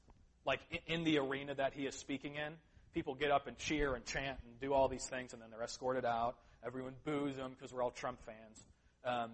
Like 0.47 0.61
in, 0.71 0.79
in 0.87 1.05
the 1.05 1.19
arena 1.19 1.55
that 1.55 1.75
he 1.75 1.85
is 1.87 1.95
speaking 1.95 2.37
in, 2.37 2.55
people 2.95 3.15
get 3.15 3.31
up 3.31 3.47
and 3.47 3.59
cheer 3.59 3.95
and 3.95 4.07
chant 4.07 4.39
and 4.43 4.59
do 4.59 4.73
all 4.73 4.89
these 4.89 5.05
things, 5.07 5.35
and 5.35 5.43
then 5.43 5.51
they're 5.51 5.63
escorted 5.63 6.07
out. 6.07 6.37
Everyone 6.67 6.95
boos 7.05 7.37
them 7.37 7.53
because 7.57 7.73
we're 7.73 7.83
all 7.83 7.91
Trump 7.91 8.19
fans 8.25 8.65
um, 9.05 9.31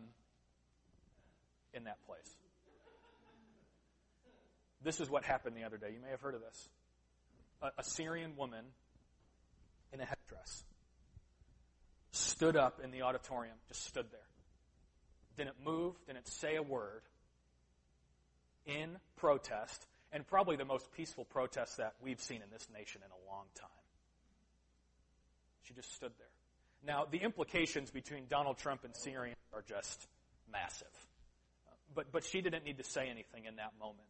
in 1.73 1.85
that 1.85 2.05
place. 2.07 2.37
This 4.83 5.01
is 5.01 5.09
what 5.09 5.25
happened 5.25 5.57
the 5.57 5.65
other 5.65 5.79
day. 5.79 5.91
You 5.95 6.01
may 6.01 6.11
have 6.11 6.21
heard 6.21 6.35
of 6.35 6.43
this. 6.43 6.69
A, 7.63 7.71
a 7.79 7.85
Syrian 7.85 8.37
woman 8.37 8.65
in 9.93 10.01
a 10.01 10.05
headdress 10.05 10.65
stood 12.11 12.57
up 12.57 12.81
in 12.83 12.91
the 12.91 13.03
auditorium, 13.03 13.57
just 13.69 13.85
stood 13.87 14.07
there. 14.11 14.21
Didn't 15.37 15.57
move, 15.65 15.95
didn't 16.07 16.29
say 16.29 16.57
a 16.57 16.63
word 16.63 17.03
in 18.67 18.97
protest, 19.17 19.87
and 20.13 20.27
probably 20.27 20.57
the 20.57 20.65
most 20.65 20.93
peaceful 20.93 21.25
protest 21.25 21.79
that 21.79 21.95
we've 22.03 22.21
seen 22.21 22.43
in 22.43 22.51
this 22.53 22.69
nation 22.73 23.01
in 23.05 23.11
a 23.11 23.31
long 23.31 23.47
time. 23.55 23.69
She 25.63 25.75
just 25.75 25.95
stood 25.95 26.13
there. 26.19 26.34
Now, 26.87 27.07
the 27.11 27.19
implications 27.19 27.91
between 27.91 28.27
Donald 28.29 28.59
Trump 28.59 28.85
and 28.85 28.95
Syria 28.95 29.35
are 29.55 29.65
just 29.67 30.07
massive. 30.53 30.87
But, 31.95 32.13
but 32.13 32.25
she 32.25 32.41
didn't 32.41 32.65
need 32.65 32.79
to 32.79 32.85
say 32.85 33.09
anything 33.09 33.47
in 33.47 33.57
that 33.57 33.73
moment. 33.81 34.09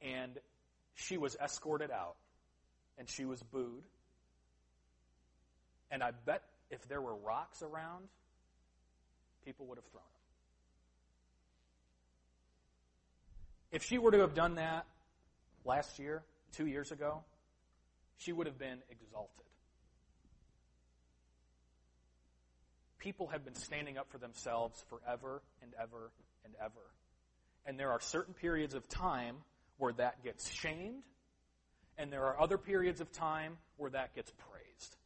And 0.00 0.38
she 0.94 1.18
was 1.18 1.36
escorted 1.42 1.90
out, 1.90 2.16
and 2.98 3.08
she 3.08 3.24
was 3.24 3.42
booed. 3.42 3.82
And 5.90 6.02
I 6.02 6.12
bet 6.24 6.42
if 6.70 6.86
there 6.88 7.00
were 7.00 7.14
rocks 7.14 7.62
around, 7.62 8.04
people 9.44 9.66
would 9.66 9.76
have 9.76 9.84
thrown 9.86 10.02
them. 10.02 10.10
If 13.72 13.84
she 13.84 13.98
were 13.98 14.10
to 14.12 14.20
have 14.20 14.34
done 14.34 14.54
that 14.54 14.86
last 15.64 15.98
year, 15.98 16.22
two 16.52 16.66
years 16.66 16.90
ago, 16.92 17.22
she 18.18 18.32
would 18.32 18.46
have 18.46 18.58
been 18.58 18.78
exalted. 18.90 19.49
People 23.00 23.26
have 23.28 23.44
been 23.44 23.54
standing 23.54 23.98
up 23.98 24.08
for 24.10 24.18
themselves 24.18 24.84
forever 24.88 25.42
and 25.62 25.72
ever 25.80 26.12
and 26.44 26.54
ever. 26.62 26.86
And 27.66 27.78
there 27.78 27.90
are 27.90 28.00
certain 28.00 28.34
periods 28.34 28.74
of 28.74 28.88
time 28.88 29.36
where 29.78 29.92
that 29.94 30.22
gets 30.22 30.50
shamed, 30.50 31.02
and 31.98 32.12
there 32.12 32.24
are 32.24 32.40
other 32.40 32.58
periods 32.58 33.00
of 33.00 33.10
time 33.10 33.56
where 33.76 33.90
that 33.90 34.14
gets 34.14 34.30
praised. 34.30 34.96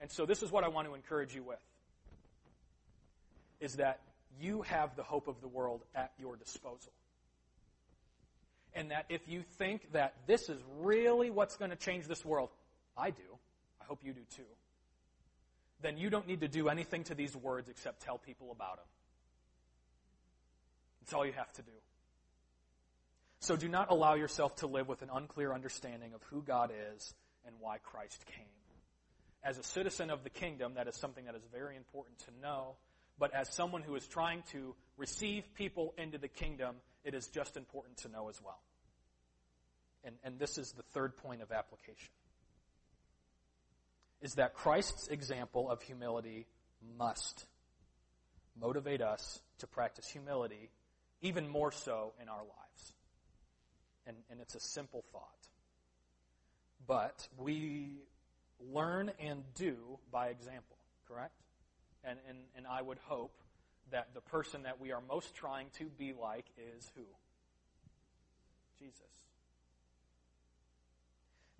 And 0.00 0.10
so 0.10 0.26
this 0.26 0.42
is 0.42 0.50
what 0.50 0.64
I 0.64 0.68
want 0.68 0.88
to 0.88 0.94
encourage 0.94 1.34
you 1.34 1.42
with. 1.42 1.60
Is 3.60 3.76
that 3.76 4.00
you 4.40 4.62
have 4.62 4.96
the 4.96 5.02
hope 5.02 5.28
of 5.28 5.40
the 5.40 5.48
world 5.48 5.82
at 5.94 6.12
your 6.18 6.36
disposal. 6.36 6.92
And 8.74 8.90
that 8.90 9.04
if 9.10 9.20
you 9.28 9.42
think 9.58 9.92
that 9.92 10.14
this 10.26 10.48
is 10.48 10.58
really 10.80 11.30
what's 11.30 11.56
going 11.56 11.70
to 11.70 11.76
change 11.76 12.06
this 12.06 12.24
world, 12.24 12.48
I 12.96 13.10
do. 13.10 13.22
I 13.80 13.84
hope 13.84 14.00
you 14.02 14.12
do 14.12 14.22
too 14.34 14.42
then 15.82 15.96
you 15.96 16.10
don't 16.10 16.26
need 16.26 16.40
to 16.40 16.48
do 16.48 16.68
anything 16.68 17.04
to 17.04 17.14
these 17.14 17.36
words 17.36 17.68
except 17.68 18.02
tell 18.02 18.18
people 18.18 18.50
about 18.52 18.76
them. 18.76 18.86
That's 21.00 21.12
all 21.12 21.26
you 21.26 21.32
have 21.32 21.52
to 21.54 21.62
do. 21.62 21.72
So 23.40 23.56
do 23.56 23.68
not 23.68 23.90
allow 23.90 24.14
yourself 24.14 24.54
to 24.56 24.68
live 24.68 24.88
with 24.88 25.02
an 25.02 25.10
unclear 25.12 25.52
understanding 25.52 26.14
of 26.14 26.22
who 26.30 26.42
God 26.42 26.70
is 26.94 27.12
and 27.44 27.56
why 27.58 27.78
Christ 27.78 28.24
came. 28.26 28.46
As 29.42 29.58
a 29.58 29.64
citizen 29.64 30.10
of 30.10 30.22
the 30.22 30.30
kingdom, 30.30 30.74
that 30.74 30.86
is 30.86 30.94
something 30.94 31.24
that 31.24 31.34
is 31.34 31.42
very 31.52 31.76
important 31.76 32.18
to 32.20 32.30
know. 32.40 32.76
But 33.18 33.34
as 33.34 33.52
someone 33.52 33.82
who 33.82 33.96
is 33.96 34.06
trying 34.06 34.44
to 34.52 34.76
receive 34.96 35.42
people 35.54 35.92
into 35.98 36.18
the 36.18 36.28
kingdom, 36.28 36.76
it 37.04 37.14
is 37.14 37.26
just 37.26 37.56
important 37.56 37.96
to 37.98 38.08
know 38.08 38.28
as 38.28 38.40
well. 38.40 38.60
And, 40.04 40.14
and 40.22 40.38
this 40.38 40.56
is 40.58 40.70
the 40.72 40.84
third 40.94 41.16
point 41.16 41.42
of 41.42 41.50
application 41.50 42.10
is 44.22 44.34
that 44.34 44.54
Christ's 44.54 45.08
example 45.08 45.68
of 45.68 45.82
humility 45.82 46.46
must 46.96 47.44
motivate 48.58 49.02
us 49.02 49.40
to 49.58 49.66
practice 49.66 50.08
humility 50.08 50.70
even 51.20 51.48
more 51.48 51.72
so 51.72 52.12
in 52.20 52.28
our 52.28 52.38
lives. 52.38 52.92
And, 54.06 54.16
and 54.30 54.40
it's 54.40 54.54
a 54.54 54.60
simple 54.60 55.04
thought. 55.12 55.28
But 56.86 57.28
we 57.36 57.90
learn 58.72 59.10
and 59.20 59.42
do 59.54 59.76
by 60.10 60.28
example, 60.28 60.76
correct? 61.08 61.34
And, 62.04 62.18
and, 62.28 62.38
and 62.56 62.66
I 62.66 62.82
would 62.82 62.98
hope 63.06 63.32
that 63.90 64.08
the 64.14 64.20
person 64.20 64.62
that 64.62 64.80
we 64.80 64.92
are 64.92 65.00
most 65.08 65.34
trying 65.34 65.68
to 65.78 65.84
be 65.84 66.12
like 66.20 66.46
is 66.56 66.90
who? 66.96 67.02
Jesus. 68.78 69.00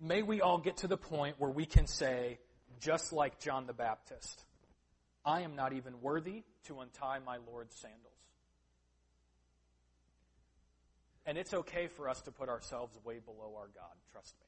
May 0.01 0.21
we 0.21 0.41
all 0.41 0.57
get 0.57 0.77
to 0.77 0.87
the 0.87 0.97
point 0.97 1.35
where 1.39 1.51
we 1.51 1.65
can 1.65 1.87
say, 1.87 2.39
just 2.79 3.13
like 3.13 3.39
John 3.39 3.67
the 3.67 3.73
Baptist. 3.73 4.43
I 5.25 5.41
am 5.41 5.55
not 5.55 5.73
even 5.73 6.01
worthy 6.01 6.43
to 6.67 6.81
untie 6.81 7.19
my 7.25 7.37
Lord's 7.49 7.75
sandals. 7.75 8.13
And 11.25 11.37
it's 11.37 11.53
okay 11.53 11.87
for 11.87 12.09
us 12.09 12.21
to 12.23 12.31
put 12.31 12.49
ourselves 12.49 12.97
way 13.05 13.19
below 13.19 13.55
our 13.55 13.69
God, 13.73 13.95
trust 14.11 14.35
me. 14.39 14.47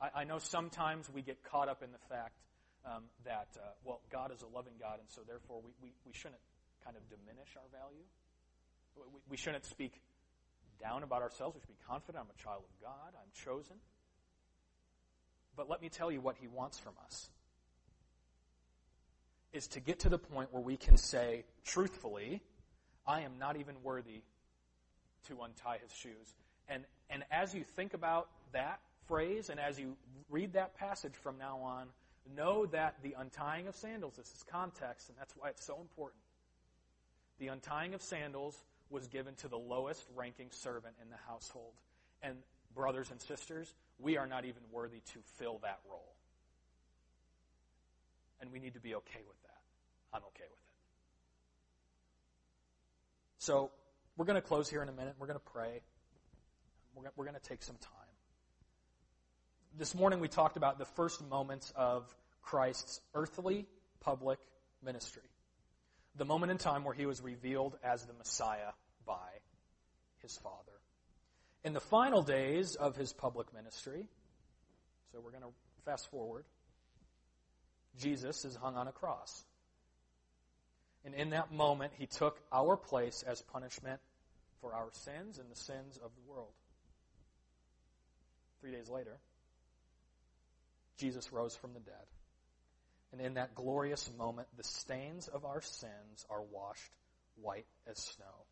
I, 0.00 0.20
I 0.20 0.24
know 0.24 0.38
sometimes 0.38 1.08
we 1.10 1.22
get 1.22 1.42
caught 1.42 1.68
up 1.68 1.82
in 1.82 1.90
the 1.92 2.02
fact 2.10 2.36
um, 2.84 3.04
that, 3.24 3.48
uh, 3.56 3.72
well, 3.84 4.00
God 4.12 4.30
is 4.32 4.42
a 4.42 4.46
loving 4.54 4.74
God, 4.78 5.00
and 5.00 5.08
so 5.08 5.22
therefore 5.26 5.60
we, 5.64 5.72
we, 5.82 5.92
we 6.06 6.12
shouldn't 6.12 6.40
kind 6.84 6.96
of 6.96 7.02
diminish 7.08 7.56
our 7.56 7.66
value. 7.72 8.04
We, 8.96 9.20
we 9.30 9.36
shouldn't 9.36 9.64
speak 9.64 10.00
down 10.80 11.02
about 11.02 11.22
ourselves. 11.22 11.56
We 11.56 11.60
should 11.62 11.74
be 11.74 11.84
confident 11.88 12.22
I'm 12.22 12.30
a 12.30 12.42
child 12.42 12.62
of 12.62 12.74
God, 12.80 13.16
I'm 13.16 13.32
chosen. 13.34 13.76
But 15.56 15.68
let 15.70 15.80
me 15.80 15.88
tell 15.88 16.10
you 16.10 16.20
what 16.20 16.36
he 16.40 16.48
wants 16.48 16.78
from 16.78 16.92
us 17.04 17.30
is 19.52 19.66
to 19.68 19.80
get 19.80 20.00
to 20.00 20.08
the 20.08 20.18
point 20.18 20.52
where 20.52 20.62
we 20.62 20.76
can 20.76 20.96
say 20.96 21.44
truthfully, 21.64 22.42
I 23.06 23.22
am 23.22 23.32
not 23.38 23.56
even 23.56 23.74
worthy 23.82 24.22
to 25.28 25.38
untie 25.42 25.78
his 25.82 25.92
shoes. 25.92 26.34
And, 26.68 26.84
and 27.08 27.24
as 27.30 27.54
you 27.54 27.62
think 27.62 27.94
about 27.94 28.28
that 28.52 28.80
phrase 29.06 29.48
and 29.48 29.58
as 29.58 29.78
you 29.78 29.96
read 30.28 30.52
that 30.52 30.76
passage 30.76 31.14
from 31.14 31.38
now 31.38 31.58
on, 31.58 31.86
know 32.36 32.66
that 32.66 32.96
the 33.02 33.14
untying 33.18 33.68
of 33.68 33.76
sandals, 33.76 34.14
this 34.16 34.26
is 34.26 34.44
context, 34.50 35.08
and 35.08 35.16
that's 35.18 35.34
why 35.36 35.48
it's 35.48 35.64
so 35.64 35.78
important. 35.80 36.20
The 37.38 37.48
untying 37.48 37.94
of 37.94 38.02
sandals 38.02 38.62
was 38.90 39.06
given 39.06 39.34
to 39.36 39.48
the 39.48 39.58
lowest 39.58 40.06
ranking 40.14 40.48
servant 40.50 40.94
in 41.02 41.08
the 41.08 41.16
household. 41.26 41.72
And 42.22 42.36
brothers 42.74 43.10
and 43.10 43.20
sisters, 43.20 43.74
we 43.98 44.16
are 44.16 44.26
not 44.26 44.44
even 44.44 44.62
worthy 44.70 45.00
to 45.12 45.18
fill 45.38 45.58
that 45.62 45.80
role. 45.90 46.14
And 48.40 48.52
we 48.52 48.58
need 48.58 48.74
to 48.74 48.80
be 48.80 48.94
okay 48.94 49.22
with 49.26 49.42
that. 49.42 50.16
I'm 50.16 50.22
okay 50.24 50.44
with 50.44 50.60
it. 50.60 50.76
So, 53.38 53.70
we're 54.16 54.26
going 54.26 54.40
to 54.40 54.46
close 54.46 54.68
here 54.68 54.82
in 54.82 54.88
a 54.88 54.92
minute. 54.92 55.14
We're 55.18 55.26
going 55.26 55.38
to 55.38 55.52
pray. 55.52 55.80
We're 57.16 57.24
going 57.24 57.36
to 57.38 57.48
take 57.48 57.62
some 57.62 57.76
time. 57.76 57.92
This 59.78 59.94
morning 59.94 60.20
we 60.20 60.28
talked 60.28 60.56
about 60.56 60.78
the 60.78 60.86
first 60.86 61.22
moments 61.28 61.70
of 61.76 62.02
Christ's 62.40 63.00
earthly 63.14 63.66
public 64.00 64.38
ministry. 64.82 65.28
The 66.16 66.24
moment 66.24 66.50
in 66.50 66.56
time 66.56 66.82
where 66.82 66.94
he 66.94 67.04
was 67.04 67.20
revealed 67.20 67.76
as 67.84 68.02
the 68.06 68.14
Messiah 68.14 68.72
by 69.06 69.28
his 70.22 70.38
Father 70.38 70.75
in 71.66 71.72
the 71.72 71.80
final 71.80 72.22
days 72.22 72.76
of 72.76 72.94
his 72.94 73.12
public 73.12 73.52
ministry, 73.52 74.06
so 75.10 75.18
we're 75.20 75.32
going 75.32 75.42
to 75.42 75.50
fast 75.84 76.08
forward, 76.12 76.44
Jesus 77.98 78.44
is 78.44 78.54
hung 78.54 78.76
on 78.76 78.86
a 78.86 78.92
cross. 78.92 79.42
And 81.04 81.12
in 81.12 81.30
that 81.30 81.52
moment, 81.52 81.92
he 81.98 82.06
took 82.06 82.38
our 82.52 82.76
place 82.76 83.24
as 83.26 83.42
punishment 83.42 84.00
for 84.60 84.74
our 84.74 84.90
sins 84.92 85.38
and 85.38 85.50
the 85.50 85.56
sins 85.56 85.96
of 85.96 86.12
the 86.14 86.30
world. 86.30 86.52
Three 88.60 88.70
days 88.70 88.88
later, 88.88 89.18
Jesus 90.98 91.32
rose 91.32 91.56
from 91.56 91.74
the 91.74 91.80
dead. 91.80 92.06
And 93.10 93.20
in 93.20 93.34
that 93.34 93.56
glorious 93.56 94.08
moment, 94.16 94.46
the 94.56 94.64
stains 94.64 95.26
of 95.26 95.44
our 95.44 95.62
sins 95.62 96.24
are 96.30 96.42
washed 96.42 96.92
white 97.42 97.66
as 97.90 97.98
snow, 97.98 98.46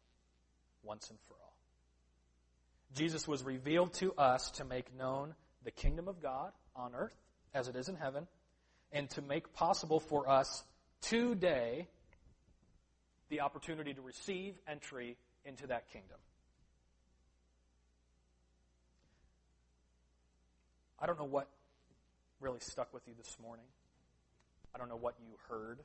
once 0.82 1.10
and 1.10 1.18
for 1.28 1.34
all. 1.34 1.53
Jesus 2.94 3.26
was 3.26 3.42
revealed 3.42 3.92
to 3.94 4.12
us 4.14 4.50
to 4.52 4.64
make 4.64 4.94
known 4.96 5.34
the 5.64 5.70
kingdom 5.70 6.08
of 6.08 6.22
God 6.22 6.52
on 6.76 6.94
earth 6.94 7.16
as 7.54 7.68
it 7.68 7.76
is 7.76 7.88
in 7.88 7.96
heaven, 7.96 8.26
and 8.92 9.08
to 9.10 9.22
make 9.22 9.52
possible 9.54 10.00
for 10.00 10.28
us 10.28 10.64
today 11.00 11.86
the 13.28 13.40
opportunity 13.40 13.94
to 13.94 14.00
receive 14.02 14.54
entry 14.68 15.16
into 15.44 15.66
that 15.68 15.90
kingdom. 15.92 16.18
I 21.00 21.06
don't 21.06 21.18
know 21.18 21.24
what 21.24 21.48
really 22.40 22.60
stuck 22.60 22.92
with 22.92 23.02
you 23.06 23.14
this 23.16 23.36
morning. 23.42 23.66
I 24.74 24.78
don't 24.78 24.88
know 24.88 24.96
what 24.96 25.14
you 25.20 25.34
heard. 25.48 25.80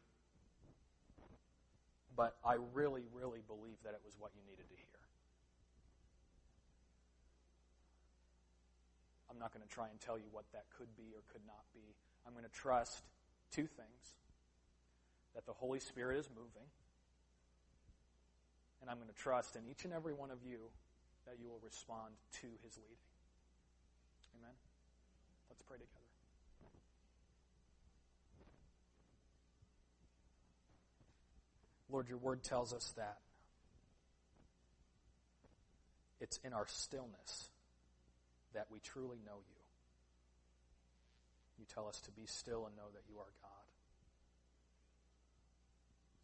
But 2.15 2.35
I 2.43 2.55
really, 2.73 3.03
really 3.13 3.39
believe 3.47 3.77
that 3.83 3.93
it 3.93 4.01
was 4.03 4.13
what 4.19 4.31
you 4.35 4.41
needed 4.49 4.67
to 4.69 4.75
hear. 4.75 4.98
I'm 9.29 9.37
not 9.37 9.53
going 9.53 9.65
to 9.65 9.69
try 9.69 9.87
and 9.89 9.99
tell 10.01 10.17
you 10.17 10.25
what 10.31 10.45
that 10.53 10.65
could 10.77 10.89
be 10.97 11.13
or 11.13 11.21
could 11.31 11.45
not 11.45 11.61
be. 11.73 11.85
I'm 12.25 12.33
going 12.33 12.45
to 12.45 12.51
trust 12.51 13.03
two 13.51 13.67
things 13.67 14.03
that 15.35 15.45
the 15.45 15.53
Holy 15.53 15.79
Spirit 15.79 16.17
is 16.17 16.29
moving, 16.29 16.67
and 18.81 18.89
I'm 18.89 18.97
going 18.97 19.09
to 19.09 19.21
trust 19.21 19.55
in 19.55 19.61
each 19.69 19.85
and 19.85 19.93
every 19.93 20.13
one 20.13 20.31
of 20.31 20.39
you 20.43 20.57
that 21.25 21.35
you 21.39 21.47
will 21.47 21.61
respond 21.63 22.13
to 22.41 22.47
his 22.63 22.77
leading. 22.77 22.97
Amen? 24.39 24.55
Let's 25.49 25.61
pray 25.67 25.77
together. 25.77 25.95
Lord, 31.91 32.07
your 32.07 32.17
word 32.17 32.43
tells 32.43 32.73
us 32.73 32.93
that 32.97 33.17
it's 36.19 36.39
in 36.43 36.53
our 36.53 36.65
stillness 36.67 37.49
that 38.53 38.67
we 38.71 38.79
truly 38.79 39.17
know 39.25 39.37
you. 39.47 39.59
You 41.59 41.65
tell 41.65 41.87
us 41.87 41.99
to 42.01 42.11
be 42.11 42.25
still 42.25 42.65
and 42.65 42.75
know 42.75 42.89
that 42.93 43.03
you 43.09 43.17
are 43.19 43.31
God. 43.41 43.51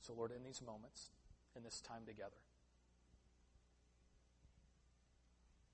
So, 0.01 0.13
Lord, 0.13 0.31
in 0.31 0.43
these 0.43 0.61
moments, 0.61 1.09
in 1.55 1.63
this 1.63 1.81
time 1.81 2.03
together, 2.05 2.31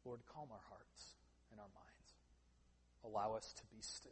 Lord, 0.06 0.22
calm 0.34 0.48
our 0.52 0.64
hearts 0.70 1.16
and 1.52 1.60
our 1.60 1.68
minds. 1.76 1.92
Allow 3.04 3.36
us 3.36 3.54
to 3.54 3.64
be 3.76 3.82
still. 3.82 4.12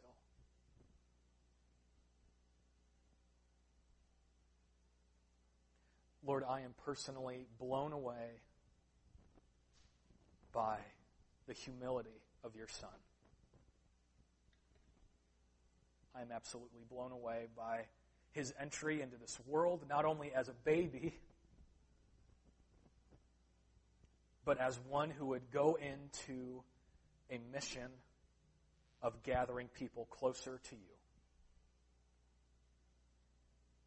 Lord, 6.24 6.44
I 6.48 6.60
am 6.60 6.74
personally 6.84 7.46
blown 7.58 7.92
away 7.92 8.42
by 10.52 10.76
the 11.48 11.54
humility 11.54 12.19
of 12.44 12.56
your 12.56 12.68
Son. 12.68 12.90
I 16.14 16.22
am 16.22 16.32
absolutely 16.34 16.82
blown 16.90 17.12
away 17.12 17.46
by 17.56 17.84
his 18.32 18.52
entry 18.60 19.00
into 19.00 19.16
this 19.16 19.38
world, 19.46 19.84
not 19.88 20.04
only 20.04 20.32
as 20.34 20.48
a 20.48 20.54
baby, 20.64 21.14
but 24.44 24.58
as 24.58 24.78
one 24.88 25.10
who 25.10 25.26
would 25.26 25.50
go 25.50 25.76
into 25.80 26.62
a 27.30 27.38
mission 27.52 27.90
of 29.02 29.22
gathering 29.22 29.68
people 29.68 30.06
closer 30.10 30.60
to 30.68 30.74
you. 30.74 30.94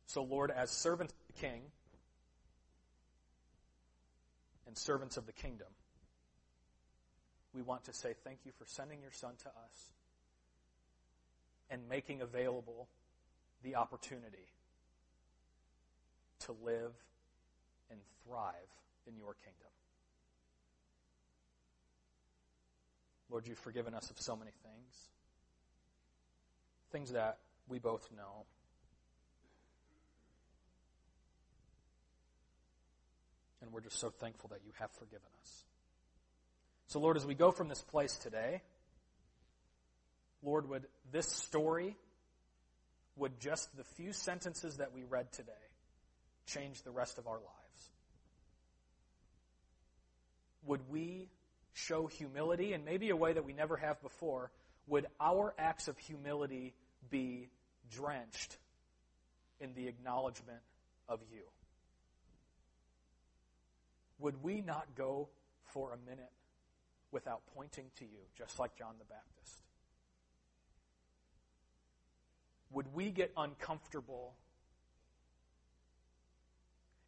So, 0.07 0.23
Lord, 0.23 0.51
as 0.51 0.69
servant 0.69 1.11
of 1.11 1.35
the 1.35 1.41
King 1.41 1.61
and 4.67 4.77
servants 4.77 5.17
of 5.17 5.25
the 5.25 5.33
kingdom, 5.33 5.67
we 7.53 7.61
want 7.61 7.83
to 7.85 7.93
say 7.93 8.13
thank 8.23 8.39
you 8.45 8.51
for 8.57 8.65
sending 8.65 9.01
your 9.01 9.11
Son 9.11 9.33
to 9.43 9.47
us 9.47 9.91
and 11.69 11.87
making 11.89 12.21
available 12.21 12.87
the 13.63 13.75
opportunity 13.75 14.49
to 16.39 16.51
live 16.63 16.93
and 17.89 17.99
thrive 18.25 18.53
in 19.07 19.15
your 19.17 19.35
kingdom. 19.43 19.71
Lord, 23.29 23.47
you've 23.47 23.57
forgiven 23.57 23.93
us 23.93 24.09
of 24.09 24.19
so 24.19 24.35
many 24.35 24.51
things, 24.63 25.09
things 26.91 27.11
that 27.13 27.37
we 27.67 27.79
both 27.79 28.09
know. 28.15 28.45
And 33.61 33.71
we're 33.71 33.81
just 33.81 33.99
so 33.99 34.09
thankful 34.09 34.49
that 34.49 34.59
you 34.65 34.71
have 34.79 34.91
forgiven 34.91 35.29
us. 35.41 35.63
So, 36.87 36.99
Lord, 36.99 37.17
as 37.17 37.25
we 37.25 37.33
go 37.33 37.51
from 37.51 37.69
this 37.69 37.81
place 37.81 38.15
today, 38.17 38.61
Lord, 40.43 40.69
would 40.69 40.85
this 41.11 41.27
story, 41.27 41.95
would 43.15 43.39
just 43.39 43.75
the 43.77 43.83
few 43.83 44.13
sentences 44.13 44.77
that 44.77 44.93
we 44.93 45.03
read 45.03 45.31
today 45.31 45.51
change 46.45 46.83
the 46.83 46.91
rest 46.91 47.17
of 47.17 47.27
our 47.27 47.37
lives? 47.37 47.89
Would 50.65 50.81
we 50.89 51.29
show 51.73 52.07
humility 52.07 52.73
in 52.73 52.85
maybe 52.85 53.09
a 53.09 53.15
way 53.15 53.33
that 53.33 53.45
we 53.45 53.53
never 53.53 53.77
have 53.77 54.01
before? 54.01 54.51
Would 54.87 55.07
our 55.19 55.53
acts 55.57 55.87
of 55.87 55.97
humility 55.97 56.73
be 57.09 57.49
drenched 57.91 58.57
in 59.59 59.73
the 59.73 59.87
acknowledgement 59.87 60.59
of 61.07 61.19
you? 61.31 61.41
Would 64.19 64.43
we 64.43 64.61
not 64.61 64.87
go 64.95 65.29
for 65.73 65.93
a 65.93 66.09
minute 66.09 66.31
without 67.13 67.41
pointing 67.55 67.85
to 67.99 68.03
you, 68.03 68.19
just 68.37 68.59
like 68.59 68.75
John 68.75 68.95
the 68.97 69.05
Baptist? 69.05 69.61
Would 72.71 72.93
we 72.93 73.11
get 73.11 73.31
uncomfortable 73.37 74.33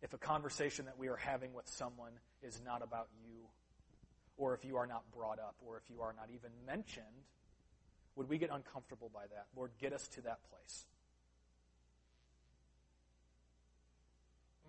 if 0.02 0.14
a 0.14 0.18
conversation 0.18 0.86
that 0.86 1.00
we 1.00 1.08
are 1.08 1.16
having 1.16 1.54
with 1.54 1.68
someone 1.68 2.12
is 2.44 2.62
not 2.64 2.84
about 2.84 3.08
you, 3.26 3.42
or 4.38 4.54
if 4.54 4.64
you 4.64 4.78
are 4.78 4.86
not 4.86 5.04
brought 5.12 5.40
up, 5.40 5.56
or 5.66 5.78
if 5.78 5.90
you 5.90 6.02
are 6.02 6.14
not 6.14 6.30
even 6.34 6.52
mentioned? 6.68 7.06
Would 8.16 8.30
we 8.30 8.38
get 8.38 8.52
uncomfortable 8.52 9.10
by 9.12 9.24
that? 9.34 9.48
Lord, 9.56 9.72
get 9.80 9.92
us 9.92 10.08
to 10.10 10.22
that 10.22 10.40
place. 10.50 10.86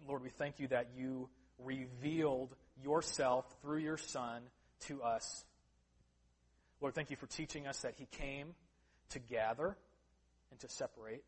Lord, 0.08 0.22
we 0.22 0.30
thank 0.30 0.58
you 0.58 0.68
that 0.68 0.88
you 0.96 1.28
revealed 1.58 2.54
yourself 2.82 3.44
through 3.60 3.78
your 3.78 3.96
Son 3.96 4.42
to 4.80 5.02
us. 5.02 5.44
Lord, 6.80 6.94
thank 6.94 7.10
you 7.10 7.16
for 7.16 7.26
teaching 7.26 7.66
us 7.66 7.80
that 7.80 7.94
He 7.96 8.06
came 8.06 8.54
to 9.10 9.18
gather 9.18 9.76
and 10.50 10.60
to 10.60 10.68
separate, 10.68 11.24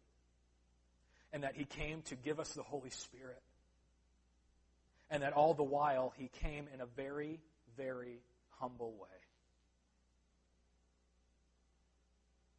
and 1.33 1.43
that 1.43 1.57
He 1.57 1.65
came 1.65 2.03
to 2.03 2.15
give 2.15 2.39
us 2.41 2.53
the 2.53 2.63
Holy 2.63 2.91
Spirit, 2.91 3.43
and 5.11 5.23
that 5.23 5.33
all 5.33 5.55
the 5.55 5.63
while 5.63 6.13
He 6.17 6.31
came 6.41 6.67
in 6.73 6.81
a 6.81 6.87
very, 6.87 7.41
very 7.77 8.21
humble 8.59 8.93
way. 8.93 9.09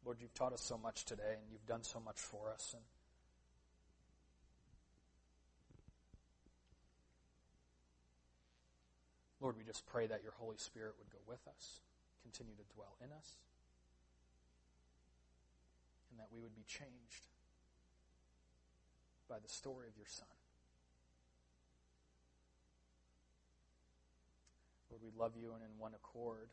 Lord, 0.04 0.18
you've 0.20 0.34
taught 0.34 0.52
us 0.52 0.62
so 0.62 0.78
much 0.78 1.04
today, 1.04 1.34
and 1.34 1.52
you've 1.52 1.66
done 1.66 1.84
so 1.84 2.00
much 2.00 2.18
for 2.18 2.50
us. 2.50 2.74
And 2.74 2.82
Lord, 9.40 9.56
we 9.56 9.64
just 9.64 9.86
pray 9.86 10.06
that 10.06 10.22
your 10.22 10.36
Holy 10.36 10.58
Spirit 10.58 10.94
would 11.00 11.08
go 11.10 11.20
with 11.26 11.40
us, 11.48 11.80
continue 12.22 12.52
to 12.54 12.74
dwell 12.76 12.96
in 13.00 13.08
us, 13.10 13.40
and 16.12 16.20
that 16.20 16.28
we 16.28 16.40
would 16.40 16.54
be 16.54 16.64
changed 16.68 17.24
by 19.28 19.40
the 19.40 19.48
story 19.48 19.88
of 19.88 19.96
your 19.96 20.08
Son. 20.08 20.28
Lord, 24.90 25.00
we 25.00 25.10
love 25.16 25.32
you, 25.40 25.54
and 25.54 25.64
in 25.64 25.72
one 25.78 25.94
accord, 25.94 26.50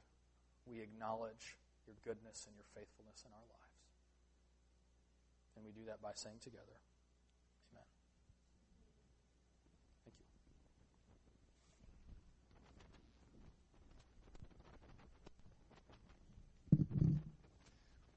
we 0.64 0.80
acknowledge 0.80 1.58
your 1.84 1.98
goodness 2.06 2.48
and 2.48 2.56
your 2.56 2.70
faithfulness 2.72 3.26
in 3.28 3.34
our 3.34 3.48
lives. 3.52 3.84
And 5.58 5.66
we 5.66 5.74
do 5.74 5.84
that 5.90 6.00
by 6.00 6.14
saying 6.14 6.40
together, 6.40 6.80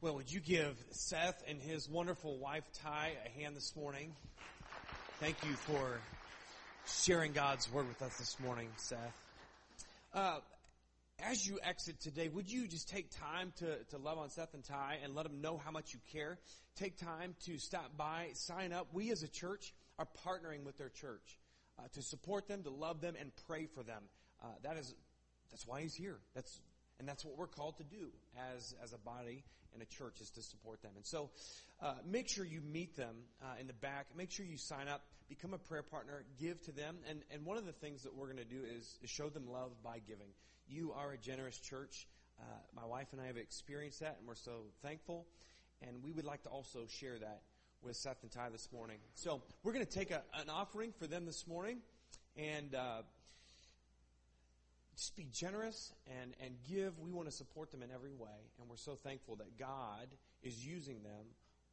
Well, 0.02 0.14
would 0.14 0.32
you 0.32 0.40
give 0.40 0.82
Seth 0.92 1.42
and 1.46 1.60
his 1.60 1.86
wonderful 1.86 2.38
wife 2.38 2.64
Ty 2.82 3.12
a 3.26 3.38
hand 3.38 3.54
this 3.54 3.76
morning? 3.76 4.14
Thank 5.18 5.36
you 5.44 5.52
for 5.52 6.00
sharing 6.86 7.32
God's 7.32 7.70
word 7.70 7.86
with 7.86 8.00
us 8.00 8.16
this 8.16 8.40
morning, 8.40 8.68
Seth. 8.78 8.98
Uh, 10.14 10.38
as 11.22 11.46
you 11.46 11.58
exit 11.62 12.00
today, 12.00 12.28
would 12.28 12.50
you 12.50 12.66
just 12.66 12.88
take 12.88 13.10
time 13.10 13.52
to, 13.58 13.76
to 13.90 13.98
love 13.98 14.16
on 14.16 14.30
Seth 14.30 14.54
and 14.54 14.64
Ty 14.64 15.00
and 15.04 15.14
let 15.14 15.24
them 15.24 15.42
know 15.42 15.60
how 15.62 15.70
much 15.70 15.92
you 15.92 16.00
care? 16.10 16.38
Take 16.76 16.96
time 16.96 17.34
to 17.44 17.58
stop 17.58 17.94
by, 17.98 18.28
sign 18.32 18.72
up. 18.72 18.88
We 18.94 19.10
as 19.10 19.22
a 19.22 19.28
church 19.28 19.74
are 19.98 20.08
partnering 20.26 20.64
with 20.64 20.78
their 20.78 20.88
church 20.88 21.38
uh, 21.78 21.82
to 21.92 22.00
support 22.00 22.48
them, 22.48 22.62
to 22.62 22.70
love 22.70 23.02
them, 23.02 23.16
and 23.20 23.32
pray 23.46 23.66
for 23.66 23.82
them. 23.82 24.04
Uh, 24.42 24.46
that 24.62 24.78
is, 24.78 24.94
that's 25.50 25.66
why 25.66 25.82
he's 25.82 25.94
here. 25.94 26.16
That's 26.34 26.58
And 26.98 27.06
that's 27.06 27.22
what 27.22 27.36
we're 27.36 27.48
called 27.48 27.76
to 27.76 27.84
do 27.84 28.08
as, 28.56 28.74
as 28.82 28.94
a 28.94 28.98
body 28.98 29.44
and 29.74 29.82
a 29.82 29.86
church 29.86 30.20
is 30.20 30.30
to 30.30 30.42
support 30.42 30.82
them. 30.82 30.92
And 30.96 31.04
so, 31.06 31.30
uh, 31.82 31.94
make 32.06 32.28
sure 32.28 32.44
you 32.44 32.60
meet 32.60 32.96
them 32.96 33.16
uh, 33.42 33.60
in 33.60 33.66
the 33.66 33.72
back. 33.72 34.06
Make 34.16 34.30
sure 34.30 34.44
you 34.44 34.58
sign 34.58 34.88
up, 34.88 35.02
become 35.28 35.54
a 35.54 35.58
prayer 35.58 35.82
partner, 35.82 36.24
give 36.38 36.60
to 36.62 36.72
them. 36.72 36.96
And, 37.08 37.22
and 37.30 37.44
one 37.46 37.56
of 37.56 37.66
the 37.66 37.72
things 37.72 38.02
that 38.02 38.14
we're 38.14 38.26
going 38.26 38.38
to 38.38 38.44
do 38.44 38.60
is, 38.76 38.98
is 39.02 39.10
show 39.10 39.28
them 39.28 39.50
love 39.50 39.70
by 39.82 40.00
giving. 40.06 40.28
You 40.68 40.92
are 40.92 41.12
a 41.12 41.18
generous 41.18 41.58
church. 41.58 42.06
Uh, 42.38 42.44
my 42.74 42.84
wife 42.84 43.08
and 43.12 43.20
I 43.20 43.26
have 43.26 43.36
experienced 43.36 44.00
that, 44.00 44.16
and 44.18 44.28
we're 44.28 44.34
so 44.34 44.62
thankful. 44.82 45.26
And 45.82 46.02
we 46.02 46.12
would 46.12 46.24
like 46.24 46.42
to 46.42 46.48
also 46.48 46.80
share 46.88 47.18
that 47.18 47.42
with 47.82 47.96
Seth 47.96 48.22
and 48.22 48.30
Ty 48.30 48.50
this 48.50 48.68
morning. 48.72 48.98
So 49.14 49.42
we're 49.62 49.72
going 49.72 49.86
to 49.86 49.90
take 49.90 50.10
a, 50.10 50.22
an 50.34 50.50
offering 50.50 50.92
for 50.98 51.06
them 51.06 51.24
this 51.24 51.46
morning, 51.46 51.78
and 52.36 52.74
uh, 52.74 53.02
just 55.00 55.16
be 55.16 55.26
generous 55.32 55.92
and, 56.20 56.34
and 56.44 56.54
give. 56.68 56.98
We 56.98 57.10
want 57.10 57.26
to 57.26 57.34
support 57.34 57.70
them 57.70 57.82
in 57.82 57.90
every 57.90 58.12
way, 58.12 58.52
and 58.60 58.68
we're 58.68 58.76
so 58.76 58.94
thankful 58.94 59.36
that 59.36 59.58
God 59.58 60.08
is 60.42 60.64
using 60.64 61.02
them 61.02 61.24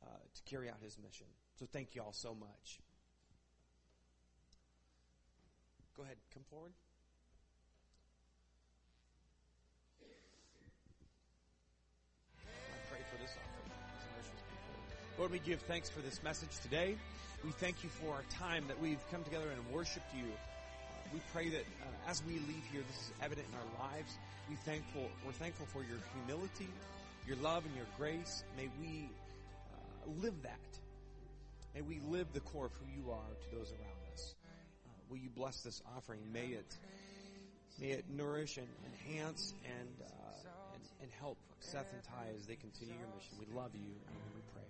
uh, 0.02 0.08
to 0.08 0.42
carry 0.44 0.70
out 0.70 0.78
His 0.82 0.98
mission. 0.98 1.28
So 1.60 1.66
thank 1.66 1.94
you 1.94 2.02
all 2.02 2.14
so 2.14 2.34
much. 2.34 2.80
Go 5.98 6.04
ahead, 6.04 6.16
come 6.34 6.44
forward. 6.50 6.72
I 12.40 12.78
pray 12.90 13.00
for 13.12 13.22
this 13.22 13.32
offering. 13.32 13.72
Lord, 15.18 15.32
we 15.32 15.40
give 15.40 15.60
thanks 15.62 15.90
for 15.90 16.00
this 16.00 16.24
message 16.24 16.60
today. 16.62 16.96
We 17.44 17.52
thank 17.52 17.84
you 17.84 17.90
for 17.90 18.14
our 18.14 18.24
time 18.30 18.66
that 18.68 18.80
we've 18.80 19.04
come 19.12 19.24
together 19.24 19.48
and 19.50 19.76
worshiped 19.76 20.14
you. 20.16 20.32
We 21.14 21.22
pray 21.32 21.50
that 21.50 21.62
uh, 21.62 22.10
as 22.10 22.22
we 22.26 22.34
leave 22.34 22.64
here, 22.72 22.82
this 22.88 22.98
is 22.98 23.12
evident 23.22 23.48
in 23.52 23.56
our 23.56 23.90
lives. 23.90 24.18
We 24.50 24.56
thankful, 24.56 25.10
we're 25.26 25.32
thankful 25.34 25.66
for 25.68 25.80
your 25.80 26.00
humility, 26.14 26.68
your 27.26 27.38
love, 27.38 27.66
and 27.66 27.76
your 27.76 27.86
grace. 27.98 28.44
May 28.58 28.70
we 28.80 29.10
uh, 29.72 30.22
live 30.22 30.42
that. 30.44 30.60
May 31.76 31.82
we 31.82 32.00
live 32.10 32.28
the 32.34 32.40
core 32.42 32.66
of 32.66 32.74
who 32.74 32.86
you 33.02 33.12
are 33.12 33.18
to 33.18 33.56
those 33.56 33.72
around 33.72 34.14
us. 34.14 34.36
Uh, 34.86 34.90
will 35.10 35.18
you 35.18 35.30
bless 35.30 35.62
this 35.62 35.82
offering? 35.96 36.20
May 36.34 36.48
it, 36.48 36.78
may 37.80 37.92
it 37.92 38.06
nourish 38.10 38.58
and 38.58 38.68
enhance 38.86 39.54
and, 39.64 39.90
uh, 40.02 40.74
and, 40.74 40.84
and 41.04 41.12
help 41.20 41.38
Seth 41.60 41.92
and 41.94 42.04
Ty 42.04 42.34
as 42.38 42.46
they 42.46 42.56
continue 42.56 42.96
your 42.96 43.08
mission. 43.16 43.38
We 43.40 43.56
love 43.56 43.72
you 43.74 43.80
and 44.08 44.36
we 44.36 44.42
pray. 44.54 44.67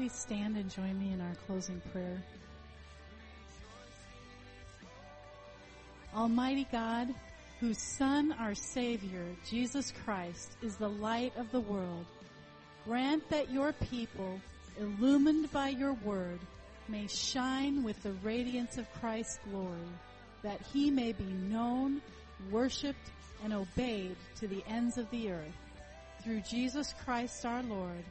Please 0.00 0.12
stand 0.14 0.56
and 0.56 0.70
join 0.70 0.98
me 0.98 1.12
in 1.12 1.20
our 1.20 1.34
closing 1.46 1.78
prayer. 1.92 2.22
Almighty 6.16 6.66
God, 6.72 7.08
whose 7.60 7.76
Son, 7.76 8.32
our 8.40 8.54
Savior, 8.54 9.26
Jesus 9.46 9.92
Christ, 10.06 10.56
is 10.62 10.76
the 10.76 10.88
light 10.88 11.34
of 11.36 11.52
the 11.52 11.60
world, 11.60 12.06
grant 12.86 13.28
that 13.28 13.52
your 13.52 13.74
people, 13.74 14.40
illumined 14.78 15.52
by 15.52 15.68
your 15.68 15.92
word, 15.92 16.40
may 16.88 17.06
shine 17.06 17.82
with 17.82 18.02
the 18.02 18.14
radiance 18.24 18.78
of 18.78 18.90
Christ's 19.02 19.38
glory, 19.50 19.92
that 20.42 20.62
he 20.72 20.90
may 20.90 21.12
be 21.12 21.30
known, 21.50 22.00
worshiped, 22.50 23.10
and 23.44 23.52
obeyed 23.52 24.16
to 24.36 24.48
the 24.48 24.64
ends 24.66 24.96
of 24.96 25.10
the 25.10 25.30
earth. 25.30 25.58
Through 26.24 26.40
Jesus 26.48 26.94
Christ 27.04 27.44
our 27.44 27.62
Lord, 27.62 28.02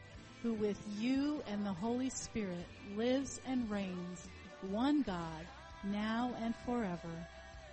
who 0.42 0.54
with 0.54 0.80
you 1.00 1.44
and 1.48 1.66
the 1.66 1.74
Holy 1.74 2.10
Spirit 2.10 2.66
lives 2.96 3.42
and 3.46 3.70
reigns, 3.70 4.28
one 4.70 5.02
God, 5.02 5.46
now 5.84 6.34
and 6.42 6.56
forever. 6.66 7.28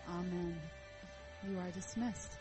Amen. 0.08 0.60
You 1.48 1.58
are 1.58 1.70
dismissed. 1.70 2.32